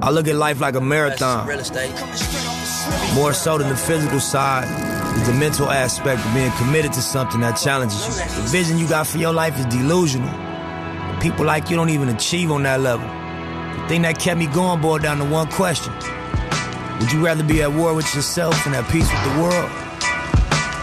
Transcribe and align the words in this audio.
I 0.00 0.10
look 0.10 0.28
at 0.28 0.36
life 0.36 0.60
like 0.60 0.76
a 0.76 0.80
marathon. 0.80 1.46
Real 1.46 1.58
estate. 1.58 1.90
More 3.14 3.32
so 3.32 3.58
than 3.58 3.68
the 3.68 3.76
physical 3.76 4.20
side 4.20 4.64
is 5.18 5.26
the 5.26 5.34
mental 5.34 5.70
aspect 5.70 6.24
of 6.24 6.34
being 6.34 6.52
committed 6.52 6.92
to 6.92 7.02
something 7.02 7.40
that 7.40 7.56
challenges 7.56 8.06
you. 8.06 8.42
The 8.42 8.48
vision 8.48 8.78
you 8.78 8.88
got 8.88 9.08
for 9.08 9.18
your 9.18 9.32
life 9.32 9.58
is 9.58 9.66
delusional. 9.66 10.32
People 11.20 11.44
like 11.44 11.68
you 11.68 11.76
don't 11.76 11.90
even 11.90 12.10
achieve 12.10 12.52
on 12.52 12.62
that 12.62 12.80
level. 12.80 13.08
The 13.82 13.88
thing 13.88 14.02
that 14.02 14.20
kept 14.20 14.38
me 14.38 14.46
going 14.46 14.80
boiled 14.80 15.02
down 15.02 15.18
to 15.18 15.24
one 15.24 15.48
question. 15.48 15.92
Would 17.00 17.12
you 17.12 17.24
rather 17.24 17.42
be 17.42 17.62
at 17.62 17.72
war 17.72 17.92
with 17.92 18.14
yourself 18.14 18.66
and 18.66 18.76
at 18.76 18.88
peace 18.90 19.10
with 19.10 19.24
the 19.34 19.42
world? 19.42 19.70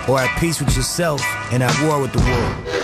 Or 0.09 0.19
at 0.19 0.39
peace 0.41 0.59
with 0.59 0.75
yourself 0.75 1.21
and 1.53 1.63
at 1.63 1.87
war 1.87 2.01
with 2.01 2.11
the 2.11 2.19
world? 2.19 2.74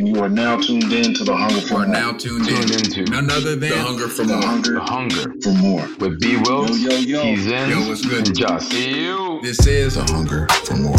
You 0.00 0.22
are 0.22 0.28
now 0.28 0.56
tuned 0.56 0.92
in 0.92 1.12
to 1.14 1.24
the 1.24 1.34
hunger 1.36 1.60
for 1.60 1.74
are 1.74 1.78
more. 1.78 1.86
now 1.88 2.12
tuned, 2.12 2.46
Tuned 2.46 2.70
in 2.70 2.78
into 2.78 3.04
to 3.04 3.10
none 3.10 3.30
other 3.30 3.56
than 3.56 3.70
The 3.70 3.78
Hunger 3.82 4.08
for 4.08 4.24
the 4.24 4.34
More. 4.34 4.42
hunger 4.46 4.72
The 4.74 4.80
Hunger 4.80 5.34
for 5.42 5.52
more. 5.54 5.88
with 5.98 6.20
B. 6.20 6.36
Wills, 6.36 6.78
Yo, 6.80 6.90
yo, 6.90 6.98
yo. 6.98 7.22
He's 7.24 7.46
in, 7.46 7.70
Yo, 7.70 7.88
what's 7.88 8.06
good? 8.06 8.26
and 8.28 8.36
Josh. 8.38 8.72
You. 8.72 9.40
This 9.42 9.66
is 9.66 9.96
a 9.96 10.04
hunger 10.04 10.46
for 10.64 10.76
more. 10.76 10.96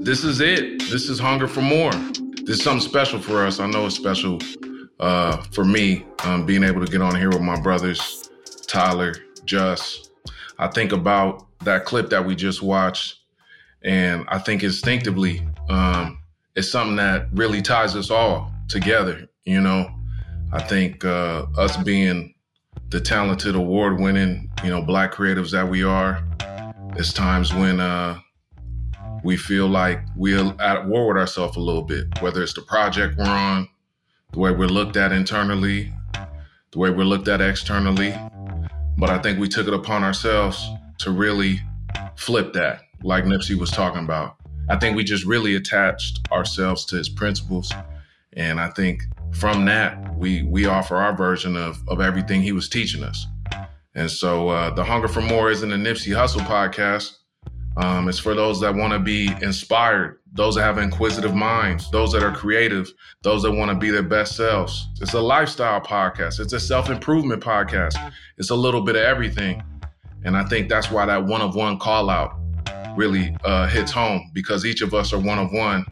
This 0.00 0.22
is 0.22 0.40
it. 0.40 0.78
This 0.90 1.08
is 1.08 1.18
hunger 1.18 1.48
for 1.48 1.62
more. 1.62 1.90
This 2.44 2.58
is 2.58 2.62
something 2.62 2.86
special 2.86 3.18
for 3.18 3.44
us. 3.44 3.58
I 3.58 3.66
know 3.66 3.86
it's 3.86 3.96
special 3.96 4.38
uh, 5.00 5.38
for 5.52 5.64
me 5.64 6.04
um, 6.24 6.46
being 6.46 6.64
able 6.64 6.84
to 6.84 6.90
get 6.90 7.02
on 7.02 7.14
here 7.14 7.28
with 7.28 7.42
my 7.42 7.60
brothers, 7.60 8.30
Tyler, 8.66 9.14
Just. 9.44 10.12
I 10.58 10.68
think 10.68 10.92
about 10.92 11.46
that 11.64 11.84
clip 11.84 12.10
that 12.10 12.24
we 12.24 12.34
just 12.34 12.62
watched, 12.62 13.18
and 13.82 14.24
I 14.28 14.38
think 14.38 14.62
instinctively 14.62 15.46
um, 15.68 16.18
it's 16.54 16.70
something 16.70 16.96
that 16.96 17.28
really 17.32 17.60
ties 17.60 17.94
us 17.94 18.10
all 18.10 18.50
together. 18.68 19.28
You 19.44 19.60
know, 19.60 19.90
I 20.52 20.62
think 20.62 21.04
uh, 21.04 21.46
us 21.56 21.76
being 21.76 22.34
the 22.88 23.00
talented, 23.00 23.54
award-winning, 23.54 24.50
you 24.64 24.70
know, 24.70 24.82
black 24.82 25.12
creatives 25.12 25.50
that 25.50 25.68
we 25.68 25.82
are, 25.82 26.24
it's 26.96 27.12
times 27.12 27.52
when 27.52 27.80
uh, 27.80 28.18
we 29.22 29.36
feel 29.36 29.66
like 29.66 30.00
we're 30.16 30.54
at 30.60 30.86
war 30.86 31.08
with 31.08 31.16
ourselves 31.16 31.56
a 31.56 31.60
little 31.60 31.82
bit, 31.82 32.06
whether 32.20 32.42
it's 32.42 32.54
the 32.54 32.62
project 32.62 33.18
we're 33.18 33.24
on, 33.24 33.68
the 34.32 34.38
way 34.38 34.50
we're 34.50 34.66
looked 34.66 34.96
at 34.96 35.12
internally, 35.12 35.92
the 36.72 36.78
way 36.78 36.90
we're 36.90 37.04
looked 37.04 37.28
at 37.28 37.40
externally. 37.40 38.14
But 38.98 39.10
I 39.10 39.18
think 39.18 39.38
we 39.38 39.48
took 39.48 39.68
it 39.68 39.74
upon 39.74 40.02
ourselves 40.02 40.66
to 40.98 41.10
really 41.10 41.60
flip 42.16 42.52
that, 42.54 42.82
like 43.02 43.24
Nipsey 43.24 43.54
was 43.54 43.70
talking 43.70 44.04
about. 44.04 44.36
I 44.68 44.76
think 44.76 44.96
we 44.96 45.04
just 45.04 45.24
really 45.24 45.54
attached 45.54 46.20
ourselves 46.32 46.84
to 46.86 46.96
his 46.96 47.08
principles. 47.08 47.72
And 48.32 48.60
I 48.60 48.68
think 48.70 49.02
from 49.32 49.64
that, 49.66 50.16
we 50.16 50.42
we 50.42 50.66
offer 50.66 50.96
our 50.96 51.16
version 51.16 51.56
of, 51.56 51.82
of 51.88 52.00
everything 52.00 52.42
he 52.42 52.52
was 52.52 52.68
teaching 52.68 53.02
us. 53.02 53.26
And 53.94 54.10
so 54.10 54.48
uh, 54.48 54.74
the 54.74 54.84
Hunger 54.84 55.08
for 55.08 55.22
More 55.22 55.50
isn't 55.50 55.72
a 55.72 55.76
Nipsey 55.76 56.14
Hussle 56.14 56.44
podcast. 56.46 57.16
Um, 57.76 58.08
it's 58.08 58.18
for 58.18 58.34
those 58.34 58.60
that 58.60 58.74
want 58.74 58.92
to 58.94 58.98
be 58.98 59.28
inspired, 59.42 60.20
those 60.32 60.54
that 60.54 60.62
have 60.62 60.78
inquisitive 60.78 61.34
minds, 61.34 61.90
those 61.90 62.12
that 62.12 62.22
are 62.22 62.32
creative, 62.32 62.90
those 63.22 63.42
that 63.42 63.52
want 63.52 63.70
to 63.70 63.76
be 63.76 63.90
their 63.90 64.02
best 64.02 64.34
selves. 64.34 64.88
It's 65.00 65.12
a 65.12 65.20
lifestyle 65.20 65.80
podcast. 65.80 66.40
It's 66.40 66.54
a 66.54 66.60
self 66.60 66.88
improvement 66.88 67.42
podcast. 67.42 68.12
It's 68.38 68.50
a 68.50 68.54
little 68.54 68.80
bit 68.80 68.96
of 68.96 69.02
everything, 69.02 69.62
and 70.24 70.36
I 70.36 70.44
think 70.44 70.68
that's 70.68 70.90
why 70.90 71.04
that 71.06 71.24
one 71.24 71.42
of 71.42 71.54
one 71.54 71.78
call 71.78 72.08
out 72.08 72.38
really 72.96 73.36
uh, 73.44 73.66
hits 73.66 73.92
home 73.92 74.30
because 74.32 74.64
each 74.64 74.80
of 74.80 74.94
us 74.94 75.12
are 75.12 75.18
one 75.18 75.38
of 75.38 75.52
one. 75.52 75.84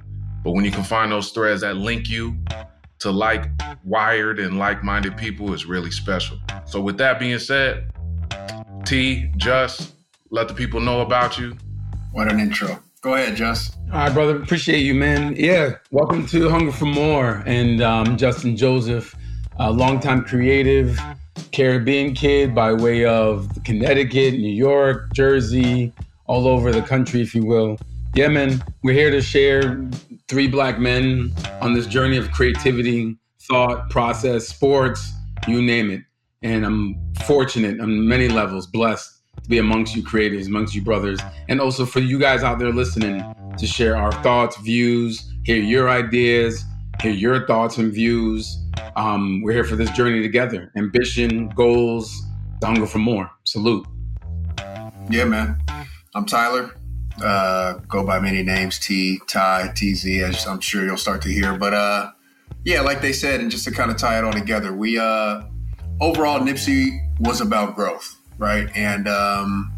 But 0.43 0.53
when 0.53 0.65
you 0.65 0.71
can 0.71 0.85
find 0.85 1.13
those 1.13 1.31
threads 1.31 1.61
that 1.61 1.77
link 1.77 2.09
you 2.09 2.37
to 3.01 3.11
like 3.11 3.47
wired 3.85 4.39
and 4.39 4.59
like 4.59 4.83
minded 4.83 5.17
people, 5.17 5.53
is 5.53 5.67
really 5.67 5.91
special. 5.91 6.39
So 6.65 6.81
with 6.81 6.97
that 6.99 7.19
being 7.19 7.39
said, 7.39 7.91
T, 8.87 9.31
just 9.37 9.95
let 10.31 10.49
the 10.49 10.55
people 10.55 10.81
know 10.81 11.03
about 11.03 11.39
you. 11.39 11.57
What 12.15 12.31
an 12.31 12.39
intro. 12.39 12.81
Go 13.01 13.15
ahead, 13.15 13.35
Just. 13.35 13.77
All 13.93 13.99
right, 13.99 14.15
brother. 14.15 14.41
Appreciate 14.41 14.83
you, 14.83 14.95
man. 14.95 15.35
Yeah. 15.35 15.79
Welcome 15.91 16.25
to 16.29 16.49
Hunger 16.49 16.71
for 16.71 16.85
More. 16.85 17.43
And 17.45 17.83
um, 17.83 18.17
Justin 18.17 18.57
Joseph, 18.57 19.17
a 19.59 19.73
longtime 19.73 20.23
creative, 20.23 20.97
Caribbean 21.51 22.15
kid 22.15 22.55
by 22.55 22.73
way 22.73 23.05
of 23.05 23.49
Connecticut, 23.65 24.35
New 24.35 24.55
York, 24.55 25.13
Jersey, 25.13 25.93
all 26.27 26.47
over 26.47 26.71
the 26.71 26.83
country, 26.83 27.21
if 27.21 27.35
you 27.35 27.45
will. 27.45 27.79
Yeah, 28.15 28.29
man. 28.29 28.63
We're 28.85 28.95
here 28.95 29.11
to 29.11 29.21
share 29.21 29.85
three 30.29 30.47
black 30.47 30.79
men 30.79 31.33
on 31.61 31.75
this 31.75 31.89
journey 31.89 32.17
of 32.17 32.31
creativity, 32.31 33.17
thought, 33.49 33.91
process, 33.91 34.47
sports, 34.47 35.13
you 35.49 35.61
name 35.61 35.91
it. 35.91 36.03
And 36.43 36.65
I'm 36.65 37.13
fortunate 37.25 37.81
on 37.81 38.07
many 38.07 38.29
levels, 38.29 38.69
blessed 38.69 39.14
to 39.43 39.49
be 39.49 39.59
amongst 39.59 39.95
you 39.95 40.03
creatives, 40.03 40.47
amongst 40.47 40.75
you 40.75 40.83
brothers, 40.83 41.21
and 41.49 41.61
also 41.61 41.85
for 41.85 42.01
you 42.01 42.19
guys 42.19 42.43
out 42.43 42.59
there 42.59 42.73
listening 42.73 43.23
to 43.59 43.67
share 43.67 43.97
our 43.97 44.13
thoughts, 44.23 44.57
views, 44.59 45.31
hear 45.45 45.57
your 45.57 45.89
ideas, 45.89 46.65
hear 47.01 47.13
your 47.13 47.47
thoughts 47.47 47.79
and 47.79 47.93
views. 47.93 48.59
Um, 48.97 49.43
we're 49.43 49.53
here 49.53 49.65
for 49.65 49.77
this 49.77 49.91
journey 49.91 50.23
together. 50.23 50.73
Ambition, 50.77 51.49
goals, 51.51 52.23
the 52.61 52.67
hunger 52.67 52.87
for 52.87 52.99
more. 52.99 53.31
Salute. 53.45 53.87
Yeah, 55.11 55.25
man. 55.25 55.63
I'm 56.15 56.25
Tyler. 56.25 56.75
Uh, 57.23 57.75
go 57.89 58.05
by 58.05 58.19
many 58.19 58.43
names 58.43 58.79
T, 58.79 59.21
Ty, 59.29 59.73
TZ, 59.75 60.07
as 60.23 60.47
I'm 60.47 60.61
sure 60.61 60.85
you'll 60.85 60.97
start 60.97 61.23
to 61.23 61.29
hear. 61.29 61.57
But 61.57 61.75
uh, 61.75 62.11
yeah, 62.65 62.81
like 62.81 63.03
they 63.03 63.13
said, 63.13 63.41
and 63.41 63.51
just 63.51 63.65
to 63.65 63.71
kind 63.71 63.91
of 63.91 63.97
tie 63.97 64.19
it 64.19 64.25
all 64.25 64.33
together, 64.33 64.73
we 64.73 64.99
uh, 64.99 65.43
overall 66.01 66.41
Nipsey 66.41 66.99
was 67.21 67.41
about 67.41 67.77
growth, 67.77 68.17
right? 68.39 68.69
And 68.75 69.09
um, 69.09 69.73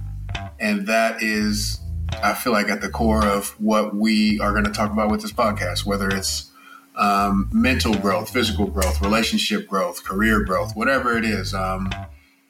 and 0.59 0.87
that 0.87 1.23
is, 1.23 1.81
I 2.23 2.35
feel 2.35 2.53
like, 2.53 2.69
at 2.69 2.81
the 2.81 2.89
core 2.89 3.25
of 3.25 3.51
what 3.61 3.95
we 3.95 4.41
are 4.41 4.53
going 4.53 4.65
to 4.65 4.73
talk 4.73 4.91
about 4.91 5.11
with 5.11 5.23
this 5.23 5.33
podcast, 5.33 5.85
whether 5.85 6.09
it's 6.09 6.51
um, 6.97 7.49
mental 7.53 7.95
growth, 7.95 8.31
physical 8.31 8.67
growth, 8.67 9.01
relationship 9.03 9.69
growth, 9.69 10.05
career 10.05 10.45
growth, 10.45 10.75
whatever 10.75 11.17
it 11.17 11.25
is. 11.25 11.55
Um, 11.55 11.91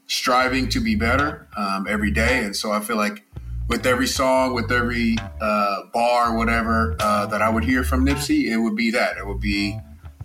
striving 0.07 0.69
to 0.69 0.81
be 0.81 0.95
better 0.95 1.49
um, 1.57 1.87
every 1.89 2.11
day. 2.11 2.45
And 2.45 2.55
so 2.55 2.73
I 2.73 2.81
feel 2.81 2.97
like 2.97 3.25
with 3.69 3.87
every 3.87 4.07
song, 4.07 4.55
with 4.55 4.71
every 4.71 5.17
uh, 5.41 5.83
bar, 5.93 6.37
whatever 6.37 6.97
uh, 7.01 7.27
that 7.27 7.43
I 7.43 7.49
would 7.49 7.65
hear 7.65 7.83
from 7.83 8.07
Nipsey, 8.07 8.45
it 8.45 8.57
would 8.59 8.77
be 8.77 8.93
that. 8.93 9.17
It 9.17 9.27
would 9.27 9.41
be 9.41 9.79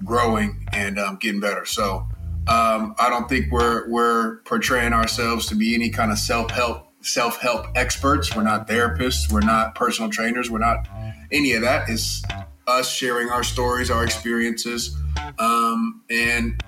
growing 0.05 0.67
and 0.71 0.99
um, 0.99 1.17
getting 1.17 1.39
better. 1.39 1.65
So 1.65 2.07
um, 2.51 2.95
I 2.99 3.09
don't 3.09 3.29
think 3.29 3.51
we're 3.51 3.89
we're 3.89 4.41
portraying 4.41 4.93
ourselves 4.93 5.45
to 5.47 5.55
be 5.55 5.73
any 5.73 5.89
kind 5.89 6.11
of 6.11 6.17
self 6.17 6.51
help 6.51 6.87
self 7.01 7.39
help 7.39 7.67
experts. 7.75 8.35
We're 8.35 8.43
not 8.43 8.67
therapists. 8.67 9.31
We're 9.31 9.39
not 9.39 9.75
personal 9.75 10.11
trainers. 10.11 10.51
We're 10.51 10.59
not 10.59 10.87
any 11.31 11.53
of 11.53 11.61
that. 11.61 11.89
It's 11.89 12.21
us 12.67 12.91
sharing 12.91 13.29
our 13.29 13.43
stories, 13.43 13.89
our 13.89 14.03
experiences, 14.03 14.95
um, 15.39 16.03
and 16.09 16.61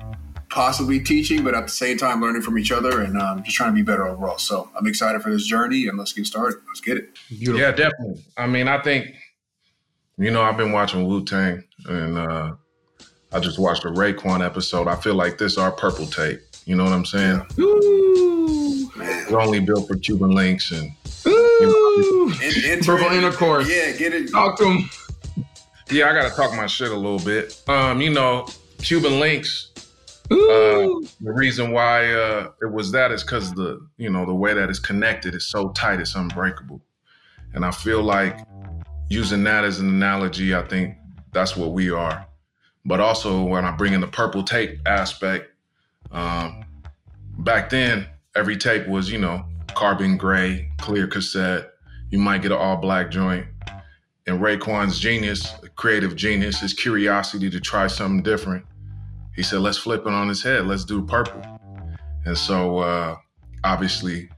possibly 0.49 0.99
teaching, 0.99 1.43
but 1.43 1.53
at 1.53 1.63
the 1.63 1.71
same 1.71 1.97
time 1.97 2.21
learning 2.21 2.43
from 2.43 2.57
each 2.57 2.71
other 2.71 3.01
and 3.01 3.19
um, 3.19 3.43
just 3.43 3.57
trying 3.57 3.71
to 3.71 3.75
be 3.75 3.81
better 3.81 4.07
overall. 4.07 4.37
So 4.37 4.69
I'm 4.77 4.87
excited 4.87 5.21
for 5.21 5.31
this 5.31 5.45
journey, 5.45 5.87
and 5.87 5.97
let's 5.97 6.13
get 6.13 6.25
started. 6.25 6.59
Let's 6.67 6.81
get 6.81 6.97
it. 6.97 7.09
Beautiful. 7.29 7.59
Yeah, 7.59 7.71
definitely. 7.71 8.23
I 8.37 8.47
mean, 8.47 8.67
I 8.67 8.81
think, 8.81 9.15
you 10.17 10.31
know, 10.31 10.43
I've 10.43 10.57
been 10.57 10.71
watching 10.71 11.07
Wu 11.07 11.25
Tang 11.25 11.63
and 11.87 12.17
uh, 12.17 12.53
I 13.33 13.39
just 13.39 13.57
watched 13.57 13.83
a 13.83 13.89
Raekwon 13.89 14.45
episode. 14.45 14.87
I 14.87 14.95
feel 14.95 15.15
like 15.15 15.37
this 15.37 15.57
our 15.57 15.71
purple 15.71 16.05
tape. 16.05 16.41
You 16.65 16.75
know 16.75 16.83
what 16.83 16.93
I'm 16.93 17.05
saying? 17.05 17.41
Ooh. 17.59 18.91
It's 18.95 19.31
only 19.31 19.59
built 19.59 19.87
for 19.87 19.97
Cuban 19.97 20.31
links 20.31 20.71
and 20.71 20.91
Ooh. 21.25 22.31
In- 22.41 22.71
enter 22.71 22.95
Purple 22.97 23.17
intercourse. 23.17 23.69
Yeah, 23.69 23.91
get 23.93 24.13
it. 24.13 24.31
Talk 24.31 24.57
to 24.59 24.65
him. 24.65 24.89
yeah, 25.89 26.09
I 26.09 26.13
gotta 26.13 26.33
talk 26.35 26.55
my 26.55 26.67
shit 26.67 26.91
a 26.91 26.95
little 26.95 27.19
bit. 27.19 27.61
Um, 27.67 28.01
you 28.01 28.11
know, 28.11 28.45
Cuban 28.79 29.19
links. 29.19 29.71
Uh, 30.31 30.35
the 31.21 31.31
reason 31.33 31.71
why 31.71 32.11
uh, 32.13 32.49
it 32.61 32.71
was 32.71 32.91
that 32.91 33.11
is 33.11 33.23
because 33.23 33.53
the 33.53 33.85
you 33.97 34.09
know 34.09 34.25
the 34.25 34.33
way 34.33 34.53
that 34.53 34.69
it's 34.69 34.79
connected 34.79 35.35
is 35.35 35.45
so 35.45 35.69
tight, 35.71 35.99
it's 35.99 36.15
unbreakable, 36.15 36.81
and 37.53 37.65
I 37.65 37.71
feel 37.71 38.01
like 38.01 38.39
using 39.09 39.43
that 39.43 39.63
as 39.63 39.79
an 39.79 39.89
analogy, 39.89 40.55
I 40.55 40.63
think 40.63 40.95
that's 41.33 41.57
what 41.57 41.71
we 41.71 41.91
are. 41.91 42.25
But 42.85 42.99
also 42.99 43.43
when 43.43 43.65
I 43.65 43.71
bring 43.71 43.93
in 43.93 44.01
the 44.01 44.07
purple 44.07 44.43
tape 44.43 44.79
aspect, 44.85 45.51
um, 46.11 46.65
back 47.39 47.69
then 47.69 48.07
every 48.35 48.57
tape 48.57 48.87
was 48.87 49.11
you 49.11 49.17
know 49.17 49.45
carbon 49.73 50.17
gray, 50.17 50.69
clear 50.77 51.07
cassette. 51.07 51.71
You 52.09 52.19
might 52.19 52.41
get 52.41 52.51
an 52.51 52.57
all 52.57 52.77
black 52.77 53.09
joint. 53.09 53.47
And 54.25 54.39
Raekwon's 54.39 54.99
genius, 54.99 55.53
creative 55.75 56.15
genius, 56.15 56.61
his 56.61 56.73
curiosity 56.73 57.49
to 57.49 57.59
try 57.59 57.87
something 57.87 58.23
different 58.23 58.65
he 59.35 59.41
said, 59.41 59.59
let's 59.59 59.77
flip 59.77 60.05
it 60.05 60.13
on 60.13 60.27
his 60.27 60.43
head. 60.43 60.67
Let's 60.67 60.85
do 60.85 61.03
purple. 61.03 61.41
And 62.25 62.37
so, 62.37 62.79
uh, 62.79 63.15
obviously, 63.63 64.29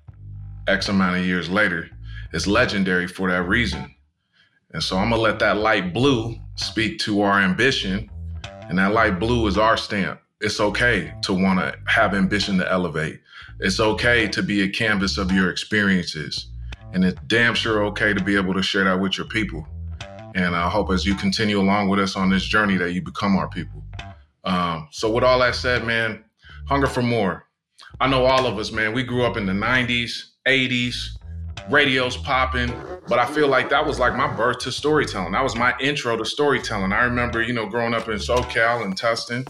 X 0.68 0.88
amount 0.88 1.18
of 1.18 1.26
years 1.26 1.50
later, 1.50 1.90
it's 2.34 2.48
legendary 2.48 3.08
for 3.08 3.30
that 3.30 3.44
reason. 3.44 3.94
And 4.72 4.82
so 4.82 4.98
I'm 4.98 5.10
gonna 5.10 5.22
let 5.22 5.40
that 5.40 5.58
light 5.58 5.94
blue 5.94 6.36
speak 6.56 7.00
to 7.00 7.22
our 7.22 7.40
ambition. 7.40 8.10
And 8.70 8.78
that 8.80 8.94
light 8.94 9.20
blue 9.20 9.48
is 9.48 9.58
our 9.58 9.78
stamp. 9.78 10.20
It's 10.42 10.60
okay 10.60 11.14
to 11.24 11.34
wanna 11.34 11.76
have 11.88 12.14
ambition 12.14 12.58
to 12.58 12.72
elevate. 12.72 13.22
It's 13.60 13.80
okay 13.80 14.28
to 14.28 14.44
be 14.44 14.64
a 14.64 14.70
canvas 14.70 15.18
of 15.18 15.32
your 15.32 15.50
experiences. 15.50 16.48
And 16.94 17.06
it's 17.06 17.20
damn 17.28 17.56
sure 17.56 17.86
okay 17.86 18.14
to 18.14 18.24
be 18.24 18.36
able 18.36 18.54
to 18.54 18.62
share 18.62 18.84
that 18.86 19.00
with 19.00 19.18
your 19.18 19.28
people. 19.28 19.68
And 20.36 20.56
I 20.56 20.70
hope 20.70 20.92
as 20.92 21.06
you 21.06 21.16
continue 21.16 21.60
along 21.60 21.90
with 21.90 22.00
us 22.00 22.16
on 22.16 22.30
this 22.30 22.44
journey 22.44 22.78
that 22.78 22.92
you 22.92 23.02
become 23.02 23.38
our 23.38 23.48
people. 23.48 23.84
Um, 24.44 24.90
so, 24.92 25.10
with 25.10 25.24
all 25.24 25.40
that 25.40 25.56
said, 25.56 25.86
man, 25.86 26.24
hunger 26.68 26.88
for 26.88 27.02
more. 27.02 27.46
I 28.00 28.08
know 28.08 28.26
all 28.26 28.46
of 28.46 28.58
us, 28.58 28.72
man, 28.72 28.94
we 28.94 29.04
grew 29.04 29.24
up 29.24 29.38
in 29.38 29.46
the 29.46 29.54
90s, 29.54 30.32
80s, 30.46 31.18
radio's 31.70 32.18
popping, 32.18 32.74
but 33.08 33.20
I 33.20 33.26
feel 33.26 33.48
like 33.48 33.70
that 33.70 33.86
was 33.86 34.00
like 34.00 34.16
my 34.16 34.32
birth 34.34 34.60
to 34.60 34.72
storytelling. 34.72 35.32
That 35.32 35.44
was 35.44 35.56
my 35.56 35.74
intro 35.80 36.18
to 36.18 36.26
storytelling. 36.26 36.92
I 36.94 37.04
remember, 37.04 37.42
you 37.42 37.54
know, 37.54 37.66
growing 37.66 37.94
up 37.94 38.08
in 38.08 38.16
SoCal 38.16 38.84
and 38.84 39.00
Tustin. 39.00 39.48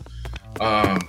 Um, 0.62 1.00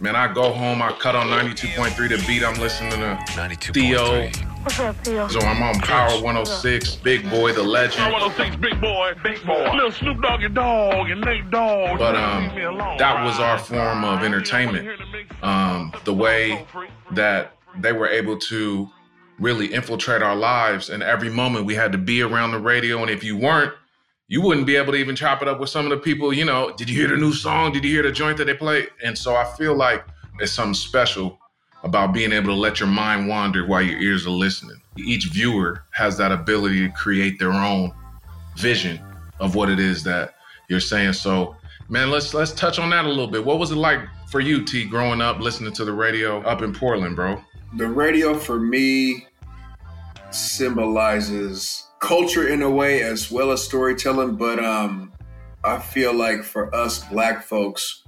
man, 0.00 0.14
I 0.14 0.32
go 0.32 0.52
home, 0.52 0.82
I 0.82 0.92
cut 0.92 1.16
on 1.16 1.28
92.3 1.28 2.08
to 2.08 2.26
beat, 2.26 2.44
I'm 2.44 2.54
listening 2.60 2.92
to 2.92 3.72
Theo. 3.72 4.30
What's 4.62 4.78
up, 4.78 4.96
Theo? 5.04 5.26
So 5.26 5.40
I'm 5.40 5.60
on 5.60 5.74
Power 5.80 6.22
106, 6.22 6.96
Big 6.96 7.28
Boy, 7.28 7.52
the 7.52 7.64
legend. 7.64 8.12
106, 8.12 8.56
big 8.56 8.80
boy, 8.80 9.12
big 9.24 9.44
boy. 9.44 9.68
Little 9.74 9.90
Snoop 9.90 10.22
Dogg 10.22 10.44
and 10.44 10.54
Dog 10.54 11.10
and 11.10 11.20
Nate 11.20 11.50
Dogg. 11.50 11.98
But 11.98 12.14
um, 12.14 12.48
that 12.98 13.24
was 13.24 13.40
our 13.40 13.58
form 13.58 14.04
of 14.04 14.22
entertainment. 14.22 14.88
Um, 15.42 15.92
the 16.04 16.14
way 16.14 16.64
that 17.10 17.56
they 17.80 17.92
were 17.92 18.06
able 18.06 18.38
to 18.38 18.88
really 19.42 19.72
infiltrate 19.72 20.22
our 20.22 20.36
lives, 20.36 20.88
and 20.88 21.02
every 21.02 21.28
moment 21.30 21.66
we 21.66 21.74
had 21.74 21.92
to 21.92 21.98
be 21.98 22.22
around 22.22 22.52
the 22.52 22.58
radio. 22.58 23.02
And 23.02 23.10
if 23.10 23.24
you 23.24 23.36
weren't, 23.36 23.74
you 24.28 24.40
wouldn't 24.40 24.66
be 24.66 24.76
able 24.76 24.92
to 24.92 24.98
even 24.98 25.14
chop 25.14 25.42
it 25.42 25.48
up 25.48 25.60
with 25.60 25.68
some 25.68 25.84
of 25.84 25.90
the 25.90 25.98
people. 25.98 26.32
You 26.32 26.44
know, 26.44 26.72
did 26.76 26.88
you 26.88 26.96
hear 26.96 27.08
the 27.08 27.20
new 27.20 27.32
song? 27.32 27.72
Did 27.72 27.84
you 27.84 27.90
hear 27.90 28.02
the 28.02 28.12
joint 28.12 28.38
that 28.38 28.46
they 28.46 28.54
played? 28.54 28.88
And 29.04 29.16
so 29.16 29.36
I 29.36 29.44
feel 29.56 29.74
like 29.74 30.04
it's 30.40 30.52
something 30.52 30.74
special 30.74 31.38
about 31.82 32.14
being 32.14 32.32
able 32.32 32.46
to 32.46 32.54
let 32.54 32.80
your 32.80 32.88
mind 32.88 33.28
wander 33.28 33.66
while 33.66 33.82
your 33.82 33.98
ears 34.00 34.26
are 34.26 34.30
listening. 34.30 34.80
Each 34.96 35.26
viewer 35.26 35.84
has 35.92 36.16
that 36.18 36.32
ability 36.32 36.86
to 36.86 36.94
create 36.94 37.38
their 37.38 37.52
own 37.52 37.92
vision 38.56 39.00
of 39.40 39.54
what 39.54 39.68
it 39.68 39.80
is 39.80 40.02
that 40.04 40.34
you're 40.68 40.80
saying. 40.80 41.14
So, 41.14 41.56
man, 41.88 42.10
let's 42.10 42.32
let's 42.34 42.52
touch 42.52 42.78
on 42.78 42.90
that 42.90 43.04
a 43.04 43.08
little 43.08 43.26
bit. 43.26 43.44
What 43.44 43.58
was 43.58 43.72
it 43.72 43.76
like 43.76 44.00
for 44.28 44.40
you, 44.40 44.64
T, 44.64 44.84
growing 44.84 45.20
up 45.20 45.40
listening 45.40 45.72
to 45.74 45.84
the 45.84 45.92
radio 45.92 46.40
up 46.42 46.62
in 46.62 46.72
Portland, 46.72 47.16
bro? 47.16 47.42
The 47.76 47.88
radio 47.88 48.38
for 48.38 48.60
me 48.60 49.26
symbolizes 50.34 51.86
culture 52.00 52.48
in 52.48 52.62
a 52.62 52.70
way 52.70 53.02
as 53.02 53.30
well 53.30 53.52
as 53.52 53.62
storytelling, 53.62 54.36
but 54.36 54.62
um 54.62 55.12
I 55.64 55.78
feel 55.78 56.12
like 56.12 56.42
for 56.42 56.74
us 56.74 57.04
black 57.06 57.44
folks, 57.44 58.02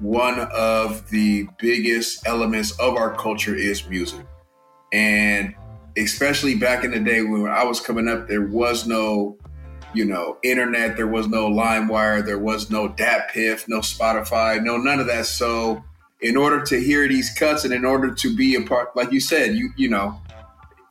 one 0.00 0.38
of 0.38 1.08
the 1.10 1.48
biggest 1.58 2.26
elements 2.26 2.78
of 2.78 2.94
our 2.96 3.14
culture 3.14 3.56
is 3.56 3.88
music. 3.88 4.24
And 4.92 5.54
especially 5.96 6.54
back 6.54 6.84
in 6.84 6.92
the 6.92 7.00
day 7.00 7.22
when 7.22 7.48
I 7.48 7.64
was 7.64 7.80
coming 7.80 8.08
up, 8.08 8.28
there 8.28 8.46
was 8.46 8.86
no, 8.86 9.36
you 9.94 10.04
know, 10.04 10.36
internet, 10.44 10.96
there 10.96 11.08
was 11.08 11.26
no 11.26 11.50
LimeWire, 11.50 12.24
there 12.24 12.38
was 12.38 12.70
no 12.70 12.88
DatPiff, 12.88 13.66
no 13.66 13.80
Spotify, 13.80 14.62
no 14.62 14.76
none 14.76 15.00
of 15.00 15.06
that. 15.08 15.26
So 15.26 15.82
in 16.20 16.36
order 16.36 16.62
to 16.62 16.80
hear 16.80 17.08
these 17.08 17.30
cuts 17.36 17.64
and 17.64 17.74
in 17.74 17.84
order 17.84 18.14
to 18.14 18.36
be 18.36 18.54
a 18.54 18.62
part, 18.62 18.94
like 18.94 19.10
you 19.10 19.20
said, 19.20 19.54
you 19.54 19.70
you 19.76 19.88
know, 19.88 20.20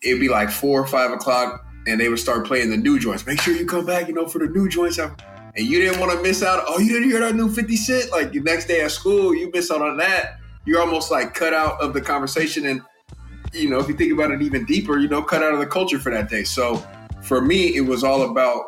it'd 0.03 0.19
be 0.19 0.29
like 0.29 0.49
four 0.49 0.81
or 0.81 0.87
five 0.87 1.11
o'clock 1.11 1.65
and 1.87 1.99
they 1.99 2.09
would 2.09 2.19
start 2.19 2.45
playing 2.45 2.69
the 2.69 2.77
new 2.77 2.99
joints. 2.99 3.25
Make 3.25 3.41
sure 3.41 3.55
you 3.55 3.65
come 3.65 3.85
back, 3.85 4.07
you 4.07 4.13
know, 4.13 4.27
for 4.27 4.39
the 4.39 4.47
new 4.47 4.67
joints 4.67 4.97
and 4.97 5.65
you 5.65 5.79
didn't 5.79 5.99
want 5.99 6.11
to 6.11 6.21
miss 6.21 6.43
out. 6.43 6.63
Oh, 6.67 6.79
you 6.79 6.93
didn't 6.93 7.09
hear 7.09 7.19
that 7.21 7.35
new 7.35 7.49
50 7.49 7.75
Cent? 7.75 8.11
Like 8.11 8.31
the 8.31 8.41
next 8.41 8.65
day 8.65 8.81
at 8.81 8.91
school, 8.91 9.33
you 9.33 9.49
miss 9.53 9.71
out 9.71 9.81
on 9.81 9.97
that. 9.97 10.39
You're 10.65 10.81
almost 10.81 11.11
like 11.11 11.33
cut 11.33 11.53
out 11.53 11.79
of 11.79 11.93
the 11.93 12.01
conversation. 12.01 12.65
And, 12.65 12.81
you 13.53 13.69
know, 13.69 13.79
if 13.79 13.87
you 13.87 13.95
think 13.95 14.11
about 14.11 14.31
it 14.31 14.41
even 14.41 14.65
deeper, 14.65 14.97
you 14.97 15.07
know, 15.07 15.21
cut 15.21 15.43
out 15.43 15.53
of 15.53 15.59
the 15.59 15.65
culture 15.65 15.99
for 15.99 16.11
that 16.11 16.29
day. 16.29 16.43
So 16.43 16.83
for 17.21 17.41
me, 17.41 17.75
it 17.75 17.81
was 17.81 18.03
all 18.03 18.23
about 18.29 18.65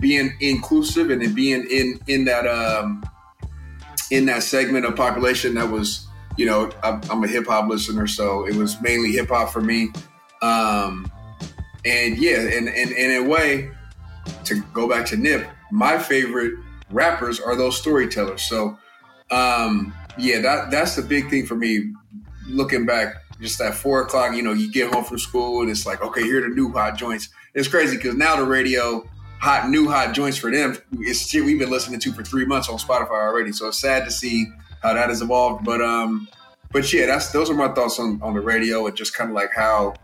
being 0.00 0.32
inclusive 0.40 1.10
and 1.10 1.34
being 1.34 1.66
in, 1.70 2.00
in 2.06 2.24
that, 2.24 2.46
um, 2.46 3.04
in 4.10 4.24
that 4.26 4.44
segment 4.44 4.86
of 4.86 4.96
population 4.96 5.54
that 5.54 5.70
was, 5.70 6.06
you 6.36 6.46
know, 6.46 6.70
I'm, 6.82 7.00
I'm 7.10 7.24
a 7.24 7.28
hip 7.28 7.46
hop 7.46 7.68
listener, 7.68 8.06
so 8.06 8.46
it 8.46 8.54
was 8.54 8.80
mainly 8.80 9.12
hip 9.12 9.28
hop 9.28 9.50
for 9.50 9.60
me. 9.60 9.90
Um, 10.42 11.10
and 11.84 12.18
yeah, 12.18 12.40
and, 12.40 12.68
and, 12.68 12.68
and 12.68 12.92
in 12.92 13.24
a 13.24 13.28
way, 13.28 13.70
to 14.44 14.60
go 14.72 14.88
back 14.88 15.06
to 15.06 15.16
Nip, 15.16 15.46
my 15.70 15.98
favorite 15.98 16.54
rappers 16.90 17.40
are 17.40 17.56
those 17.56 17.78
storytellers. 17.78 18.42
So, 18.42 18.78
um, 19.30 19.94
yeah, 20.18 20.40
that 20.40 20.70
that's 20.70 20.96
the 20.96 21.02
big 21.02 21.30
thing 21.30 21.46
for 21.46 21.56
me. 21.56 21.92
Looking 22.48 22.86
back, 22.86 23.14
just 23.40 23.60
at 23.60 23.74
four 23.74 24.02
o'clock, 24.02 24.34
you 24.34 24.42
know, 24.42 24.52
you 24.52 24.70
get 24.70 24.92
home 24.92 25.04
from 25.04 25.18
school 25.18 25.62
and 25.62 25.70
it's 25.70 25.84
like, 25.84 26.02
okay, 26.02 26.22
here 26.22 26.38
are 26.38 26.48
the 26.48 26.54
new 26.54 26.72
hot 26.72 26.96
joints. 26.96 27.28
It's 27.54 27.68
crazy 27.68 27.96
because 27.96 28.14
now 28.14 28.36
the 28.36 28.44
radio, 28.44 29.04
hot 29.40 29.68
new 29.68 29.88
hot 29.88 30.14
joints 30.14 30.38
for 30.38 30.50
them, 30.50 30.76
it's 31.00 31.28
shit 31.28 31.44
we've 31.44 31.58
been 31.58 31.70
listening 31.70 32.00
to 32.00 32.12
for 32.12 32.22
three 32.22 32.44
months 32.44 32.68
on 32.68 32.78
Spotify 32.78 33.10
already. 33.10 33.52
So 33.52 33.68
it's 33.68 33.80
sad 33.80 34.04
to 34.04 34.10
see 34.10 34.46
how 34.82 34.94
that 34.94 35.08
has 35.08 35.22
evolved. 35.22 35.64
But 35.64 35.80
um, 35.82 36.28
but 36.72 36.92
yeah, 36.92 37.06
that's 37.06 37.32
those 37.32 37.50
are 37.50 37.54
my 37.54 37.68
thoughts 37.68 37.98
on 37.98 38.20
on 38.22 38.34
the 38.34 38.40
radio 38.40 38.86
and 38.86 38.96
just 38.96 39.14
kind 39.14 39.30
of 39.30 39.34
like 39.34 39.50
how 39.54 39.94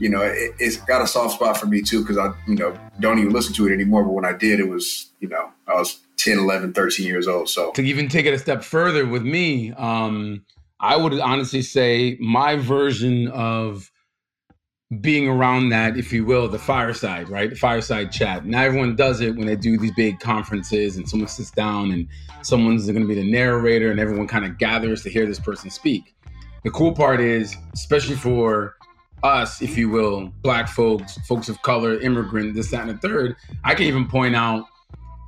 you 0.00 0.08
know, 0.08 0.22
it, 0.22 0.54
has 0.58 0.78
got 0.78 1.02
a 1.02 1.06
soft 1.06 1.34
spot 1.34 1.56
for 1.58 1.66
me 1.66 1.82
too 1.82 2.00
because 2.00 2.18
I, 2.18 2.32
you 2.48 2.56
know, 2.56 2.74
don't 2.98 3.18
even 3.18 3.32
listen 3.32 3.54
to 3.54 3.68
it 3.68 3.72
anymore. 3.72 4.02
But 4.02 4.12
when 4.12 4.24
I 4.24 4.32
did, 4.32 4.58
it 4.58 4.68
was, 4.68 5.12
you 5.20 5.28
know, 5.28 5.50
I 5.68 5.74
was 5.74 6.00
10, 6.16 6.38
11, 6.38 6.72
13 6.72 7.06
years 7.06 7.28
old. 7.28 7.48
So 7.48 7.70
to 7.72 7.82
even 7.82 8.08
take 8.08 8.26
it 8.26 8.34
a 8.34 8.38
step 8.38 8.64
further 8.64 9.06
with 9.06 9.22
me, 9.22 9.72
um, 9.72 10.44
I 10.80 10.96
would 10.96 11.18
honestly 11.20 11.62
say 11.62 12.16
my 12.18 12.56
version 12.56 13.28
of 13.28 13.89
being 15.00 15.28
around 15.28 15.68
that, 15.68 15.96
if 15.96 16.12
you 16.12 16.24
will, 16.24 16.48
the 16.48 16.58
fireside, 16.58 17.28
right? 17.28 17.50
The 17.50 17.56
fireside 17.56 18.10
chat. 18.10 18.44
Now 18.44 18.62
everyone 18.62 18.96
does 18.96 19.20
it 19.20 19.36
when 19.36 19.46
they 19.46 19.54
do 19.54 19.78
these 19.78 19.92
big 19.94 20.18
conferences 20.18 20.96
and 20.96 21.08
someone 21.08 21.28
sits 21.28 21.52
down 21.52 21.92
and 21.92 22.08
someone's 22.42 22.86
going 22.86 23.02
to 23.02 23.06
be 23.06 23.14
the 23.14 23.30
narrator 23.30 23.92
and 23.92 24.00
everyone 24.00 24.26
kind 24.26 24.44
of 24.44 24.58
gathers 24.58 25.04
to 25.04 25.10
hear 25.10 25.26
this 25.26 25.38
person 25.38 25.70
speak. 25.70 26.16
The 26.64 26.70
cool 26.70 26.92
part 26.92 27.20
is, 27.20 27.56
especially 27.72 28.16
for 28.16 28.76
us, 29.22 29.62
if 29.62 29.78
you 29.78 29.88
will, 29.90 30.32
black 30.42 30.68
folks, 30.68 31.18
folks 31.26 31.48
of 31.48 31.62
color, 31.62 32.00
immigrant, 32.00 32.54
this, 32.54 32.72
that, 32.72 32.88
and 32.88 32.90
the 32.90 32.98
third, 32.98 33.36
I 33.62 33.76
can 33.76 33.86
even 33.86 34.08
point 34.08 34.34
out 34.34 34.66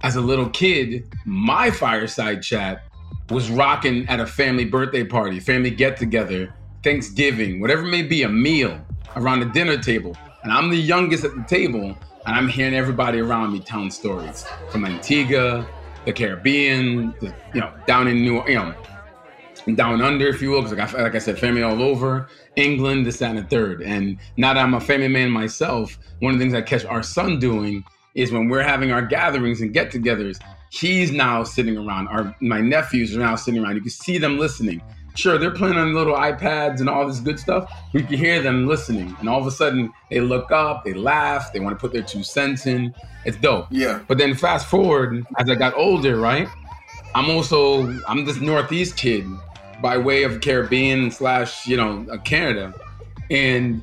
as 0.03 0.17
a 0.17 0.21
little 0.21 0.51
kid, 0.51 1.05
my 1.25 1.71
fireside 1.71 2.43
chat 2.43 2.83
was 3.31 3.49
rocking 3.49 4.09
at 4.09 4.19
a 4.19 4.27
family 4.27 4.65
birthday 4.65 5.05
party, 5.05 5.39
family 5.39 5.71
get 5.71 5.97
together, 5.97 6.53
Thanksgiving, 6.83 7.61
whatever 7.61 7.83
may 7.83 8.03
be, 8.03 8.25
a 8.25 8.29
meal 8.29 8.85
around 9.17 9.41
the 9.41 9.47
dinner 9.47 9.77
table. 9.79 10.17
And 10.43 10.53
I'm 10.53 10.71
the 10.71 10.77
youngest 10.77 11.25
at 11.25 11.35
the 11.35 11.45
table, 11.45 11.97
and 12.27 12.37
I'm 12.37 12.49
hearing 12.49 12.75
everybody 12.75 13.21
around 13.21 13.53
me 13.53 13.61
telling 13.61 13.91
stories 13.91 14.45
from 14.71 14.85
Antigua, 14.85 15.67
the 16.05 16.13
Caribbean, 16.13 17.15
the, 17.21 17.35
you 17.55 17.61
know, 17.61 17.73
down 17.87 18.09
in 18.09 18.23
New, 18.23 18.43
you 18.49 18.57
know, 18.57 18.75
down 19.77 20.03
under, 20.03 20.27
if 20.27 20.43
you 20.43 20.51
will, 20.51 20.63
because 20.63 20.77
like, 20.77 20.93
like 20.93 21.15
I 21.15 21.19
said, 21.19 21.39
family 21.39 21.63
all 21.63 21.81
over 21.83 22.29
England, 22.57 23.07
this, 23.07 23.19
that, 23.19 23.31
and 23.31 23.39
the 23.39 23.45
third. 23.45 23.83
And 23.83 24.19
now 24.37 24.55
that 24.55 24.61
I'm 24.61 24.75
a 24.75 24.81
family 24.81 25.07
man 25.09 25.31
myself, 25.31 25.97
one 26.19 26.33
of 26.33 26.39
the 26.41 26.45
things 26.45 26.55
I 26.55 26.63
catch 26.63 26.85
our 26.85 27.03
son 27.03 27.39
doing 27.39 27.85
is 28.15 28.33
when 28.33 28.49
we're 28.49 28.63
having 28.63 28.91
our 28.91 29.03
gatherings 29.03 29.61
and 29.61 29.73
get-togethers, 29.73 30.41
he's 30.71 31.13
now 31.13 31.45
sitting 31.45 31.79
around. 31.79 32.09
Our 32.09 32.35
my 32.41 32.61
nephews 32.61 33.17
are 33.17 33.21
now 33.21 33.37
sitting 33.37 33.63
around. 33.63 33.77
You 33.77 33.83
can 33.83 33.91
see 33.91 34.19
them 34.19 34.39
listening. 34.39 34.83
Sure, 35.15 35.37
they're 35.37 35.51
playing 35.51 35.77
on 35.77 35.95
little 35.95 36.15
iPads 36.15 36.81
and 36.81 36.89
all 36.89 37.07
this 37.07 37.21
good 37.21 37.39
stuff. 37.39 37.71
We 37.93 38.03
can 38.03 38.17
hear 38.17 38.41
them 38.41 38.67
listening, 38.67 39.15
and 39.21 39.29
all 39.29 39.41
of 39.41 39.47
a 39.47 39.51
sudden 39.51 39.93
they 40.11 40.21
look 40.21 40.51
up, 40.51 40.85
they 40.85 40.95
laugh, 40.95 41.53
they 41.53 41.61
want 41.61 41.77
to 41.77 41.81
put 41.81 41.93
their 41.93 42.03
two 42.03 42.23
cents 42.23 42.67
in. 42.67 42.95
It's 43.25 43.37
dope. 43.37 43.67
Yeah. 43.71 44.01
But 44.09 44.19
then 44.19 44.35
fast 44.35 44.67
forward 44.67 45.25
as 45.39 45.49
I 45.51 45.55
got 45.55 45.75
older, 45.77 46.17
right? 46.17 46.49
I'm 47.15 47.29
also 47.29 47.87
I'm 48.09 48.25
this 48.25 48.41
Northeast 48.41 48.97
kid 48.97 49.27
by 49.83 49.99
way 49.99 50.23
of 50.23 50.41
Caribbean 50.41 51.11
slash 51.11 51.67
you 51.67 51.77
know 51.77 52.07
uh, 52.11 52.17
Canada, 52.19 52.73
and 53.31 53.83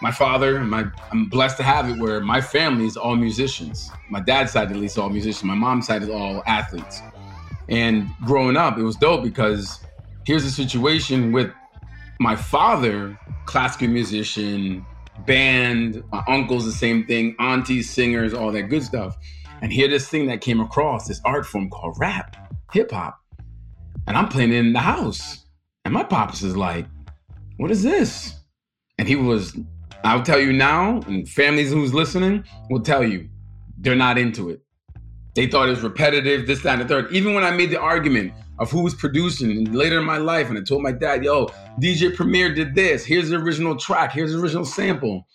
my 0.00 0.12
father, 0.12 0.60
my 0.60 0.86
I'm 1.10 1.28
blessed 1.28 1.56
to 1.56 1.64
have 1.64 1.88
it 1.90 1.98
where 1.98 2.20
my 2.20 2.40
family 2.40 2.86
is 2.86 2.96
all 2.96 3.16
musicians. 3.16 3.90
My 4.10 4.20
dad's 4.20 4.52
side 4.52 4.70
at 4.70 4.76
least 4.76 4.96
all 4.96 5.10
musicians. 5.10 5.44
My 5.44 5.54
mom's 5.54 5.88
side 5.88 6.02
is 6.02 6.08
all 6.08 6.42
athletes. 6.46 7.02
And 7.68 8.08
growing 8.24 8.56
up, 8.56 8.78
it 8.78 8.82
was 8.82 8.96
dope 8.96 9.22
because 9.22 9.80
here's 10.28 10.44
a 10.44 10.50
situation 10.50 11.32
with 11.32 11.50
my 12.20 12.36
father, 12.36 13.18
classical 13.46 13.88
musician, 13.88 14.84
band, 15.26 16.04
my 16.12 16.22
uncles 16.28 16.66
the 16.66 16.70
same 16.70 17.06
thing, 17.06 17.34
aunties, 17.38 17.88
singers, 17.88 18.34
all 18.34 18.52
that 18.52 18.64
good 18.64 18.82
stuff. 18.82 19.16
And 19.62 19.72
here 19.72 19.88
this 19.88 20.06
thing 20.06 20.26
that 20.26 20.42
came 20.42 20.60
across, 20.60 21.08
this 21.08 21.18
art 21.24 21.46
form 21.46 21.70
called 21.70 21.96
rap, 21.98 22.36
hip 22.74 22.90
hop 22.90 23.18
and 24.06 24.18
I'm 24.18 24.28
playing 24.28 24.52
it 24.52 24.56
in 24.56 24.74
the 24.74 24.80
house. 24.80 25.46
And 25.86 25.94
my 25.94 26.04
pops 26.04 26.42
is 26.42 26.54
like, 26.54 26.84
what 27.56 27.70
is 27.70 27.82
this? 27.82 28.34
And 28.98 29.08
he 29.08 29.16
was 29.16 29.56
I'll 30.04 30.22
tell 30.22 30.38
you 30.38 30.52
now, 30.52 31.00
and 31.06 31.26
families 31.26 31.72
who's 31.72 31.94
listening 31.94 32.44
will 32.68 32.80
tell 32.80 33.02
you, 33.02 33.30
they're 33.78 33.96
not 33.96 34.18
into 34.18 34.50
it. 34.50 34.60
They 35.34 35.46
thought 35.46 35.68
it 35.68 35.70
was 35.70 35.80
repetitive, 35.80 36.46
this, 36.46 36.62
that, 36.64 36.78
and 36.78 36.82
the 36.82 36.86
third. 36.86 37.12
Even 37.12 37.32
when 37.32 37.44
I 37.44 37.50
made 37.50 37.70
the 37.70 37.80
argument 37.80 38.34
of 38.58 38.70
who 38.70 38.82
was 38.82 38.94
producing 38.94 39.50
and 39.50 39.74
later 39.74 39.98
in 39.98 40.04
my 40.04 40.18
life, 40.18 40.48
and 40.48 40.58
I 40.58 40.62
told 40.62 40.82
my 40.82 40.92
dad, 40.92 41.24
yo, 41.24 41.46
DJ 41.80 42.14
Premier 42.14 42.52
did 42.52 42.74
this. 42.74 43.04
Here's 43.04 43.30
the 43.30 43.36
original 43.36 43.76
track. 43.76 44.12
Here's 44.12 44.32
the 44.32 44.40
original 44.40 44.64
sample. 44.64 45.26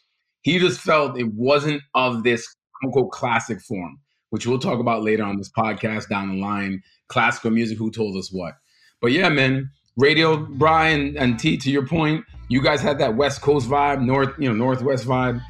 He 0.41 0.59
just 0.59 0.81
felt 0.81 1.17
it 1.17 1.33
wasn't 1.33 1.81
of 1.95 2.23
this 2.23 2.45
quote 2.81 2.89
unquote 2.89 3.11
classic 3.11 3.61
form, 3.61 3.99
which 4.31 4.45
we'll 4.45 4.59
talk 4.59 4.79
about 4.79 5.03
later 5.03 5.23
on 5.23 5.37
this 5.37 5.49
podcast 5.49 6.09
down 6.09 6.29
the 6.29 6.41
line. 6.41 6.83
Classical 7.07 7.51
music, 7.51 7.77
who 7.77 7.91
told 7.91 8.17
us 8.17 8.29
what? 8.31 8.55
But 9.01 9.11
yeah, 9.11 9.29
man, 9.29 9.69
radio, 9.97 10.37
Brian 10.37 11.17
and 11.17 11.39
T, 11.39 11.57
to 11.57 11.71
your 11.71 11.85
point, 11.87 12.25
you 12.49 12.61
guys 12.61 12.81
had 12.81 12.99
that 12.99 13.15
West 13.15 13.41
Coast 13.41 13.69
vibe, 13.69 14.03
North, 14.03 14.33
you 14.37 14.49
know, 14.49 14.55
Northwest 14.55 15.05
vibe. 15.05 15.41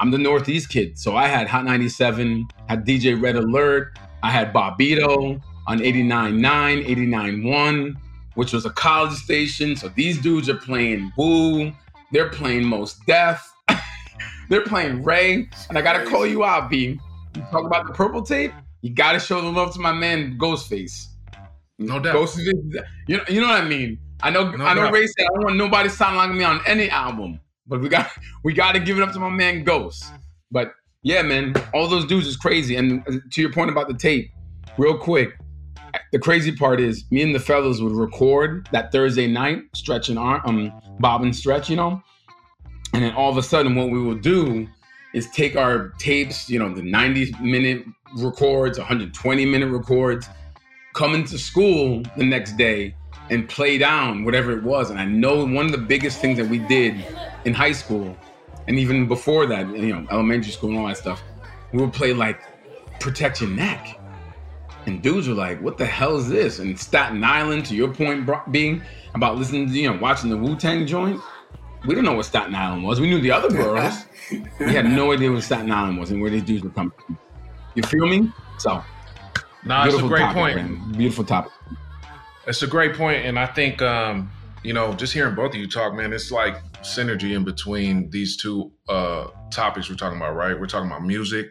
I'm 0.00 0.10
the 0.12 0.18
Northeast 0.18 0.70
kid, 0.70 0.98
so 0.98 1.16
I 1.16 1.26
had 1.26 1.48
Hot 1.48 1.64
97, 1.64 2.46
had 2.68 2.86
DJ 2.86 3.20
Red 3.20 3.34
Alert, 3.34 3.98
I 4.22 4.30
had 4.30 4.52
Bobbito 4.52 5.42
on 5.68 5.80
89.9, 5.80 6.86
89.1, 6.86 7.94
which 8.34 8.54
was 8.54 8.64
a 8.64 8.70
college 8.70 9.12
station. 9.12 9.76
So 9.76 9.88
these 9.88 10.18
dudes 10.18 10.48
are 10.48 10.56
playing 10.56 11.12
Wu, 11.18 11.70
they're 12.10 12.30
playing 12.30 12.64
Mos 12.64 12.94
Def, 13.06 13.52
they're 14.48 14.64
playing 14.64 15.04
Ray, 15.04 15.46
and 15.68 15.76
I 15.76 15.82
gotta 15.82 16.06
call 16.06 16.26
you 16.26 16.42
out, 16.42 16.70
B. 16.70 16.98
You 17.36 17.42
talk 17.50 17.66
about 17.66 17.86
the 17.86 17.92
purple 17.92 18.22
tape, 18.22 18.52
you 18.80 18.90
gotta 18.94 19.20
show 19.20 19.42
the 19.42 19.48
love 19.48 19.74
to 19.74 19.80
my 19.80 19.92
man 19.92 20.38
Ghostface. 20.38 21.04
No 21.78 22.00
doubt. 22.00 22.14
Ghost 22.14 22.38
is, 22.38 22.46
you 23.06 23.18
know, 23.18 23.24
you 23.28 23.40
know 23.40 23.48
what 23.48 23.62
I 23.62 23.68
mean. 23.68 23.98
I 24.22 24.30
know, 24.30 24.50
No 24.50 24.64
I 24.64 24.74
know. 24.74 24.84
doubt. 24.84 24.92
Ray 24.94 25.06
said 25.06 25.26
I 25.26 25.34
don't 25.34 25.44
want 25.44 25.56
nobody 25.56 25.90
sounding 25.90 26.16
like 26.16 26.30
me 26.32 26.44
on 26.44 26.60
any 26.66 26.88
album, 26.88 27.40
but 27.66 27.80
we 27.80 27.88
got, 27.90 28.10
we 28.42 28.54
got 28.54 28.72
to 28.72 28.80
give 28.80 28.98
it 28.98 29.02
up 29.02 29.12
to 29.12 29.20
my 29.20 29.28
man 29.28 29.64
Ghost. 29.64 30.06
But 30.50 30.72
yeah, 31.02 31.20
man, 31.22 31.54
all 31.74 31.86
those 31.88 32.06
dudes 32.06 32.26
is 32.26 32.36
crazy. 32.36 32.76
And 32.76 33.04
to 33.32 33.40
your 33.40 33.52
point 33.52 33.70
about 33.70 33.86
the 33.86 33.94
tape, 33.94 34.32
real 34.78 34.96
quick, 34.96 35.38
the 36.12 36.18
crazy 36.18 36.52
part 36.52 36.80
is 36.80 37.04
me 37.10 37.22
and 37.22 37.34
the 37.34 37.40
fellas 37.40 37.80
would 37.80 37.92
record 37.92 38.68
that 38.72 38.92
Thursday 38.92 39.26
night, 39.26 39.62
stretch 39.74 40.08
and 40.08 40.18
arm, 40.18 40.40
um, 40.44 40.72
bob 41.00 41.22
and 41.22 41.34
stretch, 41.34 41.68
you 41.68 41.76
know, 41.76 42.02
and 42.92 43.02
then 43.02 43.12
all 43.14 43.30
of 43.30 43.36
a 43.36 43.42
sudden, 43.42 43.74
what 43.74 43.90
we 43.90 44.00
will 44.00 44.16
do 44.16 44.66
is 45.14 45.30
take 45.30 45.56
our 45.56 45.90
tapes, 45.98 46.48
you 46.48 46.58
know, 46.58 46.72
the 46.72 46.82
90 46.82 47.32
minute 47.40 47.84
records, 48.16 48.78
120 48.78 49.46
minute 49.46 49.68
records, 49.68 50.28
come 50.94 51.14
into 51.14 51.38
school 51.38 52.02
the 52.16 52.24
next 52.24 52.56
day 52.56 52.94
and 53.30 53.48
play 53.48 53.78
down 53.78 54.24
whatever 54.24 54.52
it 54.52 54.62
was. 54.62 54.90
And 54.90 54.98
I 54.98 55.04
know 55.04 55.44
one 55.44 55.66
of 55.66 55.72
the 55.72 55.78
biggest 55.78 56.20
things 56.20 56.38
that 56.38 56.48
we 56.48 56.58
did 56.58 57.04
in 57.44 57.52
high 57.52 57.72
school, 57.72 58.16
and 58.66 58.78
even 58.78 59.06
before 59.06 59.46
that, 59.46 59.68
you 59.68 59.94
know, 59.94 60.06
elementary 60.10 60.50
school 60.50 60.70
and 60.70 60.78
all 60.78 60.86
that 60.88 60.96
stuff, 60.96 61.22
we 61.72 61.80
would 61.80 61.92
play 61.92 62.14
like 62.14 62.40
Protect 63.00 63.40
Your 63.40 63.50
Neck. 63.50 63.97
And 64.88 65.02
dudes 65.02 65.28
were 65.28 65.34
like, 65.34 65.60
what 65.60 65.76
the 65.76 65.84
hell 65.84 66.16
is 66.16 66.28
this? 66.28 66.60
And 66.60 66.78
Staten 66.80 67.22
Island, 67.22 67.66
to 67.66 67.76
your 67.76 67.92
point 67.92 68.26
being 68.50 68.82
about 69.14 69.36
listening 69.36 69.66
to, 69.66 69.72
you 69.72 69.92
know, 69.92 69.98
watching 69.98 70.30
the 70.30 70.36
Wu 70.36 70.56
Tang 70.56 70.86
joint, 70.86 71.20
we 71.82 71.90
didn't 71.94 72.06
know 72.06 72.14
what 72.14 72.24
Staten 72.24 72.54
Island 72.54 72.84
was. 72.84 72.98
We 72.98 73.08
knew 73.10 73.20
the 73.20 73.30
other 73.30 73.50
boroughs. 73.50 74.06
we 74.30 74.72
had 74.72 74.86
no 74.86 75.12
idea 75.12 75.30
what 75.30 75.42
Staten 75.42 75.70
Island 75.70 75.98
was 75.98 76.10
and 76.10 76.22
where 76.22 76.30
these 76.30 76.42
dudes 76.42 76.64
were 76.64 76.70
coming 76.70 76.92
from. 77.04 77.18
You 77.74 77.82
feel 77.82 78.06
me? 78.06 78.32
So, 78.58 78.82
Nah, 79.64 79.84
it's 79.86 79.96
a 79.96 80.02
great 80.02 80.20
topic, 80.20 80.34
point. 80.34 80.56
man. 80.56 80.92
Beautiful 80.92 81.24
topic. 81.24 81.52
It's 82.46 82.62
a 82.62 82.66
great 82.66 82.94
point, 82.94 83.26
and 83.26 83.38
I 83.38 83.44
think 83.44 83.82
um, 83.82 84.30
you 84.62 84.72
know, 84.72 84.94
just 84.94 85.12
hearing 85.12 85.34
both 85.34 85.50
of 85.50 85.56
you 85.56 85.68
talk, 85.68 85.94
man, 85.94 86.14
it's 86.14 86.30
like 86.30 86.56
synergy 86.80 87.36
in 87.36 87.44
between 87.44 88.08
these 88.08 88.38
two 88.38 88.72
uh, 88.88 89.26
topics 89.50 89.90
we're 89.90 89.96
talking 89.96 90.16
about, 90.16 90.34
right? 90.34 90.58
We're 90.58 90.66
talking 90.66 90.88
about 90.90 91.04
music, 91.04 91.48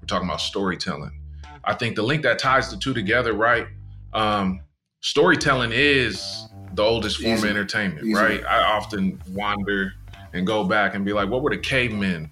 we're 0.00 0.06
talking 0.06 0.26
about 0.26 0.40
storytelling. 0.40 1.21
I 1.64 1.74
think 1.74 1.96
the 1.96 2.02
link 2.02 2.22
that 2.22 2.38
ties 2.38 2.70
the 2.70 2.76
two 2.76 2.94
together, 2.94 3.32
right? 3.32 3.66
Um, 4.12 4.60
storytelling 5.00 5.70
is 5.72 6.48
the 6.74 6.82
oldest 6.82 7.20
form 7.20 7.34
Easy. 7.34 7.48
of 7.48 7.50
entertainment, 7.50 8.06
Easy. 8.06 8.14
right? 8.14 8.44
I 8.44 8.62
often 8.62 9.20
wander 9.30 9.92
and 10.32 10.46
go 10.46 10.64
back 10.64 10.94
and 10.94 11.04
be 11.04 11.12
like, 11.12 11.28
what 11.28 11.42
were 11.42 11.50
the 11.50 11.58
cavemen? 11.58 12.30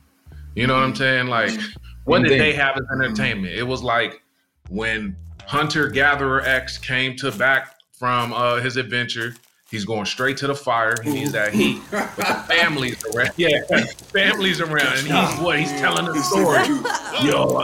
You 0.54 0.66
know 0.66 0.74
what 0.74 0.82
I'm 0.82 0.94
saying? 0.94 1.26
Like, 1.28 1.52
what 2.04 2.18
Same 2.18 2.28
did 2.28 2.40
they 2.40 2.52
have 2.54 2.76
as 2.76 2.82
entertainment? 2.92 3.54
It 3.54 3.62
was 3.62 3.82
like 3.82 4.22
when 4.68 5.16
Hunter 5.46 5.88
Gatherer 5.88 6.42
X 6.42 6.78
came 6.78 7.16
to 7.16 7.30
back 7.30 7.76
from 7.92 8.32
uh, 8.32 8.56
his 8.56 8.76
adventure. 8.76 9.34
He's 9.70 9.84
going 9.84 10.04
straight 10.04 10.36
to 10.38 10.48
the 10.48 10.54
fire. 10.54 10.96
He 11.02 11.10
needs 11.10 11.32
that 11.32 11.54
heat. 11.54 11.80
But 11.92 12.16
the 12.16 12.24
family's 12.48 13.04
around. 13.04 13.30
Yeah, 13.36 13.60
family's 14.12 14.60
around, 14.60 14.98
and 14.98 15.06
he's 15.06 15.38
what? 15.40 15.58
He's 15.60 15.70
telling 15.80 16.06
the 16.06 16.20
story. 16.22 16.66
Yo, 17.24 17.60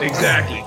exactly. 0.00 0.62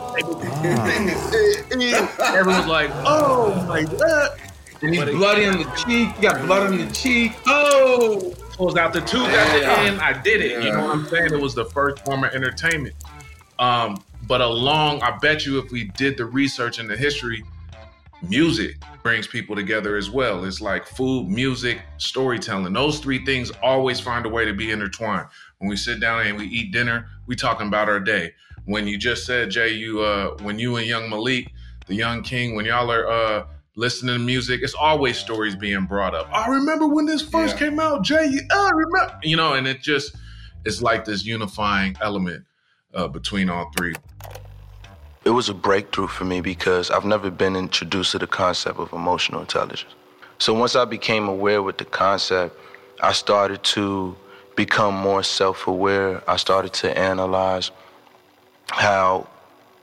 Everyone's 2.35 2.67
like, 2.67 2.89
"Oh 3.05 3.63
my 3.67 3.83
god!" 3.83 4.39
And 4.81 4.93
he's 4.93 5.05
bloody 5.05 5.45
on 5.45 5.57
the 5.57 5.71
cheek. 5.75 6.15
You 6.17 6.21
got 6.21 6.45
blood 6.45 6.71
on 6.71 6.77
the 6.77 6.91
cheek. 6.93 7.31
Oh, 7.45 8.33
pulls 8.53 8.75
out 8.75 8.93
the 8.93 9.01
tube 9.01 9.21
at 9.27 9.59
the 9.59 9.65
end. 9.79 9.99
I 10.01 10.13
did 10.21 10.41
it. 10.41 10.63
You 10.63 10.71
know 10.73 10.83
what 10.83 10.95
I'm 10.97 11.05
saying? 11.07 11.33
It 11.33 11.39
was 11.39 11.55
the 11.55 11.65
first 11.65 12.03
form 12.05 12.23
of 12.23 12.33
entertainment. 12.33 12.95
Um, 13.59 14.03
but 14.27 14.41
along, 14.41 15.01
I 15.01 15.17
bet 15.17 15.45
you, 15.45 15.59
if 15.59 15.71
we 15.71 15.85
did 15.85 16.17
the 16.17 16.25
research 16.25 16.77
and 16.79 16.89
the 16.89 16.97
history, 16.97 17.43
music 18.21 18.75
brings 19.03 19.27
people 19.27 19.55
together 19.55 19.95
as 19.95 20.09
well. 20.09 20.43
It's 20.45 20.61
like 20.61 20.85
food, 20.85 21.27
music, 21.29 21.81
storytelling. 21.97 22.73
Those 22.73 22.99
three 22.99 23.23
things 23.25 23.51
always 23.61 23.99
find 23.99 24.25
a 24.25 24.29
way 24.29 24.45
to 24.45 24.53
be 24.53 24.71
intertwined. 24.71 25.27
When 25.59 25.69
we 25.69 25.77
sit 25.77 25.99
down 25.99 26.25
and 26.25 26.37
we 26.37 26.45
eat 26.45 26.71
dinner, 26.71 27.07
we 27.25 27.35
talking 27.35 27.67
about 27.67 27.89
our 27.89 27.99
day. 27.99 28.33
When 28.65 28.87
you 28.87 28.97
just 28.97 29.25
said, 29.25 29.49
Jay, 29.49 29.69
you 29.69 30.01
uh, 30.01 30.31
when 30.41 30.59
you 30.59 30.75
and 30.75 30.85
Young 30.85 31.09
Malik, 31.09 31.51
the 31.85 31.95
Young 31.95 32.21
King, 32.21 32.55
when 32.55 32.65
y'all 32.65 32.91
are 32.91 33.07
uh, 33.07 33.45
listening 33.75 34.15
to 34.15 34.19
music, 34.19 34.61
it's 34.61 34.73
always 34.73 35.17
stories 35.17 35.55
being 35.55 35.85
brought 35.85 36.13
up. 36.13 36.27
I 36.33 36.47
remember 36.49 36.87
when 36.87 37.05
this 37.05 37.21
first 37.21 37.59
Yeah. 37.59 37.69
came 37.69 37.79
out, 37.79 38.03
Jay. 38.03 38.15
I 38.51 38.69
remember, 38.73 39.13
you 39.23 39.37
know, 39.37 39.53
and 39.53 39.67
it 39.67 39.81
just 39.81 40.15
it's 40.65 40.81
like 40.81 41.05
this 41.05 41.23
unifying 41.25 41.95
element 42.01 42.45
uh, 42.93 43.07
between 43.07 43.49
all 43.49 43.71
three. 43.77 43.95
It 45.27 45.31
was 45.31 45.49
a 45.49 45.53
breakthrough 45.53 46.07
for 46.07 46.23
me 46.23 46.39
because 46.39 46.89
I've 46.89 47.03
never 47.03 47.29
been 47.29 47.57
introduced 47.57 48.13
to 48.13 48.17
the 48.17 48.27
concept 48.27 48.79
of 48.79 48.93
emotional 48.93 49.41
intelligence. 49.41 49.93
So 50.39 50.53
once 50.53 50.73
I 50.73 50.85
became 50.85 51.27
aware 51.27 51.61
with 51.61 51.77
the 51.77 51.83
concept, 51.83 52.57
I 53.01 53.11
started 53.11 53.61
to 53.75 54.15
become 54.55 54.95
more 54.95 55.23
self-aware. 55.23 56.23
I 56.29 56.37
started 56.37 56.71
to 56.75 56.97
analyze 56.97 57.71
how 58.69 59.27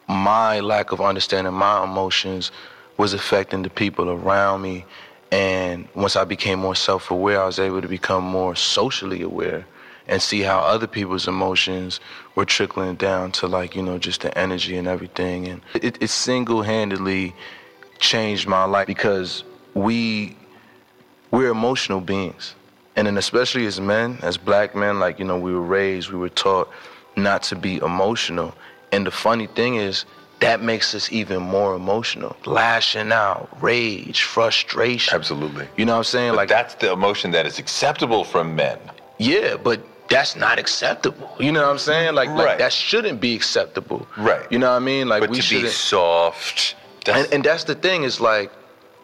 my 0.08 0.60
lack 0.60 0.92
of 0.92 1.02
understanding 1.02 1.52
my 1.52 1.84
emotions 1.84 2.50
was 2.96 3.12
affecting 3.12 3.64
the 3.64 3.70
people 3.70 4.08
around 4.08 4.62
me. 4.62 4.86
And 5.30 5.86
once 5.94 6.16
I 6.16 6.24
became 6.24 6.58
more 6.58 6.74
self 6.74 7.10
aware, 7.10 7.42
I 7.42 7.44
was 7.44 7.58
able 7.58 7.82
to 7.82 7.88
become 7.88 8.24
more 8.24 8.56
socially 8.56 9.20
aware 9.20 9.66
and 10.06 10.20
see 10.20 10.40
how 10.40 10.58
other 10.58 10.86
people's 10.86 11.26
emotions 11.26 12.00
were 12.34 12.44
trickling 12.44 12.96
down 12.96 13.32
to, 13.32 13.46
like, 13.46 13.74
you 13.74 13.82
know, 13.82 13.98
just 13.98 14.20
the 14.22 14.36
energy 14.36 14.76
and 14.76 14.86
everything. 14.86 15.48
And 15.48 15.62
it, 15.74 16.02
it 16.02 16.08
single 16.08 16.62
handedly 16.62 17.34
changed 17.98 18.46
my 18.46 18.64
life 18.64 18.86
because 18.86 19.44
we 19.74 20.36
we're 21.30 21.50
emotional 21.50 22.00
beings. 22.00 22.54
And 22.96 23.06
then 23.06 23.18
especially 23.18 23.66
as 23.66 23.80
men, 23.80 24.18
as 24.22 24.36
black 24.36 24.76
men, 24.76 25.00
like, 25.00 25.18
you 25.18 25.24
know, 25.24 25.38
we 25.38 25.52
were 25.52 25.62
raised, 25.62 26.10
we 26.10 26.18
were 26.18 26.28
taught 26.28 26.70
not 27.16 27.42
to 27.44 27.56
be 27.56 27.76
emotional. 27.78 28.54
And 28.92 29.04
the 29.06 29.10
funny 29.10 29.48
thing 29.48 29.74
is, 29.76 30.04
that 30.40 30.62
makes 30.62 30.94
us 30.94 31.10
even 31.10 31.42
more 31.42 31.74
emotional. 31.74 32.36
Lashing 32.44 33.12
out, 33.12 33.48
rage, 33.62 34.22
frustration. 34.22 35.14
Absolutely. 35.14 35.66
You 35.76 35.84
know 35.86 35.92
what 35.92 35.98
I'm 35.98 36.04
saying? 36.04 36.30
But 36.32 36.36
like 36.36 36.48
that's 36.48 36.74
the 36.74 36.92
emotion 36.92 37.30
that 37.32 37.46
is 37.46 37.58
acceptable 37.58 38.24
from 38.24 38.54
men. 38.54 38.78
yeah, 39.18 39.56
but 39.56 39.80
that's 40.08 40.36
not 40.36 40.58
acceptable. 40.58 41.30
You 41.38 41.52
know 41.52 41.62
what 41.62 41.70
I'm 41.70 41.78
saying? 41.78 42.14
Like, 42.14 42.28
like 42.30 42.58
that 42.58 42.72
shouldn't 42.72 43.20
be 43.20 43.34
acceptable. 43.34 44.06
Right. 44.16 44.50
You 44.50 44.58
know 44.58 44.70
what 44.70 44.76
I 44.76 44.80
mean? 44.80 45.08
Like 45.08 45.20
But 45.20 45.30
we 45.30 45.36
to 45.36 45.42
should 45.42 45.62
be 45.62 45.68
soft, 45.68 46.76
that's, 47.04 47.24
and, 47.24 47.34
and 47.34 47.44
that's 47.44 47.64
the 47.64 47.74
thing 47.74 48.04
is 48.04 48.20
like 48.20 48.50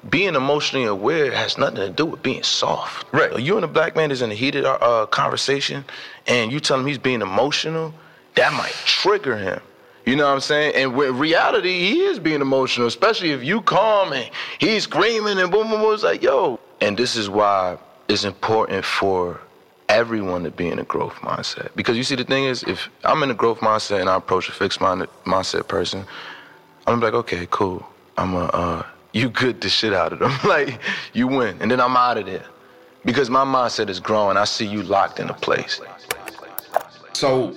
being 0.09 0.35
emotionally 0.35 0.87
aware 0.87 1.31
has 1.31 1.59
nothing 1.59 1.77
to 1.77 1.91
do 1.91 2.07
with 2.07 2.23
being 2.23 2.43
soft. 2.43 3.07
Right. 3.13 3.39
You 3.39 3.57
and 3.57 3.65
a 3.65 3.69
black 3.69 3.97
man 3.97 4.11
is 4.11 4.23
in 4.23 4.31
a 4.31 4.35
heated 4.35 4.65
uh, 4.65 4.79
uh, 4.81 5.07
conversation, 5.07 5.85
and 6.27 6.53
you 6.53 6.61
tell 6.61 6.79
him 6.79 6.87
he's 6.87 6.99
being 6.99 7.23
emotional, 7.23 7.95
that 8.35 8.53
might 8.53 8.75
trigger 8.85 9.37
him. 9.37 9.61
You 10.07 10.17
know 10.17 10.27
what 10.27 10.33
I'm 10.33 10.41
saying? 10.41 10.75
And 10.75 10.95
with 10.95 11.11
reality, 11.11 11.79
he 11.79 12.01
is 12.01 12.19
being 12.19 12.41
emotional, 12.41 12.87
especially 12.87 13.33
if 13.33 13.45
you 13.45 13.61
calm 13.61 14.13
and 14.13 14.31
he's 14.59 14.85
screaming 14.85 15.39
and 15.39 15.53
boom, 15.53 15.69
boom, 15.69 15.81
boom. 15.81 15.95
It's 15.95 16.03
like, 16.03 16.23
yo. 16.23 16.59
And 16.81 16.97
this 16.97 17.15
is 17.17 17.29
why 17.29 17.77
it's 18.09 18.25
important 18.25 18.85
for 18.85 19.39
everyone 19.91 20.45
to 20.45 20.51
be 20.51 20.69
in 20.69 20.79
a 20.79 20.85
growth 20.85 21.15
mindset. 21.15 21.75
Because 21.75 21.97
you 21.97 22.05
see, 22.05 22.15
the 22.15 22.25
thing 22.25 22.45
is, 22.45 22.63
if 22.63 22.89
I'm 23.05 23.23
in 23.23 23.31
a 23.31 23.35
growth 23.35 23.59
mindset 23.59 24.01
and 24.01 24.09
I 24.09 24.17
approach 24.17 24.49
a 24.49 24.53
fixed 24.53 24.81
mind- 24.81 25.09
mindset 25.25 25.69
person, 25.69 26.05
I'm 26.87 27.01
like, 27.01 27.15
okay, 27.15 27.47
cool. 27.51 27.87
I'm 28.17 28.35
a, 28.35 28.45
uh, 28.45 28.87
you 29.13 29.29
good 29.29 29.61
the 29.61 29.69
shit 29.69 29.93
out 29.93 30.13
of 30.13 30.21
them. 30.21 30.33
like, 30.49 30.79
you 31.13 31.27
win. 31.27 31.57
And 31.61 31.71
then 31.71 31.81
I'm 31.81 31.97
out 31.97 32.19
of 32.19 32.27
there. 32.27 32.45
Because 33.05 33.31
my 33.31 33.45
mindset 33.45 33.89
is 33.89 33.99
growing. 33.99 34.37
I 34.37 34.45
see 34.45 34.67
you 34.67 34.83
locked 34.83 35.21
in 35.21 35.31
a 35.31 35.35
place. 35.35 35.81
So, 37.15 37.57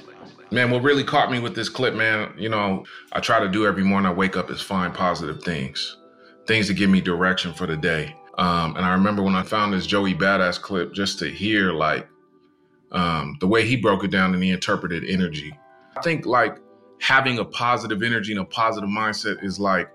man, 0.52 0.72
what 0.72 0.82
really 0.82 1.04
caught 1.04 1.30
me 1.30 1.40
with 1.40 1.54
this 1.54 1.70
clip, 1.70 1.94
man, 1.94 2.34
you 2.38 2.50
know, 2.50 2.86
I 3.12 3.20
try 3.20 3.40
to 3.40 3.50
do 3.50 3.68
every 3.68 3.84
morning 3.84 4.10
I 4.10 4.14
wake 4.14 4.38
up 4.38 4.50
is 4.50 4.62
find 4.62 4.94
positive 4.94 5.44
things, 5.44 5.98
things 6.48 6.68
that 6.70 6.76
give 6.76 6.90
me 6.90 7.02
direction 7.02 7.54
for 7.54 7.68
the 7.68 7.76
day. 7.76 8.16
Um, 8.38 8.78
and 8.78 8.86
I 8.86 8.94
remember 8.94 9.22
when 9.22 9.36
I 9.36 9.44
found 9.44 9.74
this 9.74 9.86
Joey 9.86 10.16
Badass 10.16 10.60
clip, 10.62 10.94
just 10.94 11.20
to 11.20 11.30
hear 11.30 11.74
like 11.74 12.08
um, 12.94 13.38
the 13.40 13.48
way 13.48 13.66
he 13.66 13.76
broke 13.76 14.04
it 14.04 14.12
down 14.12 14.34
and 14.34 14.44
he 14.44 14.52
interpreted 14.52 15.04
energy. 15.08 15.58
I 15.98 16.02
think 16.02 16.26
like 16.26 16.58
having 17.02 17.40
a 17.40 17.46
positive 17.46 18.04
energy 18.04 18.32
and 18.32 18.42
a 18.42 18.46
positive 18.46 18.90
mindset 18.90 19.44
is 19.44 19.60
like 19.60 19.90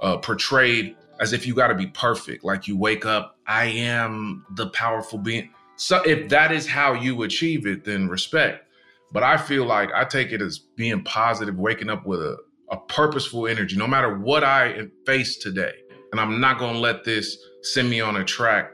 uh, 0.00 0.18
portrayed 0.18 0.96
as 1.20 1.32
if 1.32 1.46
you 1.46 1.54
got 1.54 1.68
to 1.68 1.74
be 1.74 1.86
perfect. 1.86 2.44
Like 2.44 2.66
you 2.66 2.76
wake 2.76 3.06
up, 3.06 3.38
I 3.46 3.66
am 3.66 4.44
the 4.56 4.68
powerful 4.70 5.18
being. 5.18 5.50
So 5.76 6.02
if 6.02 6.28
that 6.30 6.52
is 6.52 6.66
how 6.66 6.94
you 6.94 7.22
achieve 7.22 7.66
it, 7.66 7.84
then 7.84 8.08
respect. 8.08 8.66
But 9.12 9.22
I 9.22 9.36
feel 9.36 9.64
like 9.64 9.90
I 9.94 10.04
take 10.04 10.32
it 10.32 10.42
as 10.42 10.58
being 10.58 11.02
positive, 11.04 11.56
waking 11.56 11.90
up 11.90 12.06
with 12.06 12.20
a, 12.20 12.38
a 12.70 12.76
purposeful 12.76 13.46
energy, 13.46 13.76
no 13.76 13.86
matter 13.86 14.18
what 14.18 14.42
I 14.42 14.88
face 15.06 15.36
today. 15.36 15.72
And 16.10 16.20
I'm 16.20 16.40
not 16.40 16.58
going 16.58 16.74
to 16.74 16.80
let 16.80 17.04
this 17.04 17.38
send 17.62 17.88
me 17.88 18.00
on 18.00 18.16
a 18.16 18.24
track 18.24 18.72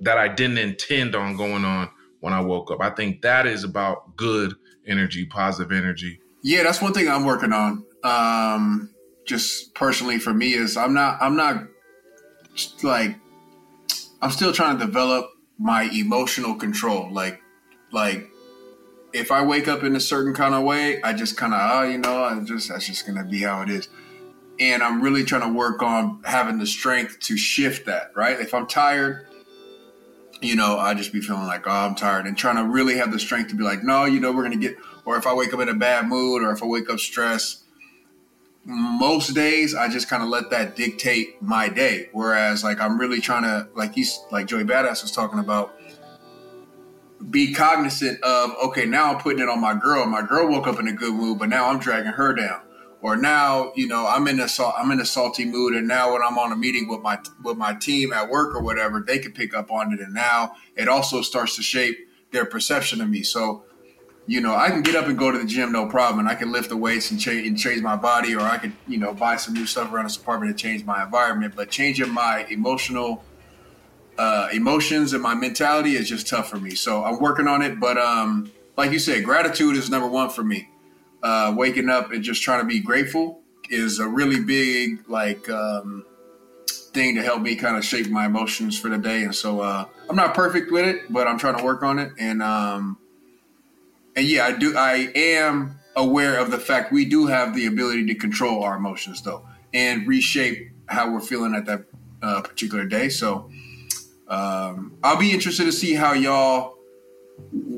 that 0.00 0.18
I 0.18 0.28
didn't 0.28 0.58
intend 0.58 1.14
on 1.14 1.36
going 1.36 1.64
on 1.64 1.88
when 2.20 2.32
I 2.32 2.40
woke 2.40 2.70
up. 2.70 2.80
I 2.80 2.90
think 2.90 3.22
that 3.22 3.46
is 3.46 3.64
about 3.64 4.16
good 4.16 4.54
energy, 4.86 5.26
positive 5.26 5.72
energy. 5.72 6.20
Yeah, 6.42 6.62
that's 6.62 6.80
one 6.80 6.92
thing 6.92 7.08
I'm 7.08 7.24
working 7.24 7.52
on. 7.52 7.84
Um, 8.04 8.94
just 9.26 9.74
personally 9.74 10.18
for 10.18 10.32
me 10.32 10.54
is 10.54 10.76
I'm 10.76 10.94
not 10.94 11.18
I'm 11.20 11.36
not 11.36 11.64
like 12.82 13.16
I'm 14.22 14.30
still 14.30 14.52
trying 14.52 14.78
to 14.78 14.86
develop 14.86 15.30
my 15.58 15.90
emotional 15.92 16.54
control. 16.54 17.12
Like 17.12 17.42
like 17.92 18.30
if 19.12 19.30
I 19.30 19.44
wake 19.44 19.68
up 19.68 19.82
in 19.82 19.96
a 19.96 20.00
certain 20.00 20.34
kind 20.34 20.54
of 20.54 20.62
way, 20.64 21.02
I 21.02 21.12
just 21.12 21.36
kind 21.36 21.52
of 21.52 21.60
oh 21.62 21.82
you 21.82 21.98
know 21.98 22.24
I 22.24 22.38
just 22.40 22.68
that's 22.68 22.86
just 22.86 23.06
gonna 23.06 23.24
be 23.24 23.42
how 23.42 23.62
it 23.62 23.70
is. 23.70 23.88
And 24.58 24.82
I'm 24.82 25.02
really 25.02 25.22
trying 25.22 25.42
to 25.42 25.52
work 25.52 25.82
on 25.82 26.22
having 26.24 26.58
the 26.58 26.66
strength 26.66 27.20
to 27.20 27.36
shift 27.36 27.86
that. 27.86 28.12
Right, 28.14 28.40
if 28.40 28.54
I'm 28.54 28.66
tired, 28.66 29.26
you 30.40 30.56
know, 30.56 30.78
I 30.78 30.94
just 30.94 31.12
be 31.12 31.20
feeling 31.20 31.46
like, 31.46 31.66
oh, 31.66 31.70
I'm 31.70 31.94
tired, 31.94 32.26
and 32.26 32.36
trying 32.36 32.56
to 32.56 32.64
really 32.64 32.96
have 32.96 33.12
the 33.12 33.18
strength 33.18 33.50
to 33.50 33.56
be 33.56 33.64
like, 33.64 33.82
no, 33.82 34.04
you 34.04 34.20
know, 34.20 34.32
we're 34.32 34.42
gonna 34.42 34.56
get. 34.56 34.76
Or 35.04 35.16
if 35.16 35.26
I 35.26 35.34
wake 35.34 35.54
up 35.54 35.60
in 35.60 35.68
a 35.68 35.74
bad 35.74 36.08
mood, 36.08 36.42
or 36.42 36.52
if 36.52 36.62
I 36.62 36.66
wake 36.66 36.90
up 36.90 36.98
stressed, 36.98 37.62
most 38.64 39.34
days 39.34 39.74
I 39.74 39.88
just 39.88 40.08
kind 40.08 40.22
of 40.22 40.28
let 40.28 40.50
that 40.50 40.74
dictate 40.74 41.40
my 41.40 41.68
day. 41.68 42.08
Whereas, 42.12 42.64
like, 42.64 42.80
I'm 42.80 42.98
really 42.98 43.20
trying 43.20 43.44
to, 43.44 43.68
like 43.74 43.94
he's 43.94 44.18
like 44.32 44.46
Joey 44.46 44.64
Badass 44.64 45.02
was 45.02 45.12
talking 45.12 45.38
about, 45.38 45.78
be 47.30 47.54
cognizant 47.54 48.22
of, 48.22 48.50
okay, 48.64 48.84
now 48.84 49.12
I'm 49.14 49.20
putting 49.20 49.40
it 49.40 49.48
on 49.48 49.60
my 49.60 49.74
girl. 49.74 50.04
My 50.06 50.22
girl 50.22 50.48
woke 50.48 50.66
up 50.66 50.80
in 50.80 50.88
a 50.88 50.92
good 50.92 51.14
mood, 51.14 51.38
but 51.38 51.48
now 51.48 51.68
I'm 51.70 51.78
dragging 51.78 52.12
her 52.12 52.34
down 52.34 52.60
or 53.06 53.16
now 53.16 53.70
you 53.76 53.86
know 53.86 54.04
I'm 54.04 54.26
in 54.26 54.40
a 54.40 54.48
I'm 54.76 54.90
in 54.90 54.98
a 54.98 55.06
salty 55.06 55.44
mood, 55.44 55.74
and 55.74 55.86
now 55.86 56.12
when 56.12 56.22
I'm 56.22 56.38
on 56.38 56.50
a 56.50 56.56
meeting 56.56 56.88
with 56.88 57.02
my 57.02 57.20
with 57.40 57.56
my 57.56 57.72
team 57.72 58.12
at 58.12 58.28
work 58.28 58.52
or 58.52 58.60
whatever, 58.60 58.98
they 58.98 59.20
can 59.20 59.30
pick 59.30 59.54
up 59.54 59.70
on 59.70 59.92
it, 59.92 60.00
and 60.00 60.12
now 60.12 60.56
it 60.74 60.88
also 60.88 61.22
starts 61.22 61.54
to 61.54 61.62
shape 61.62 61.96
their 62.32 62.44
perception 62.44 63.00
of 63.00 63.08
me. 63.08 63.22
So, 63.22 63.62
you 64.26 64.40
know, 64.40 64.56
I 64.56 64.70
can 64.70 64.82
get 64.82 64.96
up 64.96 65.06
and 65.06 65.16
go 65.16 65.30
to 65.30 65.38
the 65.38 65.44
gym 65.44 65.70
no 65.70 65.86
problem, 65.86 66.18
and 66.18 66.28
I 66.28 66.34
can 66.34 66.50
lift 66.50 66.68
the 66.68 66.76
weights 66.76 67.12
and 67.12 67.20
change 67.20 67.46
and 67.46 67.56
change 67.56 67.80
my 67.80 67.94
body, 67.94 68.34
or 68.34 68.40
I 68.40 68.58
could 68.58 68.72
you 68.88 68.98
know 68.98 69.14
buy 69.14 69.36
some 69.36 69.54
new 69.54 69.66
stuff 69.66 69.92
around 69.92 70.06
this 70.06 70.16
apartment 70.16 70.58
to 70.58 70.60
change 70.60 70.84
my 70.84 71.04
environment. 71.04 71.54
But 71.54 71.70
changing 71.70 72.10
my 72.10 72.44
emotional 72.50 73.22
uh, 74.18 74.48
emotions 74.52 75.12
and 75.12 75.22
my 75.22 75.36
mentality 75.36 75.94
is 75.94 76.08
just 76.08 76.26
tough 76.26 76.50
for 76.50 76.58
me. 76.58 76.74
So 76.74 77.04
I'm 77.04 77.20
working 77.20 77.46
on 77.46 77.62
it, 77.62 77.78
but 77.78 77.98
um, 77.98 78.50
like 78.76 78.90
you 78.90 78.98
said, 78.98 79.22
gratitude 79.22 79.76
is 79.76 79.88
number 79.90 80.08
one 80.08 80.28
for 80.28 80.42
me 80.42 80.70
uh, 81.22 81.54
waking 81.56 81.88
up 81.88 82.12
and 82.12 82.22
just 82.22 82.42
trying 82.42 82.60
to 82.60 82.66
be 82.66 82.80
grateful 82.80 83.40
is 83.70 83.98
a 83.98 84.06
really 84.08 84.40
big 84.40 85.08
like 85.08 85.48
um, 85.50 86.04
thing 86.66 87.14
to 87.14 87.22
help 87.22 87.42
me 87.42 87.56
kind 87.56 87.76
of 87.76 87.84
shape 87.84 88.08
my 88.08 88.26
emotions 88.26 88.78
for 88.78 88.88
the 88.88 88.98
day. 88.98 89.22
And 89.24 89.34
so 89.34 89.60
uh, 89.60 89.86
I'm 90.08 90.16
not 90.16 90.34
perfect 90.34 90.70
with 90.72 90.86
it, 90.86 91.12
but 91.12 91.26
I'm 91.26 91.38
trying 91.38 91.56
to 91.58 91.64
work 91.64 91.82
on 91.82 91.98
it. 91.98 92.12
And 92.18 92.42
um, 92.42 92.98
and 94.16 94.26
yeah, 94.26 94.46
I 94.46 94.52
do. 94.52 94.76
I 94.76 95.12
am 95.14 95.78
aware 95.94 96.38
of 96.38 96.50
the 96.50 96.58
fact 96.58 96.92
we 96.92 97.04
do 97.04 97.26
have 97.26 97.54
the 97.54 97.66
ability 97.66 98.06
to 98.06 98.14
control 98.14 98.64
our 98.64 98.76
emotions 98.76 99.22
though, 99.22 99.46
and 99.74 100.06
reshape 100.06 100.70
how 100.86 101.12
we're 101.12 101.20
feeling 101.20 101.54
at 101.54 101.66
that 101.66 101.84
uh, 102.22 102.40
particular 102.42 102.84
day. 102.84 103.08
So 103.08 103.50
um, 104.28 104.96
I'll 105.02 105.18
be 105.18 105.32
interested 105.32 105.64
to 105.64 105.72
see 105.72 105.94
how 105.94 106.12
y'all 106.14 106.75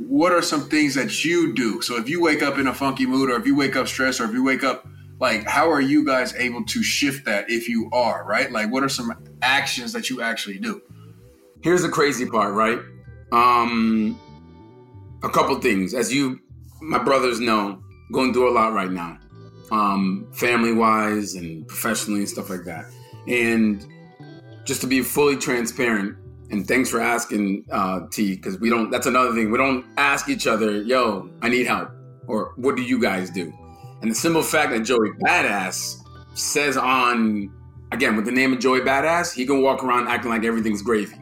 what 0.08 0.32
are 0.32 0.40
some 0.40 0.62
things 0.70 0.94
that 0.94 1.22
you 1.22 1.52
do? 1.52 1.82
So 1.82 1.98
if 1.98 2.08
you 2.08 2.22
wake 2.22 2.42
up 2.42 2.56
in 2.56 2.66
a 2.66 2.74
funky 2.74 3.04
mood, 3.04 3.30
or 3.30 3.36
if 3.36 3.46
you 3.46 3.54
wake 3.54 3.76
up 3.76 3.86
stressed, 3.86 4.20
or 4.20 4.24
if 4.24 4.32
you 4.32 4.42
wake 4.42 4.64
up 4.64 4.88
like, 5.20 5.44
how 5.44 5.70
are 5.70 5.82
you 5.82 6.04
guys 6.04 6.34
able 6.36 6.64
to 6.64 6.82
shift 6.82 7.26
that 7.26 7.50
if 7.50 7.68
you 7.68 7.90
are 7.92 8.24
right? 8.24 8.50
Like, 8.50 8.72
what 8.72 8.82
are 8.82 8.88
some 8.88 9.12
actions 9.42 9.92
that 9.92 10.08
you 10.08 10.22
actually 10.22 10.58
do? 10.58 10.80
Here's 11.60 11.82
the 11.82 11.90
crazy 11.90 12.24
part, 12.24 12.54
right? 12.54 12.78
Um, 13.32 14.18
a 15.22 15.28
couple 15.28 15.54
things, 15.60 15.92
as 15.92 16.12
you, 16.12 16.40
my 16.80 16.98
brothers 16.98 17.38
know, 17.38 17.82
going 18.10 18.32
through 18.32 18.48
a 18.50 18.54
lot 18.54 18.72
right 18.72 18.90
now, 18.90 19.18
um, 19.70 20.26
family 20.32 20.72
wise 20.72 21.34
and 21.34 21.68
professionally 21.68 22.20
and 22.20 22.28
stuff 22.28 22.48
like 22.48 22.64
that. 22.64 22.86
And 23.26 23.84
just 24.64 24.80
to 24.80 24.86
be 24.86 25.02
fully 25.02 25.36
transparent, 25.36 26.16
and 26.50 26.66
thanks 26.66 26.90
for 26.90 27.00
asking, 27.00 27.64
uh, 27.70 28.06
T, 28.10 28.36
because 28.36 28.58
we 28.58 28.70
don't, 28.70 28.90
that's 28.90 29.06
another 29.06 29.34
thing. 29.34 29.50
We 29.50 29.58
don't 29.58 29.84
ask 29.96 30.28
each 30.28 30.46
other, 30.46 30.82
yo, 30.82 31.28
I 31.42 31.48
need 31.48 31.66
help, 31.66 31.90
or 32.26 32.52
what 32.56 32.76
do 32.76 32.82
you 32.82 33.00
guys 33.00 33.30
do? 33.30 33.52
And 34.00 34.10
the 34.10 34.14
simple 34.14 34.42
fact 34.42 34.70
that 34.72 34.80
Joey 34.80 35.10
Badass 35.22 36.02
says 36.34 36.76
on, 36.76 37.52
again, 37.92 38.16
with 38.16 38.24
the 38.24 38.32
name 38.32 38.52
of 38.52 38.60
Joey 38.60 38.80
Badass, 38.80 39.34
he 39.34 39.44
can 39.44 39.62
walk 39.62 39.82
around 39.82 40.08
acting 40.08 40.30
like 40.30 40.44
everything's 40.44 40.82
gravy. 40.82 41.16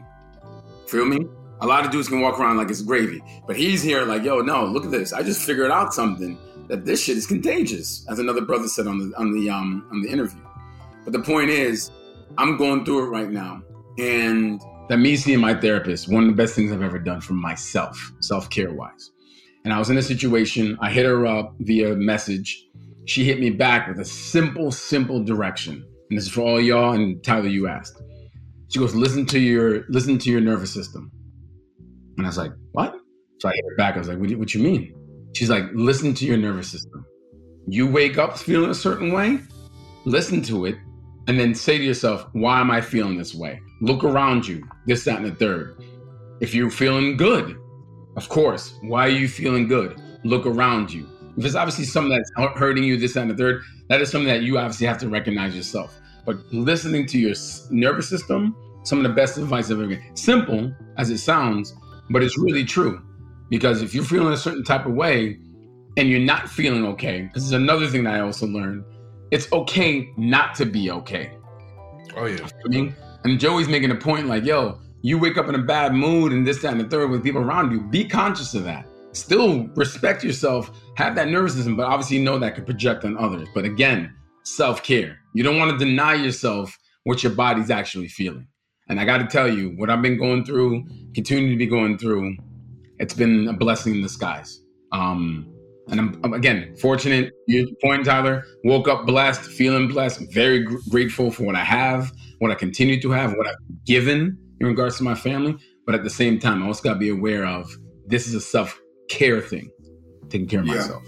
Feel 0.87 1.05
me? 1.05 1.19
A 1.59 1.67
lot 1.67 1.85
of 1.85 1.91
dudes 1.91 2.07
can 2.07 2.21
walk 2.21 2.39
around 2.39 2.57
like 2.57 2.69
it's 2.69 2.83
gravy, 2.83 3.21
but 3.47 3.57
he's 3.57 3.81
here 3.81 4.05
like, 4.05 4.23
yo, 4.23 4.41
no, 4.41 4.65
look 4.65 4.85
at 4.85 4.91
this. 4.91 5.11
I 5.11 5.23
just 5.23 5.43
figured 5.43 5.71
out 5.71 5.93
something 5.93 6.37
that 6.67 6.85
this 6.85 7.03
shit 7.03 7.17
is 7.17 7.25
contagious, 7.25 8.05
as 8.09 8.19
another 8.19 8.41
brother 8.41 8.67
said 8.67 8.85
on 8.85 8.99
the 8.99 9.17
on 9.17 9.31
the 9.31 9.49
um 9.49 9.87
on 9.91 10.01
the 10.01 10.09
interview. 10.09 10.41
But 11.03 11.13
the 11.13 11.19
point 11.19 11.49
is, 11.49 11.89
I'm 12.37 12.57
going 12.57 12.85
through 12.85 13.07
it 13.07 13.09
right 13.09 13.29
now, 13.31 13.63
and 13.97 14.61
that 14.89 14.97
me 14.97 15.15
seeing 15.15 15.39
my 15.39 15.53
therapist, 15.53 16.11
one 16.11 16.23
of 16.23 16.29
the 16.29 16.35
best 16.35 16.55
things 16.55 16.71
I've 16.71 16.81
ever 16.81 16.99
done 16.99 17.21
for 17.21 17.33
myself, 17.33 18.13
self 18.21 18.49
care 18.49 18.73
wise. 18.73 19.11
And 19.63 19.73
I 19.73 19.79
was 19.79 19.89
in 19.89 19.97
a 19.97 20.01
situation, 20.01 20.77
I 20.81 20.91
hit 20.91 21.05
her 21.05 21.25
up 21.25 21.53
via 21.59 21.95
message. 21.95 22.65
She 23.05 23.25
hit 23.25 23.39
me 23.39 23.49
back 23.49 23.87
with 23.87 23.99
a 23.99 24.05
simple, 24.05 24.71
simple 24.71 25.23
direction. 25.23 25.85
And 26.09 26.17
this 26.17 26.25
is 26.25 26.31
for 26.31 26.41
all 26.41 26.61
y'all 26.61 26.93
and 26.93 27.21
Tyler, 27.23 27.47
you 27.47 27.67
asked. 27.67 28.01
She 28.69 28.79
goes, 28.79 28.95
listen 28.95 29.25
to 29.27 29.39
your 29.39 29.85
listen 29.89 30.17
to 30.19 30.29
your 30.29 30.41
nervous 30.41 30.73
system. 30.73 31.11
And 32.17 32.25
I 32.25 32.29
was 32.29 32.37
like, 32.37 32.51
what? 32.71 32.95
So 33.39 33.49
I 33.49 33.53
hit 33.53 33.65
her 33.69 33.75
back. 33.75 33.95
I 33.95 33.99
was 33.99 34.07
like, 34.07 34.19
what, 34.19 34.31
what 34.37 34.53
you 34.53 34.61
mean? 34.61 34.93
She's 35.35 35.49
like, 35.49 35.65
listen 35.73 36.13
to 36.15 36.25
your 36.25 36.37
nervous 36.37 36.71
system. 36.71 37.05
You 37.67 37.87
wake 37.87 38.17
up 38.17 38.37
feeling 38.37 38.69
a 38.69 38.75
certain 38.75 39.11
way, 39.11 39.39
listen 40.05 40.41
to 40.43 40.65
it, 40.65 40.77
and 41.27 41.39
then 41.39 41.53
say 41.53 41.77
to 41.77 41.83
yourself, 41.83 42.27
why 42.31 42.59
am 42.59 42.71
I 42.71 42.81
feeling 42.81 43.17
this 43.17 43.35
way? 43.35 43.59
Look 43.81 44.03
around 44.03 44.47
you, 44.47 44.67
this, 44.85 45.03
that, 45.03 45.17
and 45.17 45.25
the 45.25 45.35
third. 45.35 45.83
If 46.39 46.53
you're 46.53 46.69
feeling 46.69 47.17
good, 47.17 47.57
of 48.15 48.29
course, 48.29 48.77
why 48.81 49.05
are 49.05 49.09
you 49.09 49.27
feeling 49.27 49.67
good? 49.67 50.01
Look 50.23 50.45
around 50.45 50.91
you. 50.91 51.07
If 51.37 51.45
it's 51.45 51.55
obviously 51.55 51.85
something 51.85 52.11
that's 52.17 52.31
hurting 52.57 52.83
you, 52.83 52.97
this, 52.97 53.13
that, 53.13 53.21
and 53.21 53.31
the 53.31 53.35
third, 53.35 53.61
that 53.89 54.01
is 54.01 54.09
something 54.09 54.27
that 54.27 54.41
you 54.41 54.57
obviously 54.57 54.87
have 54.87 54.97
to 54.99 55.09
recognize 55.09 55.55
yourself. 55.55 55.99
But 56.25 56.37
listening 56.51 57.05
to 57.07 57.19
your 57.19 57.35
nervous 57.69 58.09
system, 58.09 58.55
some 58.83 58.97
of 58.99 59.03
the 59.03 59.13
best 59.13 59.37
advice 59.37 59.65
I've 59.65 59.79
ever 59.79 59.87
given. 59.87 60.15
Simple 60.15 60.73
as 60.97 61.09
it 61.09 61.19
sounds, 61.19 61.75
but 62.09 62.23
it's 62.23 62.37
really 62.37 62.63
true. 62.63 63.01
Because 63.49 63.81
if 63.81 63.93
you're 63.93 64.03
feeling 64.03 64.33
a 64.33 64.37
certain 64.37 64.63
type 64.63 64.85
of 64.85 64.93
way 64.93 65.39
and 65.97 66.09
you're 66.09 66.19
not 66.19 66.49
feeling 66.49 66.85
okay, 66.85 67.29
this 67.33 67.43
is 67.43 67.51
another 67.51 67.87
thing 67.87 68.03
that 68.05 68.15
I 68.15 68.19
also 68.21 68.45
learned 68.47 68.83
it's 69.31 69.51
okay 69.51 70.11
not 70.17 70.55
to 70.55 70.65
be 70.65 70.91
okay. 70.91 71.37
Oh 72.15 72.25
yeah. 72.25 72.47
I 72.65 72.67
mean, 72.67 72.95
and 73.23 73.39
Joey's 73.39 73.67
making 73.67 73.91
a 73.91 73.95
point 73.95 74.27
like, 74.27 74.45
yo, 74.45 74.79
you 75.01 75.17
wake 75.17 75.37
up 75.37 75.47
in 75.47 75.55
a 75.55 75.61
bad 75.61 75.93
mood 75.93 76.31
and 76.31 76.45
this, 76.45 76.61
that, 76.61 76.71
and 76.71 76.81
the 76.81 76.87
third 76.89 77.09
with 77.09 77.23
people 77.23 77.41
around 77.41 77.71
you. 77.71 77.81
Be 77.81 78.05
conscious 78.05 78.53
of 78.53 78.63
that. 78.63 78.87
Still 79.11 79.67
respect 79.75 80.23
yourself, 80.23 80.71
have 80.95 81.15
that 81.15 81.27
nervous 81.27 81.53
system, 81.55 81.75
but 81.75 81.85
obviously 81.85 82.19
know 82.19 82.37
that 82.39 82.55
could 82.55 82.65
project 82.65 83.05
on 83.05 83.17
others. 83.17 83.47
But 83.53 83.65
again, 83.65 84.13
self-care. 84.43 85.17
You 85.33 85.43
don't 85.43 85.57
want 85.57 85.77
to 85.77 85.85
deny 85.85 86.15
yourself 86.15 86.77
what 87.03 87.23
your 87.23 87.33
body's 87.33 87.69
actually 87.69 88.07
feeling. 88.07 88.47
And 88.89 88.99
I 88.99 89.05
got 89.05 89.17
to 89.17 89.27
tell 89.27 89.51
you, 89.51 89.71
what 89.77 89.89
I've 89.89 90.01
been 90.01 90.17
going 90.17 90.45
through, 90.45 90.85
continue 91.13 91.51
to 91.51 91.57
be 91.57 91.67
going 91.67 91.97
through, 91.97 92.37
it's 92.99 93.13
been 93.13 93.47
a 93.47 93.53
blessing 93.53 93.95
in 93.95 94.01
disguise. 94.01 94.61
Um, 94.91 95.53
and 95.89 95.99
I'm, 95.99 96.19
I'm 96.23 96.33
again 96.33 96.75
fortunate. 96.81 97.33
You 97.47 97.75
point, 97.83 98.05
Tyler. 98.05 98.43
Woke 98.63 98.87
up 98.87 99.05
blessed, 99.05 99.41
feeling 99.41 99.87
blessed. 99.87 100.33
Very 100.33 100.59
gr- 100.63 100.77
grateful 100.89 101.31
for 101.31 101.43
what 101.43 101.55
I 101.55 101.63
have, 101.63 102.11
what 102.39 102.51
I 102.51 102.55
continue 102.55 103.01
to 103.01 103.11
have, 103.11 103.33
what 103.35 103.47
I've 103.47 103.55
given 103.85 104.37
in 104.59 104.67
regards 104.67 104.97
to 104.97 105.03
my 105.03 105.15
family. 105.15 105.55
But 105.85 105.95
at 105.95 106.03
the 106.03 106.09
same 106.09 106.39
time, 106.39 106.61
I 106.63 106.67
also 106.67 106.83
got 106.83 106.93
to 106.93 106.99
be 106.99 107.09
aware 107.09 107.45
of 107.45 107.69
this 108.07 108.27
is 108.27 108.33
a 108.33 108.41
self 108.41 108.79
care 109.09 109.41
thing. 109.41 109.69
taking 110.29 110.47
care 110.47 110.59
of 110.59 110.65
Yeah. 110.67 110.75
myself. 110.75 111.03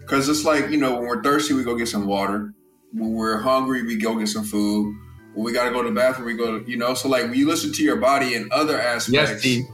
Because 0.00 0.28
it's 0.28 0.44
like, 0.44 0.68
you 0.70 0.76
know, 0.76 0.96
when 0.96 1.06
we're 1.06 1.22
thirsty, 1.22 1.54
we 1.54 1.64
go 1.64 1.74
get 1.76 1.88
some 1.88 2.06
water. 2.06 2.52
When 2.92 3.12
we're 3.14 3.38
hungry, 3.40 3.82
we 3.82 3.96
go 3.96 4.16
get 4.18 4.28
some 4.28 4.44
food. 4.44 4.94
When 5.34 5.44
we 5.44 5.52
got 5.52 5.64
to 5.64 5.70
go 5.70 5.82
to 5.82 5.88
the 5.88 5.94
bathroom, 5.94 6.26
we 6.26 6.34
go 6.34 6.58
to, 6.58 6.70
you 6.70 6.76
know, 6.76 6.92
so 6.92 7.08
like 7.08 7.22
when 7.22 7.34
you 7.34 7.46
listen 7.48 7.72
to 7.72 7.82
your 7.82 7.96
body 7.96 8.34
and 8.34 8.52
other 8.52 8.74
Yes, 8.76 9.08
aspects. 9.08 9.42
T. 9.44 9.64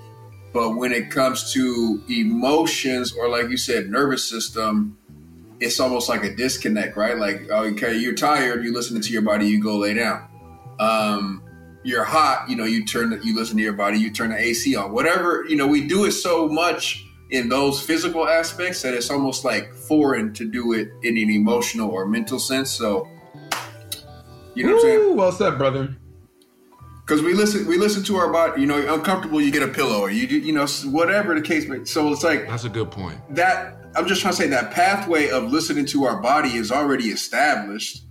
but 0.57 0.71
when 0.71 0.91
it 0.91 1.11
comes 1.11 1.53
to 1.53 2.03
emotions 2.09 3.13
or, 3.13 3.29
like 3.29 3.51
you 3.51 3.59
said, 3.59 3.91
nervous 3.91 4.27
system, 4.27 4.97
it's 5.61 5.79
almost 5.79 6.09
like 6.09 6.25
a 6.25 6.35
disconnect, 6.35 6.97
right? 6.97 7.19
Like, 7.19 7.51
okay, 7.51 7.95
you're 7.99 8.15
tired, 8.15 8.65
you 8.65 8.73
listen 8.73 8.99
to 8.99 9.13
your 9.13 9.21
body, 9.21 9.47
you 9.47 9.63
go 9.63 9.77
lay 9.77 9.93
down. 9.93 10.27
Um, 10.81 11.43
you're 11.83 12.05
hot, 12.05 12.49
you 12.49 12.57
know, 12.57 12.65
you 12.65 12.87
turn, 12.87 13.11
the, 13.11 13.19
you 13.19 13.37
listen 13.37 13.59
to 13.59 13.63
your 13.63 13.75
body, 13.75 13.99
you 13.99 14.11
turn 14.11 14.31
the 14.31 14.39
AC 14.39 14.75
on. 14.77 14.93
Whatever, 14.93 15.45
you 15.47 15.57
know, 15.57 15.67
we 15.67 15.87
do 15.87 16.07
it 16.07 16.13
so 16.13 16.49
much 16.49 17.05
in 17.29 17.51
those 17.51 17.79
physical 17.79 18.27
aspects 18.27 18.81
that 18.81 18.95
it's 18.95 19.11
almost 19.11 19.45
like 19.45 19.75
foreign 19.75 20.33
to 20.33 20.51
do 20.51 20.73
it 20.73 20.89
in 21.03 21.19
an 21.19 21.29
emotional 21.29 21.91
or 21.91 22.07
mental 22.07 22.39
sense. 22.39 22.71
So, 22.71 23.07
you 24.55 24.65
know 24.65 24.73
what 24.73 24.79
I'm 24.79 24.81
saying? 24.81 25.01
Ooh, 25.01 25.13
well 25.13 25.33
said, 25.33 25.59
brother. 25.59 25.95
Because 27.07 27.23
we 27.23 27.35
listen, 27.35 27.67
we 27.69 27.79
listen 27.79 28.03
to 28.05 28.17
our 28.17 28.33
body. 28.33 28.61
You 28.61 28.67
know, 28.67 28.79
you're 28.79 28.93
uncomfortable, 28.93 29.41
you 29.41 29.53
get 29.53 29.63
a 29.63 29.69
pillow, 29.69 30.01
or 30.01 30.11
you 30.11 30.27
do, 30.27 30.39
you 30.39 30.53
know, 30.53 30.67
whatever 30.87 31.35
the 31.37 31.41
case. 31.41 31.69
may 31.69 31.85
So 31.85 32.13
it's 32.13 32.25
like 32.25 32.49
That's 32.49 32.65
a 32.65 32.69
good 32.69 32.91
point. 32.91 33.19
that. 33.35 33.75
I'm 33.95 34.07
just 34.07 34.21
trying 34.21 34.35
to 34.35 34.37
say 34.37 34.49
that 34.49 34.73
pathway 34.73 35.31
of 35.31 35.51
listening 35.51 35.87
to 35.87 36.05
our 36.05 36.21
body 36.21 36.51
is 36.57 36.71
already 36.71 37.07
established. 37.07 38.03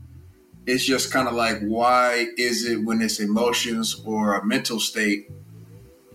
It's 0.65 0.83
just 0.83 1.13
kind 1.13 1.27
of 1.27 1.35
like, 1.35 1.59
why 1.59 2.25
is 2.37 2.65
it 2.65 2.77
when 2.83 3.03
it's 3.03 3.19
emotions 3.19 4.01
or 4.03 4.35
a 4.39 4.43
mental 4.43 4.79
state, 4.79 5.29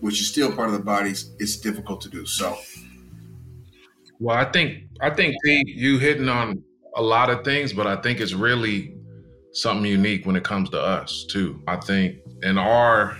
which 0.01 0.19
is 0.19 0.27
still 0.27 0.51
part 0.51 0.67
of 0.67 0.73
the 0.73 0.83
body, 0.83 1.11
it's 1.11 1.55
difficult 1.55 2.01
to 2.01 2.09
do. 2.09 2.25
So, 2.25 2.57
Well, 4.19 4.35
I 4.35 4.43
think 4.43 4.83
I 4.99 5.09
think 5.09 5.35
Pete, 5.45 5.69
you 5.69 5.99
hitting 5.99 6.27
on 6.27 6.61
a 6.97 7.01
lot 7.01 7.29
of 7.29 7.45
things, 7.45 7.71
but 7.71 7.87
I 7.87 7.95
think 7.95 8.19
it's 8.19 8.33
really 8.33 8.93
something 9.53 9.85
unique 9.85 10.25
when 10.25 10.35
it 10.35 10.43
comes 10.43 10.69
to 10.69 10.81
us 10.81 11.25
too. 11.25 11.61
I 11.67 11.77
think 11.77 12.17
in 12.43 12.57
our 12.57 13.17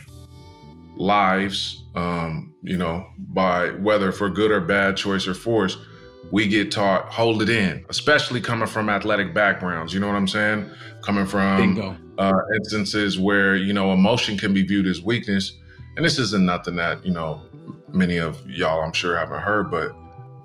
lives, 0.95 1.83
um, 1.95 2.53
you 2.61 2.77
know, 2.77 3.05
by 3.17 3.69
whether 3.71 4.11
for 4.11 4.29
good 4.29 4.51
or 4.51 4.61
bad 4.61 4.97
choice 4.97 5.27
or 5.27 5.33
force, 5.33 5.77
we 6.31 6.47
get 6.47 6.71
taught 6.71 7.11
hold 7.11 7.41
it 7.41 7.49
in, 7.49 7.85
especially 7.89 8.39
coming 8.39 8.67
from 8.67 8.89
athletic 8.89 9.33
backgrounds. 9.33 9.93
You 9.93 9.99
know 9.99 10.07
what 10.07 10.15
I'm 10.15 10.27
saying? 10.27 10.69
Coming 11.01 11.25
from 11.25 11.99
uh, 12.17 12.39
instances 12.55 13.19
where 13.19 13.55
you 13.55 13.73
know 13.73 13.91
emotion 13.91 14.37
can 14.37 14.53
be 14.53 14.63
viewed 14.63 14.87
as 14.87 15.01
weakness, 15.01 15.53
and 15.97 16.05
this 16.05 16.19
isn't 16.19 16.45
nothing 16.45 16.75
that 16.77 17.05
you 17.05 17.11
know 17.11 17.41
many 17.89 18.17
of 18.17 18.47
y'all 18.49 18.81
I'm 18.81 18.93
sure 18.93 19.17
haven't 19.17 19.41
heard, 19.41 19.69
but 19.69 19.93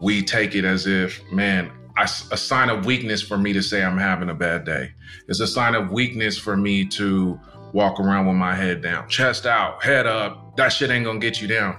we 0.01 0.23
take 0.23 0.55
it 0.55 0.65
as 0.65 0.87
if, 0.87 1.21
man, 1.31 1.71
a 1.99 2.37
sign 2.37 2.69
of 2.69 2.85
weakness 2.85 3.23
for 3.23 3.39
me 3.39 3.53
to 3.53 3.63
say 3.63 3.83
I'm 3.83 3.99
having 3.99 4.29
a 4.29 4.35
bad 4.35 4.65
day. 4.65 4.93
It's 5.29 5.41
a 5.41 5.47
sign 5.47 5.75
of 5.75 5.91
weakness 5.91 6.37
for 6.37 6.57
me 6.57 6.85
to 6.87 7.41
walk 7.73 7.99
around 8.01 8.27
with 8.27 8.37
my 8.37 8.55
head 8.55 8.83
down, 8.83 9.09
chest 9.09 9.47
out, 9.47 9.83
head 9.83 10.07
up. 10.07 10.57
That 10.57 10.69
shit 10.69 10.91
ain't 10.91 11.05
gonna 11.05 11.19
get 11.19 11.41
you 11.41 11.49
down. 11.49 11.77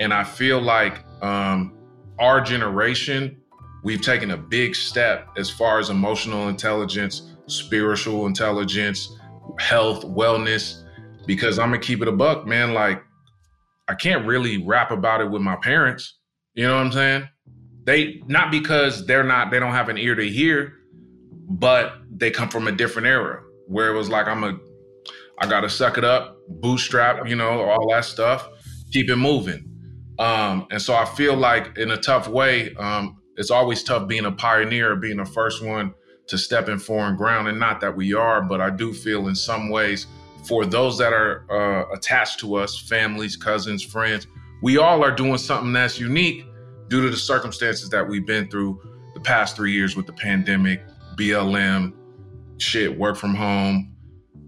And 0.00 0.12
I 0.12 0.24
feel 0.24 0.60
like 0.60 1.04
um, 1.22 1.76
our 2.18 2.40
generation, 2.40 3.40
we've 3.84 4.00
taken 4.00 4.30
a 4.30 4.36
big 4.36 4.74
step 4.74 5.28
as 5.36 5.50
far 5.50 5.78
as 5.78 5.90
emotional 5.90 6.48
intelligence, 6.48 7.34
spiritual 7.46 8.26
intelligence, 8.26 9.16
health, 9.58 10.04
wellness. 10.04 10.84
Because 11.26 11.58
I'm 11.58 11.68
gonna 11.68 11.78
keep 11.78 12.00
it 12.00 12.08
a 12.08 12.12
buck, 12.12 12.46
man. 12.46 12.72
Like, 12.72 13.02
I 13.86 13.94
can't 13.94 14.26
really 14.26 14.64
rap 14.64 14.90
about 14.90 15.20
it 15.20 15.30
with 15.30 15.42
my 15.42 15.56
parents. 15.56 16.18
You 16.54 16.66
know 16.66 16.76
what 16.76 16.86
I'm 16.86 16.92
saying? 16.92 17.28
They 17.88 18.20
not 18.26 18.50
because 18.50 19.06
they're 19.06 19.24
not 19.24 19.50
they 19.50 19.58
don't 19.58 19.72
have 19.72 19.88
an 19.88 19.96
ear 19.96 20.14
to 20.14 20.28
hear, 20.28 20.74
but 21.48 21.94
they 22.10 22.30
come 22.30 22.50
from 22.50 22.68
a 22.68 22.72
different 22.72 23.08
era 23.08 23.42
where 23.66 23.88
it 23.88 23.96
was 23.96 24.10
like 24.10 24.26
I'm 24.26 24.44
a 24.44 24.58
I 25.38 25.46
gotta 25.46 25.70
suck 25.70 25.96
it 25.96 26.04
up, 26.04 26.36
bootstrap, 26.48 27.26
you 27.26 27.34
know, 27.34 27.62
all 27.62 27.88
that 27.88 28.04
stuff, 28.04 28.46
keep 28.92 29.08
it 29.08 29.16
moving. 29.16 29.64
Um, 30.18 30.66
and 30.70 30.82
so 30.82 30.94
I 30.94 31.06
feel 31.06 31.34
like 31.34 31.78
in 31.78 31.90
a 31.90 31.96
tough 31.96 32.28
way, 32.28 32.74
um, 32.74 33.22
it's 33.38 33.50
always 33.50 33.82
tough 33.82 34.06
being 34.06 34.26
a 34.26 34.32
pioneer, 34.32 34.94
being 34.94 35.16
the 35.16 35.24
first 35.24 35.64
one 35.64 35.94
to 36.26 36.36
step 36.36 36.68
in 36.68 36.78
foreign 36.78 37.16
ground. 37.16 37.48
And 37.48 37.58
not 37.58 37.80
that 37.80 37.96
we 37.96 38.12
are, 38.12 38.42
but 38.42 38.60
I 38.60 38.68
do 38.68 38.92
feel 38.92 39.28
in 39.28 39.34
some 39.34 39.70
ways 39.70 40.06
for 40.46 40.66
those 40.66 40.98
that 40.98 41.14
are 41.14 41.46
uh, 41.50 41.90
attached 41.94 42.40
to 42.40 42.56
us, 42.56 42.78
families, 42.78 43.34
cousins, 43.34 43.82
friends, 43.82 44.26
we 44.60 44.76
all 44.76 45.02
are 45.02 45.10
doing 45.10 45.38
something 45.38 45.72
that's 45.72 45.98
unique 45.98 46.44
due 46.88 47.02
to 47.02 47.10
the 47.10 47.16
circumstances 47.16 47.88
that 47.90 48.06
we've 48.06 48.26
been 48.26 48.48
through 48.48 48.80
the 49.14 49.20
past 49.20 49.56
three 49.56 49.72
years 49.72 49.96
with 49.96 50.06
the 50.06 50.12
pandemic, 50.12 50.82
BLM, 51.16 51.92
shit, 52.58 52.98
work 52.98 53.16
from 53.16 53.34
home, 53.34 53.94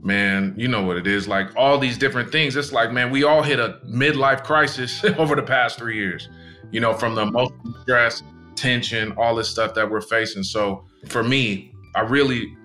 man, 0.03 0.55
you 0.57 0.68
know 0.68 0.83
what 0.83 0.96
it 0.96 1.07
is. 1.07 1.29
Like 1.29 1.55
all 1.57 1.79
these 1.79 1.98
different 1.98 2.33
things. 2.33 2.57
It's 2.57 2.72
like, 2.72 2.92
man, 2.92 3.11
we 3.11 3.24
all 3.24 3.42
hit 3.42 3.59
a 3.59 3.81
midlife 3.87 4.44
crisis 4.44 5.05
over 5.18 5.37
the 5.37 5.42
past 5.42 5.79
three 5.79 5.96
years, 5.96 6.29
you 6.70 6.81
know, 6.81 6.94
from 6.94 7.14
the 7.14 7.22
emotional 7.22 7.74
stress, 7.83 8.22
tension, 8.55 9.12
all 9.16 9.35
this 9.35 9.48
stuff 9.48 9.74
that 9.74 9.90
we're 9.90 10.00
facing. 10.00 10.42
So 10.42 10.85
for 11.09 11.22
me, 11.22 11.72
I 11.94 12.00
really 12.00 12.57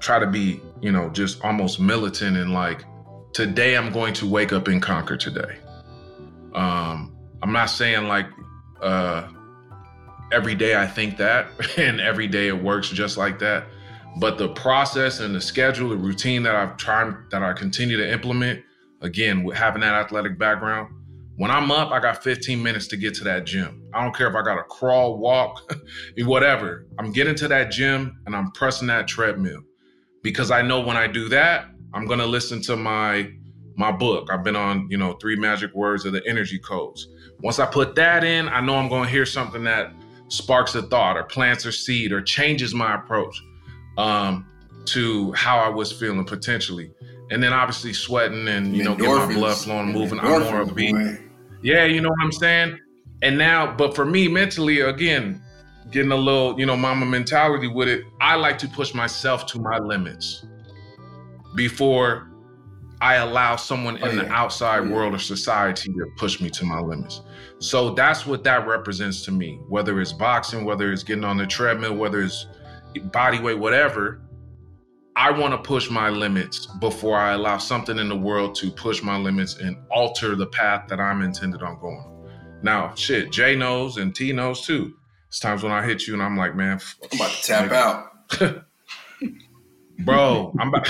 try 0.00 0.18
to 0.18 0.26
be, 0.26 0.60
you 0.80 0.90
know, 0.90 1.08
just 1.10 1.42
almost 1.44 1.78
militant 1.80 2.36
and 2.36 2.52
like, 2.52 2.84
today 3.32 3.76
I'm 3.76 3.92
going 3.92 4.14
to 4.14 4.26
wake 4.26 4.52
up 4.52 4.68
and 4.68 4.82
conquer 4.82 5.16
today. 5.16 5.58
Um, 6.54 7.16
I'm 7.42 7.52
not 7.52 7.66
saying 7.66 8.08
like 8.08 8.26
uh 8.82 9.28
every 10.32 10.54
day 10.54 10.76
I 10.76 10.86
think 10.86 11.16
that 11.18 11.48
and 11.78 12.00
every 12.00 12.26
day 12.26 12.48
it 12.48 12.62
works 12.62 12.90
just 12.90 13.16
like 13.16 13.38
that. 13.40 13.66
But 14.18 14.36
the 14.36 14.48
process 14.48 15.20
and 15.20 15.34
the 15.34 15.40
schedule, 15.40 15.88
the 15.88 15.96
routine 15.96 16.42
that 16.42 16.54
I've 16.54 16.76
tried 16.76 17.14
that 17.30 17.42
I 17.42 17.54
continue 17.54 17.96
to 17.96 18.12
implement, 18.12 18.62
again, 19.00 19.42
with 19.42 19.56
having 19.56 19.80
that 19.80 19.94
athletic 19.94 20.38
background, 20.38 20.94
when 21.36 21.50
I'm 21.50 21.70
up, 21.70 21.90
I 21.92 21.98
got 21.98 22.22
15 22.22 22.62
minutes 22.62 22.86
to 22.88 22.96
get 22.98 23.14
to 23.14 23.24
that 23.24 23.46
gym. 23.46 23.82
I 23.94 24.04
don't 24.04 24.14
care 24.14 24.28
if 24.28 24.34
I 24.34 24.42
got 24.42 24.56
to 24.56 24.64
crawl, 24.64 25.18
walk, 25.18 25.72
whatever. 26.18 26.86
I'm 26.98 27.10
getting 27.10 27.34
to 27.36 27.48
that 27.48 27.70
gym 27.70 28.20
and 28.26 28.36
I'm 28.36 28.50
pressing 28.52 28.88
that 28.88 29.08
treadmill 29.08 29.62
because 30.22 30.50
I 30.50 30.62
know 30.62 30.80
when 30.80 30.96
I 30.96 31.06
do 31.06 31.28
that, 31.30 31.68
I'm 31.94 32.06
gonna 32.06 32.26
listen 32.26 32.62
to 32.62 32.76
my 32.76 33.30
my 33.76 33.90
book. 33.90 34.28
I've 34.30 34.44
been 34.44 34.56
on, 34.56 34.88
you 34.90 34.98
know, 34.98 35.14
three 35.14 35.36
magic 35.36 35.74
words 35.74 36.04
of 36.04 36.12
the 36.12 36.22
energy 36.26 36.58
codes. 36.58 37.08
Once 37.42 37.58
I 37.58 37.66
put 37.66 37.94
that 37.96 38.24
in, 38.24 38.48
I 38.48 38.60
know 38.60 38.76
I'm 38.76 38.88
gonna 38.88 39.08
hear 39.08 39.26
something 39.26 39.64
that 39.64 39.92
sparks 40.28 40.74
a 40.74 40.82
thought 40.82 41.16
or 41.16 41.24
plants 41.24 41.64
a 41.66 41.72
seed 41.72 42.12
or 42.12 42.22
changes 42.22 42.74
my 42.74 42.94
approach 42.94 43.42
um, 43.98 44.46
to 44.86 45.32
how 45.32 45.58
I 45.58 45.68
was 45.68 45.92
feeling 45.92 46.24
potentially. 46.24 46.90
And 47.30 47.42
then 47.42 47.52
obviously 47.52 47.92
sweating 47.92 48.48
and 48.48 48.76
you 48.76 48.84
know 48.84 48.94
get 48.94 49.08
my 49.08 49.34
blood 49.34 49.56
flowing, 49.56 49.92
moving. 49.92 50.20
I'm 50.20 50.42
more 50.42 50.64
upbeat. 50.64 50.92
Boy. 50.92 51.24
Yeah, 51.62 51.84
you 51.84 52.00
know 52.00 52.08
what 52.08 52.18
I'm 52.22 52.32
saying? 52.32 52.78
And 53.22 53.38
now, 53.38 53.74
but 53.74 53.94
for 53.94 54.04
me 54.04 54.28
mentally, 54.28 54.80
again, 54.80 55.40
getting 55.90 56.10
a 56.10 56.16
little, 56.16 56.58
you 56.58 56.66
know, 56.66 56.76
Mamba 56.76 57.06
mentality 57.06 57.68
with 57.68 57.88
it, 57.88 58.04
I 58.20 58.34
like 58.34 58.58
to 58.58 58.68
push 58.68 58.94
myself 58.94 59.46
to 59.46 59.60
my 59.60 59.78
limits 59.78 60.44
before 61.54 62.31
I 63.02 63.16
allow 63.16 63.56
someone 63.56 63.96
in 63.96 64.04
Oh, 64.04 64.22
the 64.22 64.30
outside 64.30 64.84
Yeah. 64.84 64.94
world 64.94 65.12
or 65.14 65.18
society 65.18 65.92
to 65.92 66.06
push 66.16 66.40
me 66.40 66.48
to 66.50 66.64
my 66.64 66.78
limits. 66.80 67.20
So 67.58 67.90
that's 67.94 68.24
what 68.26 68.44
that 68.44 68.66
represents 68.66 69.22
to 69.24 69.32
me. 69.32 69.58
Whether 69.68 70.00
it's 70.00 70.12
boxing, 70.12 70.64
whether 70.64 70.92
it's 70.92 71.02
getting 71.02 71.24
on 71.24 71.36
the 71.36 71.46
treadmill, 71.46 71.94
whether 71.96 72.20
it's 72.22 72.46
body 73.12 73.40
weight, 73.40 73.58
whatever, 73.58 74.20
I 75.16 75.30
want 75.32 75.52
to 75.52 75.58
push 75.58 75.90
my 75.90 76.08
limits 76.10 76.66
before 76.80 77.18
I 77.18 77.32
allow 77.32 77.58
something 77.58 77.98
in 77.98 78.08
the 78.08 78.16
world 78.16 78.54
to 78.56 78.70
push 78.70 79.02
my 79.02 79.16
limits 79.18 79.56
and 79.58 79.76
alter 79.90 80.34
the 80.36 80.46
path 80.46 80.86
that 80.88 81.00
I'm 81.00 81.22
intended 81.22 81.62
on 81.62 81.78
going. 81.80 82.04
Now, 82.62 82.94
shit, 82.94 83.32
Jay 83.32 83.56
knows 83.56 83.96
and 83.96 84.14
T 84.14 84.32
knows 84.32 84.64
too. 84.64 84.94
It's 85.28 85.40
times 85.40 85.62
when 85.64 85.72
I 85.72 85.84
hit 85.84 86.06
you 86.06 86.14
and 86.14 86.22
I'm 86.22 86.36
like, 86.36 86.54
man, 86.54 86.80
I'm 87.02 87.18
about 87.18 87.30
to 87.32 87.42
tap 87.42 87.72
out. 87.72 88.64
bro, 90.00 90.54
I'm 90.60 90.68
about, 90.68 90.88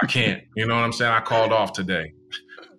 I 0.00 0.06
can't. 0.06 0.42
You 0.56 0.66
know 0.66 0.74
what 0.74 0.84
I'm 0.84 0.92
saying? 0.92 1.12
I 1.12 1.20
called 1.20 1.52
off 1.52 1.72
today. 1.72 2.12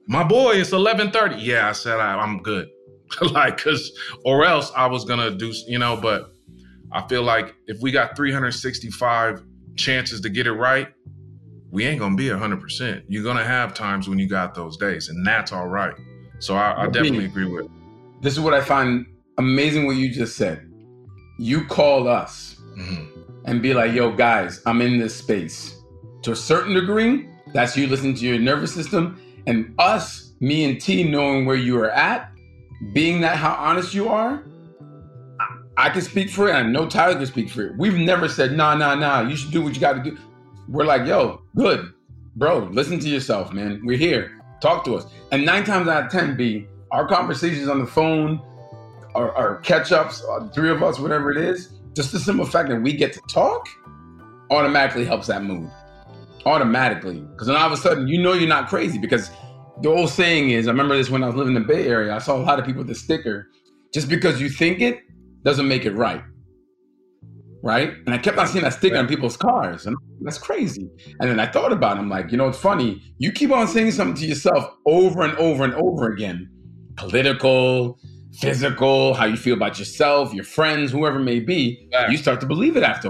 My 0.07 0.23
boy, 0.23 0.53
it's 0.55 0.71
11:30. 0.71 1.37
Yeah, 1.39 1.69
I 1.69 1.71
said 1.71 1.99
I, 1.99 2.17
I'm 2.17 2.41
good. 2.41 2.67
like, 3.31 3.57
cause 3.57 3.91
or 4.25 4.45
else 4.45 4.71
I 4.75 4.87
was 4.87 5.05
gonna 5.05 5.31
do, 5.31 5.53
you 5.67 5.79
know. 5.79 5.95
But 5.95 6.31
I 6.91 7.07
feel 7.07 7.23
like 7.23 7.55
if 7.67 7.81
we 7.81 7.91
got 7.91 8.15
365 8.15 9.43
chances 9.75 10.21
to 10.21 10.29
get 10.29 10.47
it 10.47 10.53
right, 10.53 10.87
we 11.71 11.85
ain't 11.85 11.99
gonna 11.99 12.15
be 12.15 12.29
100. 12.29 12.59
percent 12.61 13.05
You're 13.07 13.23
gonna 13.23 13.43
have 13.43 13.73
times 13.73 14.09
when 14.09 14.19
you 14.19 14.27
got 14.27 14.55
those 14.55 14.77
days, 14.77 15.09
and 15.09 15.25
that's 15.25 15.51
all 15.51 15.67
right. 15.67 15.93
So 16.39 16.55
I, 16.55 16.83
I 16.83 16.87
definitely 16.87 17.25
agree 17.25 17.45
with. 17.45 17.67
This 18.21 18.33
is 18.33 18.39
what 18.39 18.53
I 18.53 18.61
find 18.61 19.05
amazing 19.37 19.85
what 19.85 19.95
you 19.95 20.11
just 20.11 20.35
said. 20.35 20.69
You 21.39 21.65
call 21.65 22.07
us 22.07 22.53
Mhm. 22.77 23.12
And 23.45 23.61
be 23.61 23.73
like, 23.73 23.93
yo, 23.93 24.11
guys, 24.11 24.61
I'm 24.65 24.81
in 24.81 24.99
this 24.99 25.15
space. 25.15 25.75
To 26.23 26.31
a 26.31 26.35
certain 26.35 26.73
degree, 26.73 27.27
that's 27.53 27.75
you 27.75 27.87
listening 27.87 28.15
to 28.15 28.25
your 28.25 28.39
nervous 28.39 28.73
system. 28.73 29.21
And 29.47 29.75
us, 29.77 30.33
me 30.39 30.65
and 30.65 30.79
T, 30.79 31.03
knowing 31.03 31.45
where 31.45 31.55
you 31.55 31.77
are 31.79 31.91
at, 31.91 32.31
being 32.93 33.21
that 33.21 33.37
how 33.37 33.53
honest 33.53 33.93
you 33.93 34.09
are, 34.09 34.43
I- 35.77 35.89
can 35.89 36.01
speak 36.01 36.29
for 36.29 36.47
it, 36.49 36.53
I 36.53 36.61
know 36.61 36.87
Tyler 36.87 37.15
can 37.15 37.25
speak 37.25 37.49
for 37.49 37.63
it. 37.67 37.77
We've 37.77 37.95
never 37.97 38.27
said, 38.29 38.53
nah, 38.53 38.75
nah, 38.75 38.95
nah, 38.95 39.21
you 39.21 39.35
should 39.35 39.51
do 39.51 39.61
what 39.61 39.73
you 39.73 39.81
got 39.81 39.93
to 40.03 40.11
do. 40.11 40.17
We're 40.69 40.85
like, 40.85 41.05
yo, 41.05 41.41
good, 41.55 41.91
bro, 42.35 42.69
listen 42.71 42.99
to 42.99 43.09
yourself, 43.09 43.51
man. 43.53 43.81
We're 43.83 43.97
here. 43.97 44.39
Talk 44.61 44.85
to 44.85 44.95
us. 44.95 45.05
And 45.31 45.45
nine 45.45 45.65
times 45.65 45.87
out 45.89 46.05
of 46.05 46.11
10, 46.11 46.37
B, 46.37 46.67
our 46.91 47.07
conversations 47.07 47.67
on 47.67 47.79
the 47.79 47.87
phone, 47.87 48.41
our, 49.15 49.31
our 49.33 49.57
catch 49.57 49.91
ups, 49.91 50.23
uh, 50.23 50.47
three 50.49 50.69
of 50.69 50.81
us, 50.83 50.99
whatever 50.99 51.31
it 51.31 51.37
is, 51.37 51.69
just 51.95 52.11
the 52.11 52.19
simple 52.19 52.45
fact 52.45 52.69
that 52.69 52.81
we 52.81 52.93
get 52.93 53.13
to 53.13 53.21
talk 53.29 53.67
automatically 54.49 55.05
helps 55.05 55.27
that 55.27 55.43
mood. 55.43 55.69
Automatically. 56.45 57.21
Because 57.21 57.47
then 57.47 57.55
all 57.55 57.65
of 57.65 57.71
a 57.71 57.77
sudden, 57.77 58.07
you 58.07 58.21
know 58.21 58.33
you're 58.33 58.49
not 58.49 58.67
crazy. 58.67 58.97
Because 58.97 59.29
the 59.81 59.89
old 59.89 60.09
saying 60.09 60.51
is, 60.51 60.67
I 60.67 60.71
remember 60.71 60.95
this 60.95 61.09
when 61.09 61.23
I 61.23 61.27
was 61.27 61.35
living 61.35 61.55
in 61.55 61.61
the 61.61 61.67
Bay 61.67 61.87
Area, 61.87 62.13
I 62.13 62.19
saw 62.19 62.35
a 62.35 62.43
lot 62.43 62.59
of 62.59 62.65
people 62.65 62.79
with 62.79 62.87
the 62.87 62.95
sticker, 62.95 63.49
just 63.93 64.09
because 64.09 64.41
you 64.41 64.49
think 64.49 64.81
it 64.81 64.99
doesn't 65.43 65.67
make 65.67 65.85
it 65.85 65.93
right. 65.93 66.23
Right? 67.61 67.93
And 68.05 68.13
I 68.13 68.17
kept 68.17 68.37
on 68.37 68.47
seeing 68.47 68.63
that 68.65 68.73
sticker 68.73 68.97
on 68.97 69.07
people's 69.07 69.37
cars. 69.37 69.85
And 69.85 69.95
that's 70.21 70.37
crazy. 70.37 70.89
And 71.21 71.29
then 71.29 71.39
I 71.39 71.45
thought 71.45 71.71
about 71.71 71.95
it. 71.95 72.01
I'm 72.01 72.09
like, 72.09 72.31
you 72.31 72.37
know, 72.37 72.49
it's 72.49 72.59
funny. 72.59 73.01
You 73.19 73.31
keep 73.31 73.51
on 73.51 73.67
saying 73.67 73.91
something 73.91 74.15
to 74.21 74.25
yourself 74.27 74.69
over 74.85 75.23
and 75.23 75.37
over 75.37 75.63
and 75.63 75.73
over 75.75 76.11
again. 76.11 76.49
Political, 76.97 77.97
physical, 78.39 79.13
how 79.13 79.25
you 79.25 79.37
feel 79.37 79.53
about 79.53 79.79
yourself, 79.79 80.33
your 80.33 80.43
friends, 80.43 80.91
whoever 80.91 81.19
it 81.19 81.23
may 81.23 81.39
be, 81.39 81.87
you 82.09 82.17
start 82.17 82.39
to 82.41 82.45
believe 82.47 82.75
it 82.77 82.83
after. 82.83 83.09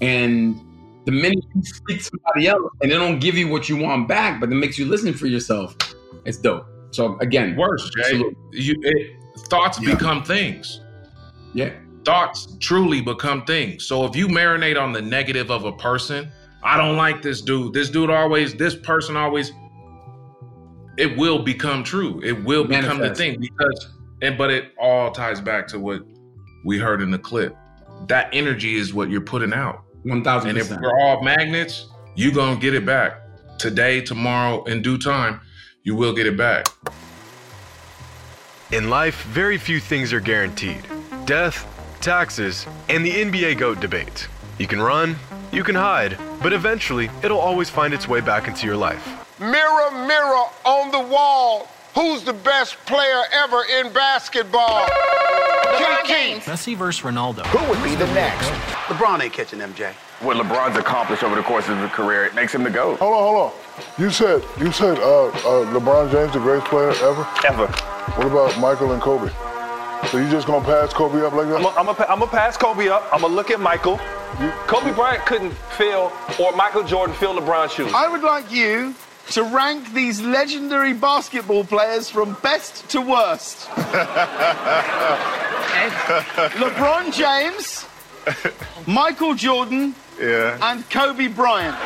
And 0.00 0.60
the 1.04 1.12
minute 1.12 1.44
you 1.54 1.62
speak 1.62 1.98
to 1.98 2.04
somebody 2.04 2.48
else 2.48 2.70
and 2.80 2.90
they 2.90 2.96
don't 2.96 3.18
give 3.18 3.36
you 3.36 3.48
what 3.48 3.68
you 3.68 3.76
want 3.76 4.08
back, 4.08 4.40
but 4.40 4.50
it 4.50 4.54
makes 4.54 4.78
you 4.78 4.86
listen 4.86 5.12
for 5.14 5.26
yourself, 5.26 5.76
it's 6.24 6.38
dope. 6.38 6.66
So 6.90 7.18
again, 7.18 7.56
worse, 7.56 7.90
Jay. 7.90 8.22
You, 8.52 8.74
it, 8.82 9.16
thoughts 9.48 9.80
Yeah. 9.80 9.94
become 9.94 10.22
things. 10.22 10.80
Yeah. 11.54 11.70
Thoughts 12.04 12.56
truly 12.58 13.00
become 13.00 13.44
things. 13.44 13.84
So 13.84 14.04
if 14.04 14.16
you 14.16 14.28
marinate 14.28 14.80
on 14.80 14.92
the 14.92 15.02
negative 15.02 15.50
of 15.50 15.64
a 15.64 15.72
person, 15.72 16.30
I 16.62 16.76
don't 16.76 16.96
like 16.96 17.22
this 17.22 17.40
dude. 17.40 17.72
This 17.74 17.90
dude 17.90 18.10
always, 18.10 18.54
this 18.54 18.74
person 18.74 19.16
always, 19.16 19.52
it 20.98 21.16
will 21.16 21.42
become 21.42 21.82
true. 21.82 22.20
It 22.22 22.44
will 22.44 22.64
become 22.64 22.98
the 22.98 23.14
thing 23.14 23.40
because, 23.40 23.88
and 24.22 24.38
but 24.38 24.50
it 24.50 24.72
all 24.78 25.10
ties 25.10 25.40
back 25.40 25.66
to 25.68 25.78
what 25.78 26.02
we 26.64 26.78
heard 26.78 27.02
in 27.02 27.10
the 27.10 27.18
clip. 27.18 27.54
That 28.08 28.30
energy 28.32 28.76
is 28.76 28.94
what 28.94 29.10
you're 29.10 29.20
putting 29.20 29.52
out. 29.52 29.82
One 30.04 30.24
thousand 30.24 30.50
And 30.50 30.58
if 30.58 30.68
percent. 30.68 30.82
we're 30.82 30.98
all 30.98 31.22
magnets, 31.22 31.88
you're 32.14 32.32
gonna 32.32 32.58
get 32.58 32.72
it 32.74 32.86
back 32.86 33.18
today, 33.58 34.00
tomorrow, 34.00 34.64
in 34.64 34.80
due 34.82 34.98
time. 34.98 35.40
You 35.82 35.94
will 35.96 36.14
get 36.14 36.26
it 36.26 36.36
back. 36.36 36.66
In 38.70 38.88
life, 38.88 39.22
very 39.24 39.58
few 39.58 39.80
things 39.80 40.12
are 40.12 40.20
guaranteed 40.20 40.86
death, 41.26 41.66
taxes, 42.00 42.66
and 42.88 43.04
the 43.04 43.10
NBA 43.12 43.58
GOAT 43.58 43.80
debate. 43.80 44.28
You 44.58 44.66
can 44.66 44.80
run, 44.80 45.16
you 45.52 45.62
can 45.62 45.74
hide, 45.74 46.16
but 46.42 46.52
eventually, 46.52 47.10
it'll 47.22 47.38
always 47.38 47.70
find 47.70 47.92
its 47.94 48.08
way 48.08 48.20
back 48.20 48.48
into 48.48 48.66
your 48.66 48.76
life. 48.76 49.04
Mirror, 49.38 50.06
mirror 50.06 50.44
on 50.64 50.90
the 50.90 51.00
wall, 51.00 51.68
who's 51.94 52.24
the 52.24 52.32
best 52.32 52.76
player 52.86 53.22
ever 53.32 53.64
in 53.78 53.92
basketball? 53.92 54.86
Kiki. 56.04 56.40
Messi 56.40 56.76
versus 56.76 57.02
Ronaldo. 57.02 57.46
Who 57.46 57.68
would 57.70 57.82
be 57.82 57.94
the 57.94 58.06
next? 58.14 58.46
LeBron 58.88 59.22
ain't 59.22 59.32
catching 59.32 59.60
MJ. 59.60 59.92
What 60.20 60.36
LeBron's 60.36 60.76
accomplished 60.76 61.22
over 61.22 61.34
the 61.34 61.42
course 61.42 61.68
of 61.68 61.78
his 61.78 61.90
career 61.90 62.26
it 62.26 62.34
makes 62.34 62.54
him 62.54 62.62
the 62.62 62.70
GOAT. 62.70 62.98
Hold 62.98 63.14
on, 63.14 63.22
hold 63.22 63.36
on. 63.36 63.52
You 63.98 64.10
said 64.10 64.44
you 64.58 64.70
said 64.70 64.98
uh, 64.98 65.26
uh, 65.28 65.32
LeBron 65.72 66.12
James 66.12 66.32
the 66.32 66.38
greatest 66.38 66.66
player 66.68 66.90
ever. 66.90 67.26
Ever. 67.44 67.66
What 68.16 68.26
about 68.26 68.58
Michael 68.60 68.92
and 68.92 69.02
Kobe? 69.02 69.30
So 70.08 70.18
you 70.18 70.28
just 70.30 70.46
gonna 70.46 70.64
pass 70.64 70.92
Kobe 70.92 71.24
up 71.24 71.32
like 71.32 71.48
that? 71.48 71.56
I'm 71.56 71.86
gonna 71.86 72.06
I'm 72.08 72.28
pass 72.28 72.56
Kobe 72.56 72.88
up. 72.88 73.08
I'm 73.12 73.22
gonna 73.22 73.34
look 73.34 73.50
at 73.50 73.60
Michael. 73.60 73.98
Kobe 74.66 74.92
Bryant 74.92 75.24
couldn't 75.26 75.52
fill, 75.76 76.12
or 76.40 76.52
Michael 76.56 76.82
Jordan 76.82 77.14
fill 77.16 77.34
LeBron's 77.34 77.72
shoes. 77.72 77.92
I 77.94 78.08
would 78.08 78.22
like 78.22 78.50
you 78.50 78.94
to 79.30 79.42
rank 79.44 79.92
these 79.94 80.20
legendary 80.20 80.92
basketball 80.92 81.64
players 81.64 82.10
from 82.10 82.34
best 82.42 82.88
to 82.90 83.00
worst. 83.00 83.66
LeBron 86.58 87.12
James, 87.12 87.86
Michael 88.86 89.34
Jordan, 89.34 89.94
Yeah. 90.20 90.58
and 90.60 90.88
Kobe 90.90 91.28
Bryant. 91.28 91.76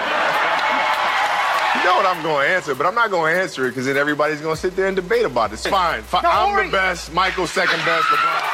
You 1.77 1.85
know 1.85 1.97
what 1.99 2.07
I'm 2.07 2.23
going 2.23 2.47
to 2.49 2.55
answer, 2.55 2.75
but 2.75 2.87
I'm 2.87 2.95
not 2.95 3.11
going 3.11 3.35
to 3.35 3.41
answer 3.41 3.67
it 3.67 3.71
because 3.71 3.87
then 3.87 3.97
everybody's 3.97 4.41
going 4.41 4.55
to 4.57 4.61
sit 4.61 4.75
there 4.75 4.87
and 4.87 4.97
debate 4.97 5.25
about 5.25 5.51
it. 5.51 5.55
It's 5.55 5.67
fine. 5.67 6.03
Fi- 6.03 6.23
No, 6.23 6.31
I'm 6.31 6.53
Ori- 6.53 6.67
the 6.67 6.73
best. 6.73 7.13
Michael's 7.13 7.51
second 7.53 7.79
best. 7.85 8.05
LeBron. 8.07 8.53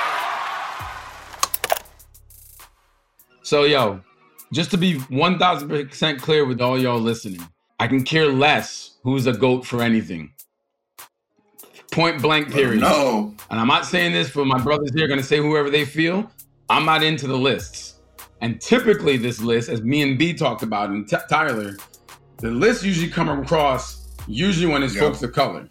So, 3.43 3.65
yo, 3.65 4.01
just 4.53 4.71
to 4.73 4.77
be 4.79 4.95
1000% 4.99 6.21
clear 6.21 6.45
with 6.45 6.61
all 6.61 6.79
y'all 6.79 6.99
listening, 7.01 7.47
I 7.83 7.89
can 7.89 8.05
care 8.05 8.29
less 8.29 8.99
who's 9.03 9.27
a 9.27 9.33
GOAT 9.33 9.67
for 9.67 9.83
anything. 9.83 10.33
Point 11.91 12.23
blank, 12.23 12.47
oh, 12.51 12.53
period. 12.53 12.81
No. 12.81 13.35
And 13.51 13.59
I'm 13.59 13.67
not 13.67 13.85
saying 13.85 14.13
this 14.13 14.31
for 14.31 14.45
my 14.45 14.57
brothers 14.61 14.93
here, 14.95 15.07
are 15.07 15.09
going 15.09 15.19
to 15.19 15.27
say 15.27 15.39
whoever 15.39 15.69
they 15.69 15.85
feel. 15.85 16.31
I'm 16.71 16.85
not 16.85 17.03
into 17.03 17.27
the 17.27 17.37
lists. 17.37 17.99
And 18.41 18.61
typically, 18.61 19.17
this 19.17 19.41
list, 19.41 19.69
as 19.69 19.83
me 19.83 20.01
and 20.03 20.17
B 20.17 20.33
talked 20.33 20.63
about, 20.63 20.91
and 20.91 21.09
T- 21.09 21.17
Tyler, 21.29 21.77
the 22.37 22.53
lists 22.53 22.85
usually 22.85 23.11
come 23.11 23.29
across 23.29 24.07
usually 24.29 24.73
when 24.73 24.85
it's 24.85 24.95
Yep. 24.95 25.03
folks 25.03 25.23
of 25.25 25.33
color, 25.33 25.69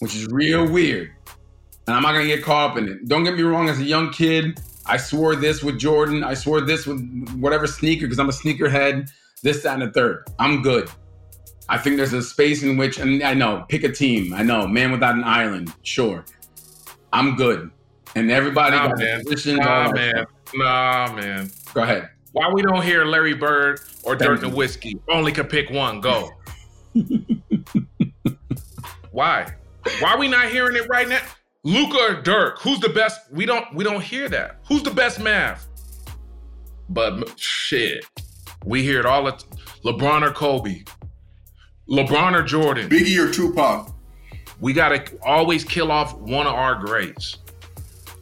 which 0.00 0.16
is 0.16 0.26
real 0.26 0.68
weird. 0.68 1.12
And 1.86 1.94
I'm 1.94 2.02
not 2.02 2.10
going 2.12 2.28
to 2.28 2.34
get 2.34 2.44
caught 2.44 2.72
up 2.72 2.76
in 2.76 2.88
it. 2.88 3.06
Don't 3.06 3.22
get 3.22 3.36
me 3.36 3.44
wrong, 3.44 3.68
as 3.68 3.78
a 3.78 3.84
young 3.84 4.10
kid, 4.10 4.60
I 4.84 4.96
swore 4.96 5.36
this 5.36 5.62
with 5.62 5.78
Jordan. 5.78 6.24
I 6.24 6.34
swore 6.34 6.60
this 6.60 6.88
with 6.88 7.00
whatever 7.38 7.68
sneaker 7.68 8.06
because 8.06 8.18
I'm 8.18 8.28
a 8.28 8.32
sneakerhead, 8.32 9.08
this, 9.44 9.62
that, 9.62 9.74
and 9.74 9.82
the 9.82 9.92
third. 9.92 10.24
I'm 10.40 10.60
good. 10.60 10.90
I 11.70 11.78
think 11.78 11.96
there's 11.96 12.12
a 12.12 12.20
space 12.20 12.62
in 12.64 12.76
which, 12.76 12.98
and 12.98 13.22
I 13.22 13.32
know, 13.32 13.64
pick 13.68 13.84
a 13.84 13.92
team. 13.92 14.34
I 14.34 14.42
know, 14.42 14.66
man 14.66 14.90
without 14.90 15.14
an 15.14 15.22
island, 15.24 15.72
sure. 15.84 16.24
I'm 17.12 17.36
good. 17.36 17.70
And 18.16 18.28
everybody 18.30 18.76
Nah, 18.76 18.88
got 18.88 18.98
man. 18.98 19.22
positions. 19.22 19.60
Nah, 19.60 19.92
man. 19.92 20.10
stuff. 20.16 20.28
Nah, 20.54 21.12
man. 21.14 21.50
Go 21.72 21.82
ahead. 21.82 22.10
Why 22.32 22.50
we 22.52 22.62
don't 22.62 22.82
hear 22.82 23.04
Larry 23.04 23.34
Bird 23.34 23.80
or 24.02 24.16
Thank 24.16 24.40
Dirk 24.40 24.42
you. 24.42 24.48
Nowitzki? 24.48 25.00
Only 25.08 25.30
could 25.32 25.48
pick 25.48 25.70
one. 25.70 26.00
Go. 26.00 26.30
Why? 29.12 29.52
Why 30.00 30.10
are 30.12 30.18
we 30.18 30.28
not 30.28 30.48
hearing 30.50 30.76
it 30.76 30.88
right 30.88 31.08
now? 31.08 31.20
Luka 31.64 31.98
or 31.98 32.20
Dirk? 32.22 32.60
Who's 32.60 32.80
the 32.80 32.88
best? 32.88 33.20
We 33.32 33.46
don't. 33.46 33.72
We 33.74 33.84
don't 33.84 34.02
hear 34.02 34.28
that. 34.28 34.58
Who's 34.68 34.82
the 34.82 34.90
best 34.90 35.20
math? 35.20 35.66
But 36.88 37.38
shit, 37.38 38.04
we 38.64 38.82
hear 38.82 38.98
it 39.00 39.06
all. 39.06 39.24
The 39.24 39.32
t- 39.32 39.46
LeBron 39.84 40.22
or 40.28 40.32
Kobe? 40.32 40.82
LeBron 41.90 42.38
or 42.38 42.42
Jordan? 42.42 42.88
Biggie 42.88 43.18
or 43.18 43.32
Tupac? 43.32 43.92
We 44.60 44.72
gotta 44.72 45.04
always 45.22 45.64
kill 45.64 45.90
off 45.90 46.14
one 46.18 46.46
of 46.46 46.54
our 46.54 46.74
greats, 46.76 47.38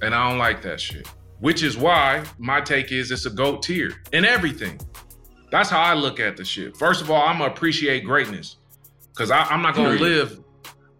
and 0.02 0.14
I 0.14 0.28
don't 0.28 0.38
like 0.38 0.62
that 0.62 0.80
shit. 0.80 1.08
Which 1.40 1.62
is 1.62 1.76
why 1.76 2.24
my 2.38 2.60
take 2.60 2.90
is 2.92 3.10
it's 3.10 3.26
a 3.26 3.30
goat 3.30 3.62
tier 3.62 3.92
in 4.12 4.24
everything. 4.24 4.80
That's 5.50 5.70
how 5.70 5.80
I 5.80 5.94
look 5.94 6.20
at 6.20 6.36
the 6.36 6.44
shit. 6.44 6.76
First 6.76 7.00
of 7.00 7.10
all, 7.10 7.22
I'm 7.22 7.38
gonna 7.38 7.50
appreciate 7.52 8.04
greatness 8.04 8.56
because 9.12 9.30
I'm 9.30 9.62
not 9.62 9.74
gonna 9.74 9.96
Period. 9.96 10.30
live. 10.30 10.40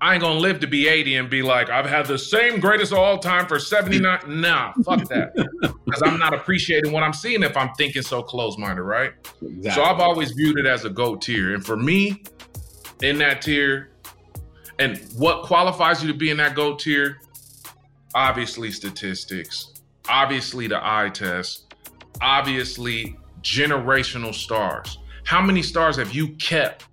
I 0.00 0.14
ain't 0.14 0.22
gonna 0.22 0.38
live 0.38 0.60
to 0.60 0.66
be 0.68 0.86
80 0.86 1.16
and 1.16 1.30
be 1.30 1.42
like, 1.42 1.70
I've 1.70 1.86
had 1.86 2.06
the 2.06 2.18
same 2.18 2.60
greatest 2.60 2.92
of 2.92 2.98
all 2.98 3.18
time 3.18 3.46
for 3.46 3.58
79. 3.58 4.40
Nah, 4.40 4.72
fuck 4.84 5.08
that. 5.08 5.32
Because 5.88 6.02
I'm 6.02 6.18
not 6.18 6.34
appreciating 6.34 6.92
what 6.92 7.02
I'm 7.02 7.14
seeing 7.14 7.42
if 7.42 7.56
I'm 7.56 7.70
thinking 7.78 8.02
so 8.02 8.22
close 8.22 8.58
minded, 8.58 8.82
right? 8.82 9.12
Exactly. 9.40 9.70
So 9.70 9.82
I've 9.82 10.00
always 10.00 10.32
viewed 10.32 10.58
it 10.58 10.66
as 10.66 10.84
a 10.84 10.90
GOAT 10.90 11.22
tier. 11.22 11.54
And 11.54 11.64
for 11.64 11.78
me, 11.78 12.22
in 13.02 13.18
that 13.18 13.42
tier, 13.42 13.90
and 14.78 14.98
what 15.16 15.42
qualifies 15.44 16.02
you 16.02 16.12
to 16.12 16.18
be 16.18 16.30
in 16.30 16.36
that 16.38 16.54
GOAT 16.54 16.78
tier? 16.78 17.20
Obviously, 18.14 18.70
statistics, 18.70 19.74
obviously, 20.08 20.66
the 20.66 20.78
eye 20.80 21.10
test, 21.10 21.74
obviously, 22.20 23.16
generational 23.42 24.34
stars. 24.34 24.98
How 25.24 25.42
many 25.42 25.62
stars 25.62 25.96
have 25.96 26.14
you 26.14 26.28
kept? 26.36 26.86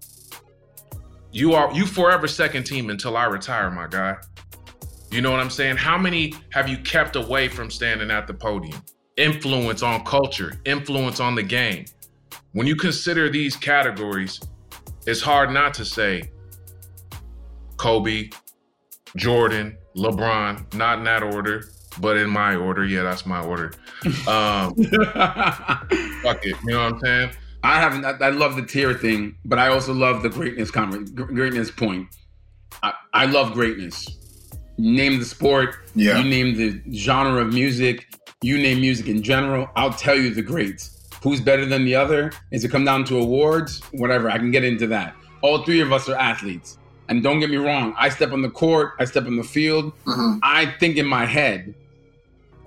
You 1.31 1.53
are 1.53 1.73
you 1.73 1.85
forever 1.85 2.27
second 2.27 2.63
team 2.63 2.89
until 2.89 3.17
I 3.17 3.25
retire, 3.25 3.69
my 3.69 3.87
guy. 3.87 4.17
You 5.11 5.21
know 5.21 5.31
what 5.31 5.39
I'm 5.39 5.49
saying? 5.49 5.77
How 5.77 5.97
many 5.97 6.33
have 6.49 6.67
you 6.67 6.77
kept 6.77 7.15
away 7.15 7.47
from 7.47 7.69
standing 7.71 8.11
at 8.11 8.27
the 8.27 8.33
podium? 8.33 8.81
Influence 9.17 9.81
on 9.81 10.03
culture, 10.03 10.53
influence 10.65 11.19
on 11.19 11.35
the 11.35 11.43
game. 11.43 11.85
When 12.51 12.67
you 12.67 12.75
consider 12.75 13.29
these 13.29 13.55
categories, 13.55 14.41
it's 15.05 15.21
hard 15.21 15.51
not 15.51 15.73
to 15.75 15.85
say 15.85 16.31
Kobe, 17.77 18.29
Jordan, 19.15 19.77
LeBron, 19.95 20.73
not 20.73 20.99
in 20.99 21.03
that 21.05 21.23
order, 21.23 21.65
but 21.99 22.17
in 22.17 22.29
my 22.29 22.55
order. 22.55 22.85
Yeah, 22.85 23.03
that's 23.03 23.25
my 23.25 23.41
order. 23.41 23.71
Um, 24.27 24.75
fuck 24.75 26.45
it. 26.45 26.55
You 26.63 26.71
know 26.71 26.83
what 26.83 26.93
I'm 26.93 26.99
saying? 26.99 27.31
I 27.63 27.79
haven't. 27.79 28.05
I, 28.05 28.27
I 28.27 28.29
love 28.29 28.55
the 28.55 28.61
tier 28.65 28.93
thing, 28.93 29.35
but 29.45 29.57
I 29.57 29.67
also 29.69 29.93
love 29.93 30.21
the 30.21 30.29
greatness 30.29 30.69
conver- 30.69 31.11
gr- 31.15 31.23
greatness 31.23 31.71
point. 31.71 32.07
I, 32.83 32.93
I 33.13 33.25
love 33.25 33.53
greatness. 33.53 34.07
Name 34.77 35.17
the 35.19 35.25
sport. 35.25 35.77
Yeah. 35.95 36.19
You 36.19 36.29
name 36.29 36.55
the 36.55 36.81
genre 36.95 37.41
of 37.41 37.53
music. 37.53 38.05
You 38.41 38.57
name 38.59 38.81
music 38.81 39.07
in 39.07 39.23
general, 39.23 39.67
I'll 39.75 39.93
tell 39.93 40.15
you 40.15 40.31
the 40.31 40.43
greats. 40.43 40.94
Who's 41.25 41.41
better 41.41 41.65
than 41.65 41.85
the 41.85 41.95
other? 41.95 42.31
Is 42.51 42.63
it 42.63 42.69
come 42.69 42.85
down 42.85 43.03
to 43.05 43.17
awards? 43.17 43.81
Whatever, 43.93 44.29
I 44.29 44.37
can 44.37 44.51
get 44.51 44.63
into 44.63 44.85
that. 44.87 45.15
All 45.41 45.63
three 45.63 45.81
of 45.81 45.91
us 45.91 46.07
are 46.07 46.15
athletes. 46.15 46.77
And 47.09 47.23
don't 47.23 47.39
get 47.39 47.49
me 47.49 47.57
wrong, 47.57 47.95
I 47.97 48.09
step 48.09 48.31
on 48.31 48.43
the 48.43 48.49
court, 48.49 48.93
I 48.99 49.05
step 49.05 49.25
on 49.25 49.35
the 49.35 49.43
field, 49.43 49.91
Mm-hmm. 50.05 50.37
I 50.43 50.67
think 50.79 50.97
in 50.97 51.07
my 51.07 51.25
head, 51.25 51.73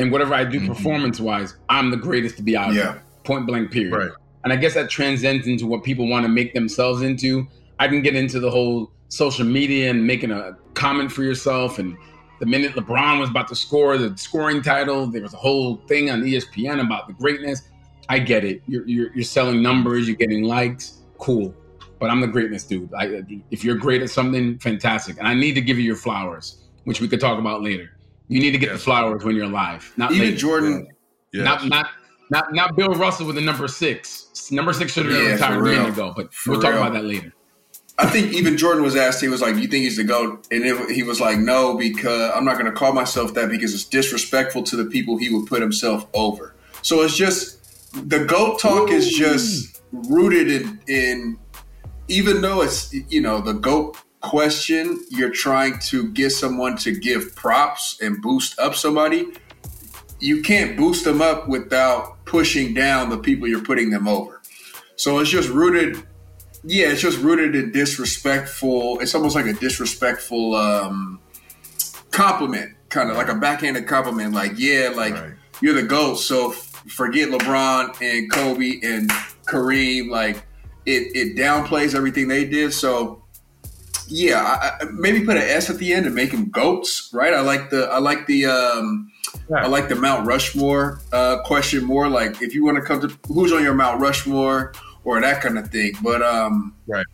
and 0.00 0.10
whatever 0.10 0.34
I 0.34 0.42
do 0.44 0.64
performance 0.66 1.20
wise, 1.20 1.54
I'm 1.68 1.92
the 1.92 1.96
greatest 1.96 2.36
to 2.38 2.42
be 2.42 2.56
out 2.56 2.74
Yeah. 2.74 2.82
there. 2.82 3.02
Point 3.22 3.46
blank, 3.46 3.70
period. 3.70 4.12
And 4.42 4.52
I 4.52 4.56
guess 4.56 4.74
that 4.74 4.90
transcends 4.90 5.46
into 5.46 5.66
what 5.66 5.84
people 5.84 6.08
want 6.08 6.24
to 6.24 6.28
make 6.28 6.52
themselves 6.52 7.02
into. 7.02 7.46
I 7.78 7.86
can 7.86 8.02
get 8.02 8.16
into 8.16 8.40
the 8.40 8.50
whole 8.50 8.90
social 9.08 9.44
media 9.46 9.88
and 9.90 10.04
making 10.04 10.32
a 10.32 10.56
comment 10.74 11.12
for 11.12 11.22
yourself. 11.22 11.78
And 11.78 11.96
the 12.40 12.46
minute 12.46 12.72
LeBron 12.74 13.20
was 13.20 13.30
about 13.30 13.46
to 13.48 13.54
score 13.56 13.98
the 13.98 14.16
scoring 14.18 14.62
title, 14.62 15.06
there 15.06 15.22
was 15.22 15.34
a 15.34 15.36
whole 15.38 15.76
thing 15.88 16.10
on 16.10 16.22
ESPN 16.22 16.80
about 16.80 17.06
the 17.06 17.12
greatness. 17.14 17.62
I 18.08 18.18
get 18.18 18.44
it. 18.44 18.62
You're, 18.66 18.86
you're, 18.88 19.12
you're 19.14 19.24
selling 19.24 19.62
numbers, 19.62 20.06
you're 20.08 20.16
getting 20.16 20.44
likes. 20.44 20.98
Cool. 21.18 21.54
But 21.98 22.10
I'm 22.10 22.20
the 22.20 22.26
greatness 22.28 22.64
dude. 22.64 22.92
I, 22.94 23.22
if 23.50 23.64
you're 23.64 23.74
great 23.76 24.02
at 24.02 24.10
something, 24.10 24.58
fantastic. 24.58 25.18
And 25.18 25.26
I 25.26 25.34
need 25.34 25.54
to 25.54 25.60
give 25.60 25.78
you 25.78 25.84
your 25.84 25.96
flowers, 25.96 26.64
which 26.84 27.00
we 27.00 27.08
could 27.08 27.20
talk 27.20 27.38
about 27.38 27.62
later. 27.62 27.90
You 28.28 28.40
need 28.40 28.52
to 28.52 28.58
get 28.58 28.72
the 28.72 28.78
flowers 28.78 29.24
when 29.24 29.34
you're 29.34 29.46
alive, 29.46 29.92
not 29.96 30.12
Even 30.12 30.26
later. 30.28 30.36
Jordan- 30.36 30.88
Yes. 31.30 31.44
Not 31.44 31.66
not 31.68 31.86
not 32.30 32.54
not 32.54 32.74
Bill 32.76 32.88
Russell 32.94 33.26
with 33.26 33.34
the 33.36 33.42
number 33.42 33.68
six. 33.68 34.50
Number 34.50 34.72
six 34.72 34.92
should 34.92 35.04
have 35.06 35.14
Yeah, 35.14 35.32
retired 35.32 35.62
minute 35.62 35.88
ago, 35.90 36.14
but 36.16 36.32
For 36.32 36.52
we'll 36.52 36.62
talk 36.62 36.72
real. 36.72 36.80
about 36.82 36.94
that 36.94 37.04
later. 37.04 37.34
I 37.98 38.06
think 38.06 38.32
even 38.32 38.56
Jordan 38.56 38.82
was 38.82 38.96
asked, 38.96 39.20
he 39.20 39.28
was 39.28 39.42
like, 39.42 39.56
You 39.56 39.66
think 39.68 39.84
he's 39.84 39.98
the 39.98 40.04
GOAT? 40.04 40.46
And 40.50 40.64
it, 40.64 40.90
he 40.90 41.02
was 41.02 41.20
like, 41.20 41.38
No, 41.38 41.76
because 41.76 42.32
I'm 42.34 42.46
not 42.46 42.54
going 42.54 42.64
to 42.64 42.72
call 42.72 42.94
myself 42.94 43.34
that 43.34 43.50
because 43.50 43.74
it's 43.74 43.84
disrespectful 43.84 44.62
to 44.62 44.76
the 44.76 44.86
people 44.86 45.18
he 45.18 45.28
would 45.28 45.46
put 45.46 45.60
himself 45.60 46.06
over. 46.14 46.54
So 46.80 47.02
it's 47.02 47.14
just, 47.16 47.57
the 47.92 48.24
GOAT 48.24 48.60
talk 48.60 48.90
is 48.90 49.08
just 49.08 49.82
rooted 49.92 50.48
in, 50.48 50.80
in, 50.86 51.38
even 52.08 52.40
though 52.42 52.62
it's, 52.62 52.92
you 52.92 53.20
know, 53.20 53.40
the 53.40 53.54
GOAT 53.54 53.96
question, 54.20 55.04
you're 55.10 55.30
trying 55.30 55.78
to 55.78 56.10
get 56.12 56.30
someone 56.30 56.76
to 56.78 56.92
give 56.92 57.34
props 57.34 57.98
and 58.00 58.20
boost 58.20 58.58
up 58.58 58.74
somebody. 58.74 59.26
You 60.20 60.42
can't 60.42 60.76
boost 60.76 61.04
them 61.04 61.22
up 61.22 61.48
without 61.48 62.24
pushing 62.24 62.74
down 62.74 63.10
the 63.10 63.18
people 63.18 63.46
you're 63.46 63.62
putting 63.62 63.90
them 63.90 64.08
over. 64.08 64.42
So 64.96 65.20
it's 65.20 65.30
just 65.30 65.48
rooted 65.48 66.02
yeah, 66.64 66.88
it's 66.88 67.00
just 67.00 67.18
rooted 67.20 67.54
in 67.54 67.72
disrespectful. 67.72 69.00
It's 69.00 69.14
almost 69.14 69.34
like 69.34 69.46
a 69.46 69.52
disrespectful 69.52 70.54
um, 70.54 71.20
compliment, 72.10 72.74
kind 72.88 73.10
of 73.10 73.16
like 73.16 73.28
a 73.28 73.34
backhanded 73.34 73.86
compliment. 73.86 74.34
Like, 74.34 74.52
yeah, 74.56 74.90
like 74.94 75.14
you're 75.60 75.74
the 75.74 75.82
goat, 75.82 76.16
so 76.16 76.52
forget 76.88 77.28
LeBron 77.28 78.00
and 78.02 78.30
Kobe 78.30 78.80
and 78.82 79.10
Kareem. 79.46 80.10
Like, 80.10 80.36
it 80.86 81.14
it 81.14 81.36
downplays 81.36 81.94
everything 81.94 82.28
they 82.28 82.44
did. 82.44 82.72
So, 82.72 83.22
yeah, 84.06 84.40
I, 84.42 84.84
I, 84.84 84.88
maybe 84.92 85.24
put 85.24 85.36
an 85.36 85.42
S 85.42 85.70
at 85.70 85.78
the 85.78 85.92
end 85.92 86.06
and 86.06 86.14
make 86.14 86.30
them 86.30 86.50
goats, 86.50 87.10
right? 87.12 87.34
I 87.34 87.40
like 87.40 87.70
the 87.70 87.84
I 87.84 87.98
like 87.98 88.26
the 88.26 88.46
um, 88.46 89.10
I 89.54 89.66
like 89.66 89.88
the 89.88 89.96
Mount 89.96 90.26
Rushmore 90.26 91.00
uh, 91.12 91.42
question 91.42 91.84
more. 91.84 92.08
Like, 92.08 92.42
if 92.42 92.54
you 92.54 92.64
want 92.64 92.76
to 92.76 92.82
come 92.82 93.00
to 93.00 93.18
who's 93.28 93.52
on 93.52 93.62
your 93.62 93.74
Mount 93.74 94.00
Rushmore 94.00 94.72
or 95.04 95.20
that 95.20 95.40
kind 95.42 95.58
of 95.58 95.68
thing. 95.70 95.92
But 96.02 96.22
um, 96.22 96.74
right. 96.86 97.06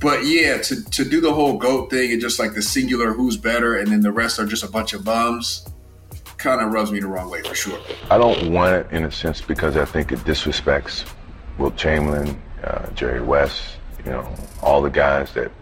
But 0.00 0.24
yeah, 0.24 0.58
to 0.58 0.84
to 0.90 1.04
do 1.04 1.20
the 1.20 1.32
whole 1.32 1.58
goat 1.58 1.90
thing 1.90 2.12
and 2.12 2.20
just 2.20 2.38
like 2.38 2.54
the 2.54 2.62
singular 2.62 3.12
who's 3.12 3.36
better, 3.36 3.76
and 3.76 3.88
then 3.88 4.00
the 4.00 4.12
rest 4.12 4.38
are 4.38 4.46
just 4.46 4.64
a 4.64 4.68
bunch 4.68 4.92
of 4.92 5.04
bums, 5.04 5.66
kind 6.40 6.60
of 6.60 6.72
rubs 6.72 6.90
me 6.90 7.00
the 7.00 7.06
wrong 7.06 7.30
way 7.30 7.42
for 7.42 7.54
sure. 7.54 7.78
I 8.10 8.18
don't 8.18 8.52
want 8.52 8.74
it 8.74 8.90
in 8.90 9.04
a 9.04 9.10
sense 9.10 9.40
because 9.40 9.76
I 9.76 9.84
think 9.84 10.12
it 10.12 10.18
disrespects 10.20 11.08
Wilt 11.58 11.76
Chamberlain, 11.76 12.40
uh, 12.64 12.88
Jerry 12.90 13.20
West, 13.20 13.76
you 14.04 14.10
know, 14.10 14.34
all 14.62 14.80
the 14.82 14.90
guys 14.90 15.32
that 15.34 15.52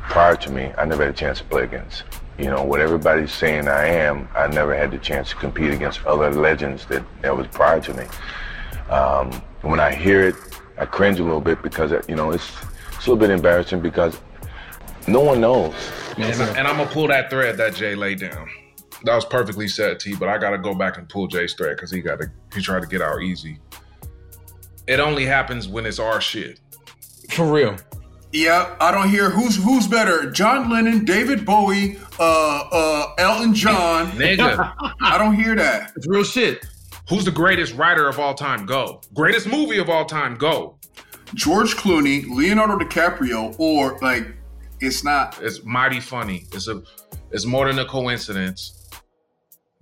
prior 0.00 0.36
to 0.36 0.50
me 0.50 0.72
I 0.76 0.84
never 0.84 1.04
had 1.04 1.14
a 1.14 1.16
chance 1.16 1.38
to 1.38 1.44
play 1.44 1.64
against. 1.64 2.04
You 2.38 2.46
know, 2.46 2.62
what 2.62 2.80
everybody's 2.80 3.32
saying 3.32 3.66
I 3.68 3.86
am, 3.86 4.28
I 4.34 4.46
never 4.48 4.76
had 4.76 4.90
the 4.90 4.98
chance 4.98 5.30
to 5.30 5.36
compete 5.36 5.72
against 5.72 6.04
other 6.04 6.30
legends 6.30 6.84
that, 6.86 7.02
that 7.22 7.34
was 7.34 7.46
prior 7.46 7.80
to 7.80 7.94
me. 7.94 8.04
Um, 8.90 9.32
when 9.62 9.80
I 9.80 9.94
hear 9.94 10.28
it, 10.28 10.34
I 10.78 10.84
cringe 10.84 11.18
a 11.18 11.24
little 11.24 11.40
bit 11.40 11.62
because, 11.62 11.92
you 12.08 12.14
know, 12.14 12.32
it's, 12.32 12.50
it's 12.94 13.06
a 13.06 13.10
little 13.10 13.16
bit 13.16 13.30
embarrassing 13.30 13.80
because 13.80 14.20
no 15.08 15.20
one 15.20 15.40
knows. 15.40 15.74
And, 16.18 16.42
I, 16.42 16.58
and 16.58 16.68
I'm 16.68 16.76
gonna 16.76 16.90
pull 16.90 17.08
that 17.08 17.30
thread 17.30 17.56
that 17.56 17.74
Jay 17.74 17.94
laid 17.94 18.20
down. 18.20 18.48
That 19.06 19.14
was 19.14 19.24
perfectly 19.24 19.68
said, 19.68 20.00
T. 20.00 20.16
But 20.16 20.28
I 20.28 20.36
gotta 20.36 20.58
go 20.58 20.74
back 20.74 20.98
and 20.98 21.08
pull 21.08 21.28
Jay's 21.28 21.54
thread 21.54 21.76
because 21.76 21.92
he 21.92 22.00
got 22.00 22.20
to 22.20 22.30
he 22.52 22.60
tried 22.60 22.82
to 22.82 22.88
get 22.88 23.00
out 23.00 23.22
easy. 23.22 23.60
It 24.88 24.98
only 24.98 25.24
happens 25.24 25.68
when 25.68 25.86
it's 25.86 26.00
our 26.00 26.20
shit. 26.20 26.58
For 27.30 27.46
real. 27.46 27.76
Yeah, 28.32 28.74
I 28.80 28.90
don't 28.90 29.08
hear 29.08 29.30
who's 29.30 29.62
who's 29.62 29.86
better, 29.86 30.28
John 30.32 30.68
Lennon, 30.70 31.04
David 31.04 31.46
Bowie, 31.46 31.98
uh, 32.18 32.68
uh, 32.72 33.14
Elton 33.16 33.54
John. 33.54 34.10
Nigga. 34.12 34.74
I 35.00 35.18
don't 35.18 35.36
hear 35.36 35.54
that. 35.54 35.92
It's 35.96 36.08
real 36.08 36.24
shit. 36.24 36.66
Who's 37.08 37.24
the 37.24 37.30
greatest 37.30 37.74
writer 37.76 38.08
of 38.08 38.18
all 38.18 38.34
time? 38.34 38.66
Go. 38.66 39.00
Greatest 39.14 39.46
movie 39.46 39.78
of 39.78 39.88
all 39.88 40.04
time? 40.04 40.34
Go. 40.34 40.76
George 41.34 41.76
Clooney, 41.76 42.28
Leonardo 42.28 42.76
DiCaprio, 42.76 43.54
or 43.60 43.96
like 44.02 44.26
it's 44.80 45.04
not. 45.04 45.38
It's 45.40 45.62
mighty 45.62 46.00
funny. 46.00 46.46
It's 46.52 46.66
a. 46.66 46.82
It's 47.30 47.46
more 47.46 47.68
than 47.68 47.78
a 47.78 47.84
coincidence 47.84 48.75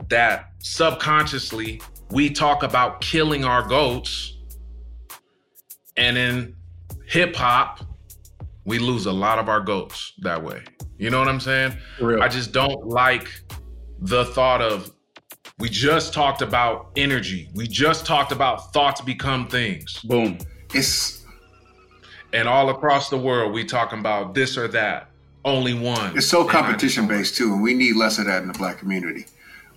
that 0.08 0.50
subconsciously 0.58 1.80
we 2.10 2.30
talk 2.30 2.62
about 2.62 3.00
killing 3.00 3.44
our 3.44 3.66
goats, 3.66 4.38
and 5.96 6.16
in 6.16 6.54
hip 7.06 7.34
hop, 7.34 7.80
we 8.64 8.78
lose 8.78 9.06
a 9.06 9.12
lot 9.12 9.38
of 9.38 9.48
our 9.48 9.60
goats 9.60 10.12
that 10.22 10.42
way. 10.42 10.62
You 10.96 11.10
know 11.10 11.18
what 11.18 11.28
I'm 11.28 11.40
saying? 11.40 11.76
I 12.20 12.28
just 12.28 12.52
don't 12.52 12.86
like 12.86 13.28
the 14.00 14.24
thought 14.26 14.62
of 14.62 14.90
we 15.58 15.68
just 15.68 16.12
talked 16.12 16.42
about 16.42 16.90
energy. 16.96 17.50
We 17.54 17.66
just 17.66 18.06
talked 18.06 18.32
about 18.32 18.72
thoughts 18.72 19.00
become 19.00 19.48
things. 19.48 20.00
Boom. 20.02 20.38
It's 20.72 21.24
and 22.32 22.48
all 22.48 22.70
across 22.70 23.10
the 23.10 23.16
world 23.16 23.52
we 23.52 23.64
talking 23.64 24.00
about 24.00 24.34
this 24.34 24.58
or 24.58 24.68
that. 24.68 25.10
Only 25.44 25.74
one. 25.74 26.16
It's 26.16 26.26
so 26.26 26.44
competition 26.44 27.06
based 27.06 27.36
too, 27.36 27.52
and 27.52 27.62
we 27.62 27.74
need 27.74 27.96
less 27.96 28.18
of 28.18 28.26
that 28.26 28.42
in 28.42 28.48
the 28.48 28.54
black 28.54 28.78
community. 28.78 29.26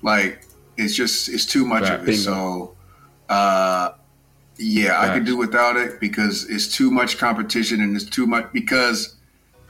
Like 0.02 0.46
it's 0.78 0.96
just 0.96 1.30
it's 1.30 1.46
too 1.46 1.66
much 1.66 1.90
of 1.90 2.02
it. 2.02 2.06
Bingo. 2.06 2.16
So 2.16 2.76
uh 3.30 3.92
yeah, 4.60 5.00
I 5.00 5.14
could 5.14 5.26
do 5.26 5.38
without 5.38 5.78
it 5.78 6.00
because 6.00 6.50
it's 6.50 6.68
too 6.68 6.90
much 6.90 7.18
competition 7.18 7.80
and 7.82 7.96
it's 7.96 8.06
too 8.06 8.26
much 8.26 8.52
because 8.54 9.16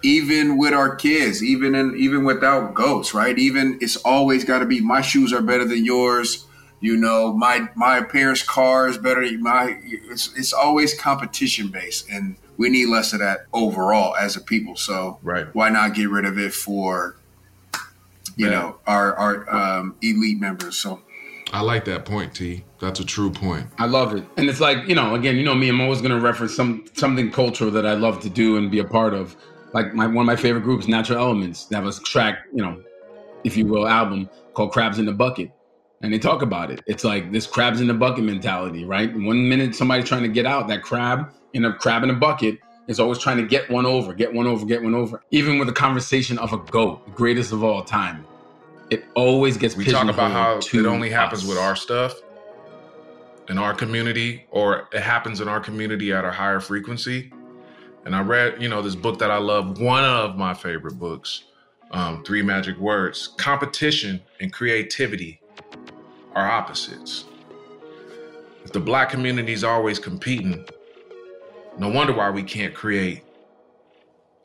even 0.04 0.58
with 0.58 0.74
our 0.74 0.96
kids, 0.96 1.44
even 1.44 1.76
in 1.76 1.96
even 1.98 2.24
without 2.24 2.74
goats, 2.74 3.14
right? 3.14 3.38
Even 3.38 3.78
it's 3.82 3.98
always 3.98 4.44
got 4.44 4.60
to 4.60 4.66
be 4.66 4.80
my 4.80 5.02
shoes 5.02 5.34
are 5.34 5.42
better 5.42 5.66
than 5.66 5.84
yours. 5.84 6.46
You 6.80 6.96
know, 6.96 7.34
my 7.34 7.68
my 7.76 8.02
parents' 8.02 8.44
car 8.44 8.88
is 8.88 8.98
better. 8.98 9.26
My 9.40 9.80
it's 9.84 10.36
it's 10.38 10.54
always 10.54 10.94
competition 11.00 11.70
based, 11.70 12.08
and 12.10 12.36
we 12.58 12.70
need 12.70 12.88
less 12.88 13.14
of 13.14 13.20
that 13.20 13.46
overall 13.54 14.16
as 14.16 14.36
a 14.36 14.42
people. 14.42 14.76
So 14.76 15.20
right. 15.24 15.48
why 15.54 15.70
not 15.70 15.96
get 15.96 16.10
rid 16.10 16.26
of 16.26 16.38
it 16.38 16.54
for 16.54 17.16
you 18.38 18.50
know 18.50 18.78
our 18.88 19.16
our 19.16 19.54
um, 19.54 19.96
elite 20.02 20.40
members? 20.40 20.78
So 20.78 21.02
I 21.54 21.62
like 21.62 21.86
that 21.86 22.06
point, 22.06 22.36
T. 22.36 22.64
That's 22.80 23.00
a 23.00 23.06
true 23.06 23.32
point. 23.32 23.68
I 23.78 23.86
love 23.86 24.16
it. 24.16 24.24
And 24.38 24.50
it's 24.50 24.60
like, 24.60 24.88
you 24.88 24.96
know, 24.96 25.16
again, 25.16 25.38
you 25.38 25.44
know 25.44 25.56
me, 25.56 25.70
I'm 25.70 25.82
always 25.82 26.02
gonna 26.02 26.20
reference 26.20 26.56
some 26.56 26.86
something 26.94 27.32
cultural 27.32 27.72
that 27.72 27.86
I 27.86 27.94
love 27.94 28.20
to 28.22 28.30
do 28.30 28.58
and 28.58 28.70
be 28.70 28.80
a 28.80 28.86
part 28.86 29.14
of. 29.14 29.36
Like 29.74 29.94
my 29.94 30.08
one 30.08 30.18
of 30.18 30.26
my 30.26 30.36
favorite 30.36 30.62
groups, 30.62 30.88
Natural 30.88 31.20
Elements. 31.20 31.66
They 31.66 31.76
have 31.76 31.86
a 31.86 31.92
track, 31.92 32.46
you 32.54 32.64
know, 32.64 32.82
if 33.44 33.58
you 33.58 33.66
will, 33.66 33.88
album 33.88 34.30
called 34.54 34.72
Crabs 34.72 35.00
in 35.00 35.06
the 35.06 35.14
Bucket. 35.14 35.52
And 36.02 36.14
they 36.14 36.20
talk 36.20 36.42
about 36.42 36.70
it. 36.70 36.82
It's 36.86 37.04
like 37.04 37.32
this 37.32 37.48
crabs 37.48 37.82
in 37.82 37.88
the 37.88 37.94
bucket 37.94 38.24
mentality, 38.24 38.86
right? 38.86 39.12
One 39.12 39.50
minute 39.50 39.74
somebody's 39.74 40.08
trying 40.08 40.22
to 40.22 40.30
get 40.30 40.46
out, 40.46 40.68
that 40.68 40.84
crab 40.84 41.32
in 41.54 41.66
a 41.66 41.74
crab 41.74 42.04
in 42.04 42.12
a 42.12 42.14
bucket 42.14 42.60
is 42.88 43.00
always 43.00 43.20
trying 43.20 43.38
to 43.38 43.44
get 43.44 43.70
one 43.70 43.86
over, 43.86 44.14
get 44.14 44.34
one 44.34 44.48
over, 44.48 44.66
get 44.66 44.82
one 44.82 44.96
over. 44.96 45.22
Even 45.32 45.60
with 45.60 45.68
the 45.68 45.74
conversation 45.74 46.38
of 46.40 46.54
a 46.54 46.58
goat, 46.58 47.06
the 47.06 47.12
greatest 47.12 47.52
of 47.52 47.64
all 47.64 47.84
time. 47.84 48.26
It 48.90 49.04
always 49.16 49.58
gets 49.58 49.76
We 49.76 49.86
talk 49.86 50.08
about 50.08 50.32
how 50.32 50.58
it 50.58 50.86
only 50.86 51.10
happens 51.10 51.44
us. 51.44 51.50
with 51.50 51.58
our 51.58 51.76
stuff 51.76 52.14
in 53.50 53.58
our 53.58 53.74
community, 53.74 54.46
or 54.52 54.88
it 54.92 55.02
happens 55.02 55.42
in 55.42 55.48
our 55.48 55.60
community 55.60 56.12
at 56.12 56.26
a 56.26 56.32
higher 56.32 56.60
frequency. 56.60 57.32
And 58.06 58.16
I 58.16 58.22
read, 58.22 58.62
you 58.62 58.70
know, 58.70 58.82
this 58.82 58.96
book 58.96 59.20
that 59.20 59.32
I 59.32 59.38
love, 59.38 59.80
one 59.80 60.04
of 60.04 60.38
my 60.38 60.54
favorite 60.54 61.00
books, 61.00 61.44
um, 61.92 62.24
Three 62.24 62.42
Magic 62.42 62.78
Words. 62.78 63.30
Competition 63.38 64.22
and 64.40 64.52
creativity 64.52 65.42
are 66.36 66.50
opposites. 66.50 67.26
If 68.64 68.74
the 68.74 68.80
black 68.80 69.10
community 69.10 69.54
is 69.54 69.64
always 69.64 69.98
competing, 69.98 70.66
no 71.80 71.90
wonder 71.90 72.14
why 72.14 72.30
we 72.30 72.44
can't 72.44 72.74
create 72.74 73.24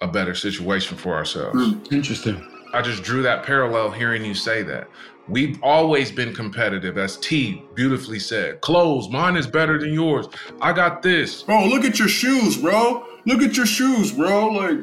a 0.00 0.06
better 0.06 0.34
situation 0.34 0.96
for 0.96 1.14
ourselves. 1.14 1.58
Hmm, 1.58 1.94
interesting. 1.94 2.48
I 2.74 2.82
just 2.82 3.02
drew 3.02 3.22
that 3.22 3.44
parallel 3.44 3.90
hearing 3.90 4.24
you 4.24 4.34
say 4.34 4.62
that. 4.62 4.88
We've 5.28 5.62
always 5.62 6.10
been 6.10 6.34
competitive, 6.34 6.98
as 6.98 7.16
T 7.18 7.62
beautifully 7.74 8.18
said. 8.18 8.60
Clothes, 8.60 9.08
mine 9.08 9.36
is 9.36 9.46
better 9.46 9.78
than 9.78 9.92
yours. 9.92 10.26
I 10.60 10.72
got 10.72 11.02
this. 11.02 11.42
Bro, 11.42 11.66
look 11.66 11.84
at 11.84 11.98
your 11.98 12.08
shoes, 12.08 12.56
bro. 12.56 13.06
Look 13.24 13.40
at 13.42 13.56
your 13.56 13.66
shoes, 13.66 14.10
bro. 14.10 14.48
Like 14.48 14.78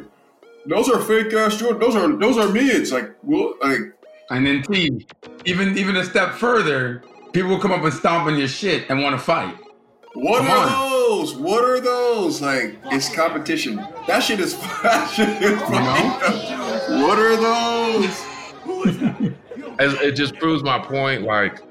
those 0.66 0.90
are 0.90 1.02
fake 1.02 1.34
ass 1.34 1.58
Jordan. 1.58 1.80
Those 1.80 1.96
are 1.96 2.16
those 2.16 2.38
are 2.38 2.48
mids. 2.54 2.92
Like 2.92 3.14
well, 3.24 3.56
like 3.62 3.80
And 4.30 4.46
then 4.46 4.64
T, 4.64 5.06
even 5.44 5.78
even 5.78 5.98
a 5.98 6.06
step 6.06 6.36
further, 6.36 7.04
people 7.34 7.50
will 7.50 7.60
come 7.60 7.74
up 7.74 7.84
and 7.84 7.94
stomp 7.94 8.28
on 8.28 8.38
your 8.38 8.48
shit 8.48 8.90
and 8.90 9.02
want 9.02 9.20
to 9.20 9.24
fight. 9.24 9.58
what 10.14 10.40
Come 10.40 10.52
are 10.52 10.58
on. 10.58 10.99
Those? 11.10 11.36
What 11.36 11.64
are 11.64 11.80
those? 11.80 12.42
Like 12.42 12.78
it's 12.86 13.14
competition. 13.14 13.76
That 14.08 14.20
shit 14.20 14.40
is 14.40 14.58
that 14.84 15.10
shit 15.12 15.42
is 15.42 15.60
funny. 15.62 17.02
What 17.04 17.20
are 17.20 17.36
those? 17.36 18.26
As- 19.80 19.94
It 20.02 20.16
just 20.16 20.36
proves 20.36 20.64
my 20.64 20.80
point. 20.80 21.24
Like, 21.24 21.62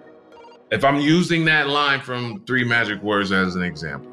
if 0.70 0.84
I'm 0.84 0.96
using 1.00 1.44
that 1.46 1.68
line 1.68 2.00
from 2.00 2.42
Three 2.46 2.64
Magic 2.64 3.02
Words 3.02 3.32
as 3.32 3.54
an 3.54 3.62
example, 3.62 4.10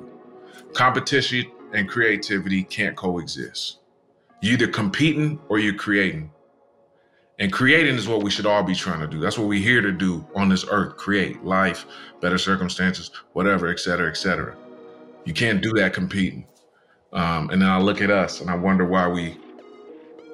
competition 0.73 1.51
and 1.73 1.89
creativity 1.89 2.63
can't 2.63 2.95
coexist. 2.95 3.79
You're 4.41 4.53
either 4.53 4.67
competing 4.67 5.39
or 5.49 5.59
you're 5.59 5.73
creating. 5.73 6.31
And 7.39 7.51
creating 7.51 7.95
is 7.95 8.07
what 8.07 8.23
we 8.23 8.29
should 8.29 8.45
all 8.45 8.63
be 8.63 8.75
trying 8.75 9.01
to 9.01 9.07
do. 9.07 9.19
That's 9.19 9.37
what 9.37 9.47
we're 9.49 9.61
here 9.61 9.81
to 9.81 9.91
do 9.91 10.25
on 10.35 10.47
this 10.47 10.65
earth 10.69 10.95
create 10.95 11.43
life, 11.43 11.85
better 12.21 12.37
circumstances, 12.37 13.11
whatever, 13.33 13.67
et 13.67 13.79
cetera, 13.79 14.07
et 14.09 14.15
cetera. 14.15 14.55
You 15.25 15.33
can't 15.33 15.61
do 15.61 15.71
that 15.73 15.93
competing. 15.93 16.45
Um, 17.11 17.49
and 17.49 17.61
then 17.61 17.69
I 17.69 17.79
look 17.79 18.01
at 18.01 18.11
us 18.11 18.41
and 18.41 18.49
I 18.49 18.55
wonder 18.55 18.85
why 18.85 19.07
we 19.07 19.37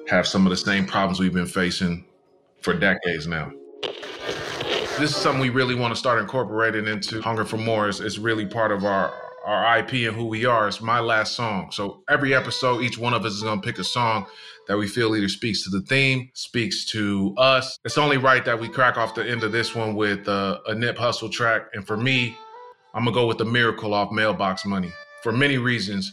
have 0.08 0.26
some 0.26 0.46
of 0.46 0.50
the 0.50 0.56
same 0.56 0.86
problems 0.86 1.18
we've 1.18 1.32
been 1.32 1.46
facing 1.46 2.04
for 2.60 2.74
decades 2.74 3.26
now. 3.26 3.52
This 4.98 5.10
is 5.10 5.16
something 5.16 5.40
we 5.40 5.48
really 5.48 5.74
want 5.74 5.94
to 5.94 5.98
start 5.98 6.20
incorporating 6.20 6.86
into 6.86 7.22
Hunger 7.22 7.44
for 7.44 7.56
More. 7.56 7.88
It's, 7.88 8.00
it's 8.00 8.18
really 8.18 8.44
part 8.44 8.70
of 8.70 8.84
our, 8.84 9.14
our 9.46 9.78
IP 9.78 10.08
and 10.08 10.14
who 10.14 10.26
we 10.26 10.44
are. 10.44 10.68
It's 10.68 10.82
my 10.82 11.00
last 11.00 11.34
song. 11.34 11.70
So 11.72 12.02
every 12.10 12.34
episode, 12.34 12.82
each 12.82 12.98
one 12.98 13.14
of 13.14 13.24
us 13.24 13.32
is 13.32 13.42
going 13.42 13.60
to 13.60 13.66
pick 13.66 13.78
a 13.78 13.84
song 13.84 14.26
that 14.68 14.76
we 14.76 14.86
feel 14.86 15.16
either 15.16 15.28
speaks 15.28 15.64
to 15.64 15.70
the 15.70 15.80
theme, 15.80 16.30
speaks 16.34 16.84
to 16.86 17.34
us. 17.38 17.78
It's 17.84 17.96
only 17.96 18.18
right 18.18 18.44
that 18.44 18.60
we 18.60 18.68
crack 18.68 18.98
off 18.98 19.14
the 19.14 19.28
end 19.28 19.42
of 19.44 19.52
this 19.52 19.74
one 19.74 19.94
with 19.94 20.28
uh, 20.28 20.58
a 20.66 20.74
Nip 20.74 20.98
Hussle 20.98 21.32
track. 21.32 21.68
And 21.72 21.86
for 21.86 21.96
me, 21.96 22.36
I'm 22.94 23.04
to 23.06 23.12
go 23.12 23.26
with 23.26 23.38
the 23.38 23.44
Miracle 23.44 23.94
off 23.94 24.12
Mailbox 24.12 24.64
Money 24.64 24.92
for 25.22 25.32
many 25.32 25.58
reasons. 25.58 26.12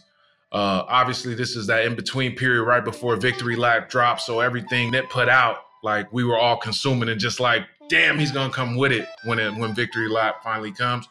Uh, 0.51 0.83
obviously, 0.87 1.35
this 1.35 1.55
is 1.55 1.67
that 1.67 1.85
in 1.85 1.95
between 1.95 2.35
period 2.35 2.63
right 2.63 2.83
before 2.83 3.15
Victory 3.15 3.55
Lap 3.55 3.89
dropped. 3.89 4.21
So 4.21 4.39
everything 4.39 4.91
Nip 4.91 5.09
put 5.09 5.29
out, 5.29 5.57
like 5.83 6.11
we 6.11 6.23
were 6.23 6.37
all 6.37 6.57
consuming 6.57 7.09
and 7.09 7.19
just 7.19 7.39
like, 7.39 7.63
damn, 7.89 8.17
he's 8.17 8.31
gonna 8.31 8.53
come 8.53 8.75
with 8.75 8.91
it 8.91 9.07
when 9.25 9.39
it 9.39 9.53
when 9.55 9.75
Victory 9.75 10.09
Lap 10.09 10.43
finally 10.43 10.71
comes. 10.71 11.07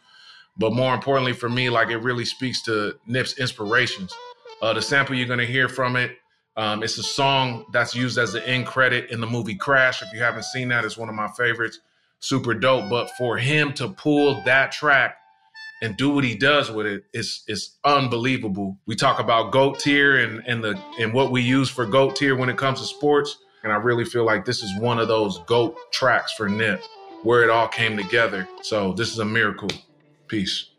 But 0.56 0.72
more 0.72 0.94
importantly 0.94 1.34
for 1.34 1.48
me, 1.48 1.70
like 1.70 1.88
it 1.88 1.98
really 1.98 2.24
speaks 2.24 2.62
to 2.62 2.98
Nip's 3.06 3.38
inspirations. 3.38 4.12
Uh, 4.60 4.72
the 4.72 4.82
sample 4.82 5.14
you're 5.14 5.28
gonna 5.28 5.44
hear 5.44 5.68
from 5.68 5.94
it, 5.94 6.16
um, 6.56 6.82
it's 6.82 6.98
a 6.98 7.02
song 7.04 7.66
that's 7.72 7.94
used 7.94 8.18
as 8.18 8.32
the 8.32 8.46
end 8.48 8.66
credit 8.66 9.10
in 9.10 9.20
the 9.20 9.26
movie 9.26 9.54
Crash. 9.54 10.02
If 10.02 10.12
you 10.12 10.18
haven't 10.18 10.44
seen 10.44 10.68
that, 10.68 10.84
it's 10.84 10.96
one 10.96 11.08
of 11.08 11.14
my 11.14 11.28
favorites. 11.28 11.78
Super 12.18 12.54
dope. 12.54 12.90
But 12.90 13.10
for 13.12 13.38
him 13.38 13.72
to 13.74 13.88
pull 13.88 14.42
that 14.44 14.72
track 14.72 15.18
and 15.82 15.96
do 15.96 16.10
what 16.10 16.24
he 16.24 16.34
does 16.34 16.70
with 16.70 16.86
it 16.86 17.04
is 17.12 17.44
is 17.48 17.76
unbelievable. 17.84 18.78
We 18.86 18.96
talk 18.96 19.20
about 19.20 19.52
GOAT 19.52 19.78
tier 19.78 20.18
and 20.18 20.42
and 20.46 20.62
the 20.62 20.80
and 20.98 21.12
what 21.12 21.30
we 21.30 21.42
use 21.42 21.68
for 21.68 21.86
GOAT 21.86 22.16
tier 22.16 22.36
when 22.36 22.48
it 22.48 22.56
comes 22.56 22.80
to 22.80 22.86
sports. 22.86 23.38
And 23.62 23.72
I 23.72 23.76
really 23.76 24.04
feel 24.04 24.24
like 24.24 24.44
this 24.44 24.62
is 24.62 24.80
one 24.80 24.98
of 24.98 25.08
those 25.08 25.38
GOAT 25.46 25.76
tracks 25.92 26.32
for 26.32 26.48
Nip 26.48 26.82
where 27.22 27.42
it 27.42 27.50
all 27.50 27.68
came 27.68 27.96
together. 27.96 28.48
So 28.62 28.92
this 28.92 29.12
is 29.12 29.18
a 29.18 29.24
miracle. 29.24 29.68
Peace. 30.28 30.70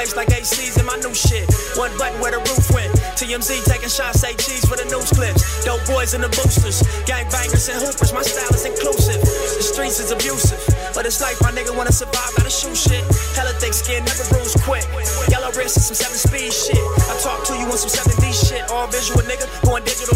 Like 0.00 0.32
ACs 0.32 0.80
in 0.80 0.86
my 0.88 0.96
new 1.04 1.12
shit. 1.12 1.44
One 1.76 1.92
button 2.00 2.16
where 2.24 2.32
the 2.32 2.40
roof 2.40 2.72
went. 2.72 2.88
TMZ 3.20 3.68
taking 3.68 3.92
shots, 3.92 4.24
say 4.24 4.32
cheese 4.32 4.64
for 4.64 4.72
the 4.80 4.88
news 4.88 5.12
clips. 5.12 5.44
Dope 5.60 5.84
boys 5.84 6.16
and 6.16 6.24
the 6.24 6.32
boosters, 6.32 6.80
gang 7.04 7.28
bangers 7.28 7.68
and 7.68 7.76
hoopers. 7.84 8.08
My 8.16 8.24
style 8.24 8.48
is 8.56 8.64
inclusive. 8.64 9.20
The 9.20 9.60
streets 9.60 10.00
is 10.00 10.08
abusive, 10.08 10.56
but 10.96 11.04
it's 11.04 11.20
life. 11.20 11.36
My 11.44 11.52
nigga 11.52 11.76
wanna 11.76 11.92
survive, 11.92 12.32
gotta 12.32 12.48
shoot 12.48 12.72
shit. 12.72 13.04
Hella 13.36 13.52
thick 13.60 13.76
skin, 13.76 14.00
never 14.08 14.24
bruise 14.32 14.56
quick. 14.64 14.88
Yellow 15.28 15.52
wrist 15.52 15.76
and 15.76 15.84
some 15.84 16.00
seven 16.00 16.16
speed 16.16 16.48
shit. 16.48 16.80
I 17.04 17.20
talk 17.20 17.44
to 17.52 17.54
you 17.60 17.68
on 17.68 17.76
some 17.76 17.92
7D 17.92 18.32
shit. 18.32 18.64
All 18.72 18.88
visual 18.88 19.20
nigga, 19.28 19.44
going 19.68 19.84
digital 19.84 20.09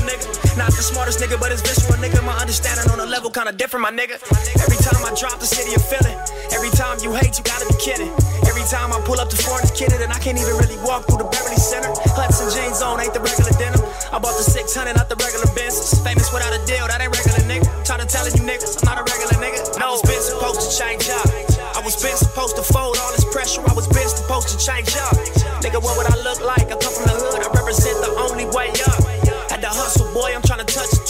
smartest 0.84 1.18
nigga, 1.18 1.40
but 1.40 1.48
it's 1.48 1.64
visual 1.64 1.96
nigga. 1.96 2.20
My 2.20 2.36
understanding 2.36 2.84
on 2.92 3.00
a 3.00 3.08
level 3.08 3.32
kinda 3.32 3.52
different, 3.56 3.88
my 3.88 3.90
nigga. 3.90 4.20
Every 4.60 4.76
time 4.84 5.00
I 5.00 5.16
drop 5.16 5.40
the 5.40 5.48
city 5.48 5.72
of 5.72 5.80
feeling. 5.80 6.12
Every 6.52 6.68
time 6.76 7.00
you 7.00 7.10
hate, 7.16 7.40
you 7.40 7.44
gotta 7.44 7.64
be 7.64 7.76
kidding. 7.80 8.12
Every 8.44 8.64
time 8.68 8.92
I 8.92 9.00
pull 9.08 9.18
up 9.18 9.32
to 9.32 9.36
foreign, 9.40 9.64
it's 9.64 9.72
kidded, 9.72 10.04
and 10.04 10.12
I 10.12 10.18
can't 10.20 10.36
even 10.36 10.54
really 10.60 10.76
walk 10.84 11.08
through 11.08 11.24
the 11.24 11.28
Beverly 11.32 11.56
Center. 11.56 11.88
Hudson 12.12 12.52
jeans 12.52 12.84
on, 12.84 13.00
ain't 13.00 13.14
the 13.16 13.24
regular 13.24 13.50
denim. 13.56 13.80
I 14.12 14.20
bought 14.20 14.36
the 14.36 14.44
600, 14.44 14.94
not 14.94 15.08
the 15.08 15.16
regular 15.16 15.48
Benzes. 15.56 15.96
Famous 16.04 16.30
without 16.30 16.52
a 16.52 16.60
deal, 16.68 16.84
that 16.86 17.00
ain't 17.00 17.10
regular 17.16 17.42
nigga. 17.48 17.66
Try 17.88 17.96
to 17.96 18.06
telling 18.06 18.36
you 18.36 18.44
niggas, 18.44 18.76
I'm 18.84 18.92
not 18.92 19.00
a 19.00 19.04
regular 19.08 19.40
nigga. 19.40 19.64
No, 19.80 19.96
been 20.04 20.20
supposed 20.20 20.60
to 20.60 20.68
change 20.68 21.08
up. 21.08 21.26
I 21.74 21.80
was 21.80 21.96
been 21.96 22.16
supposed 22.16 22.56
to 22.56 22.62
fold 22.62 23.00
all 23.00 23.10
this 23.16 23.24
pressure. 23.32 23.64
I 23.66 23.72
was 23.72 23.88
been 23.88 24.06
supposed 24.06 24.52
to 24.52 24.56
change 24.60 24.92
up. 25.00 25.16
Nigga, 25.64 25.82
what 25.82 25.96
would 25.96 26.06
I 26.06 26.16
look 26.22 26.38
like? 26.44 26.68
The 26.68 26.76
I 26.76 26.93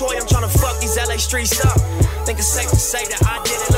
toy. 0.07 0.16
I'm 0.20 0.26
trying 0.26 0.48
to 0.48 0.59
fuck 0.59 0.78
these 0.80 0.96
LA 0.96 1.16
streets 1.16 1.64
up. 1.64 1.78
Think 2.26 2.38
it's 2.38 2.48
safe 2.48 2.70
to 2.70 2.76
say 2.76 3.05
that 3.07 3.22
I 3.26 3.42
did 3.44 3.61
it. 3.61 3.73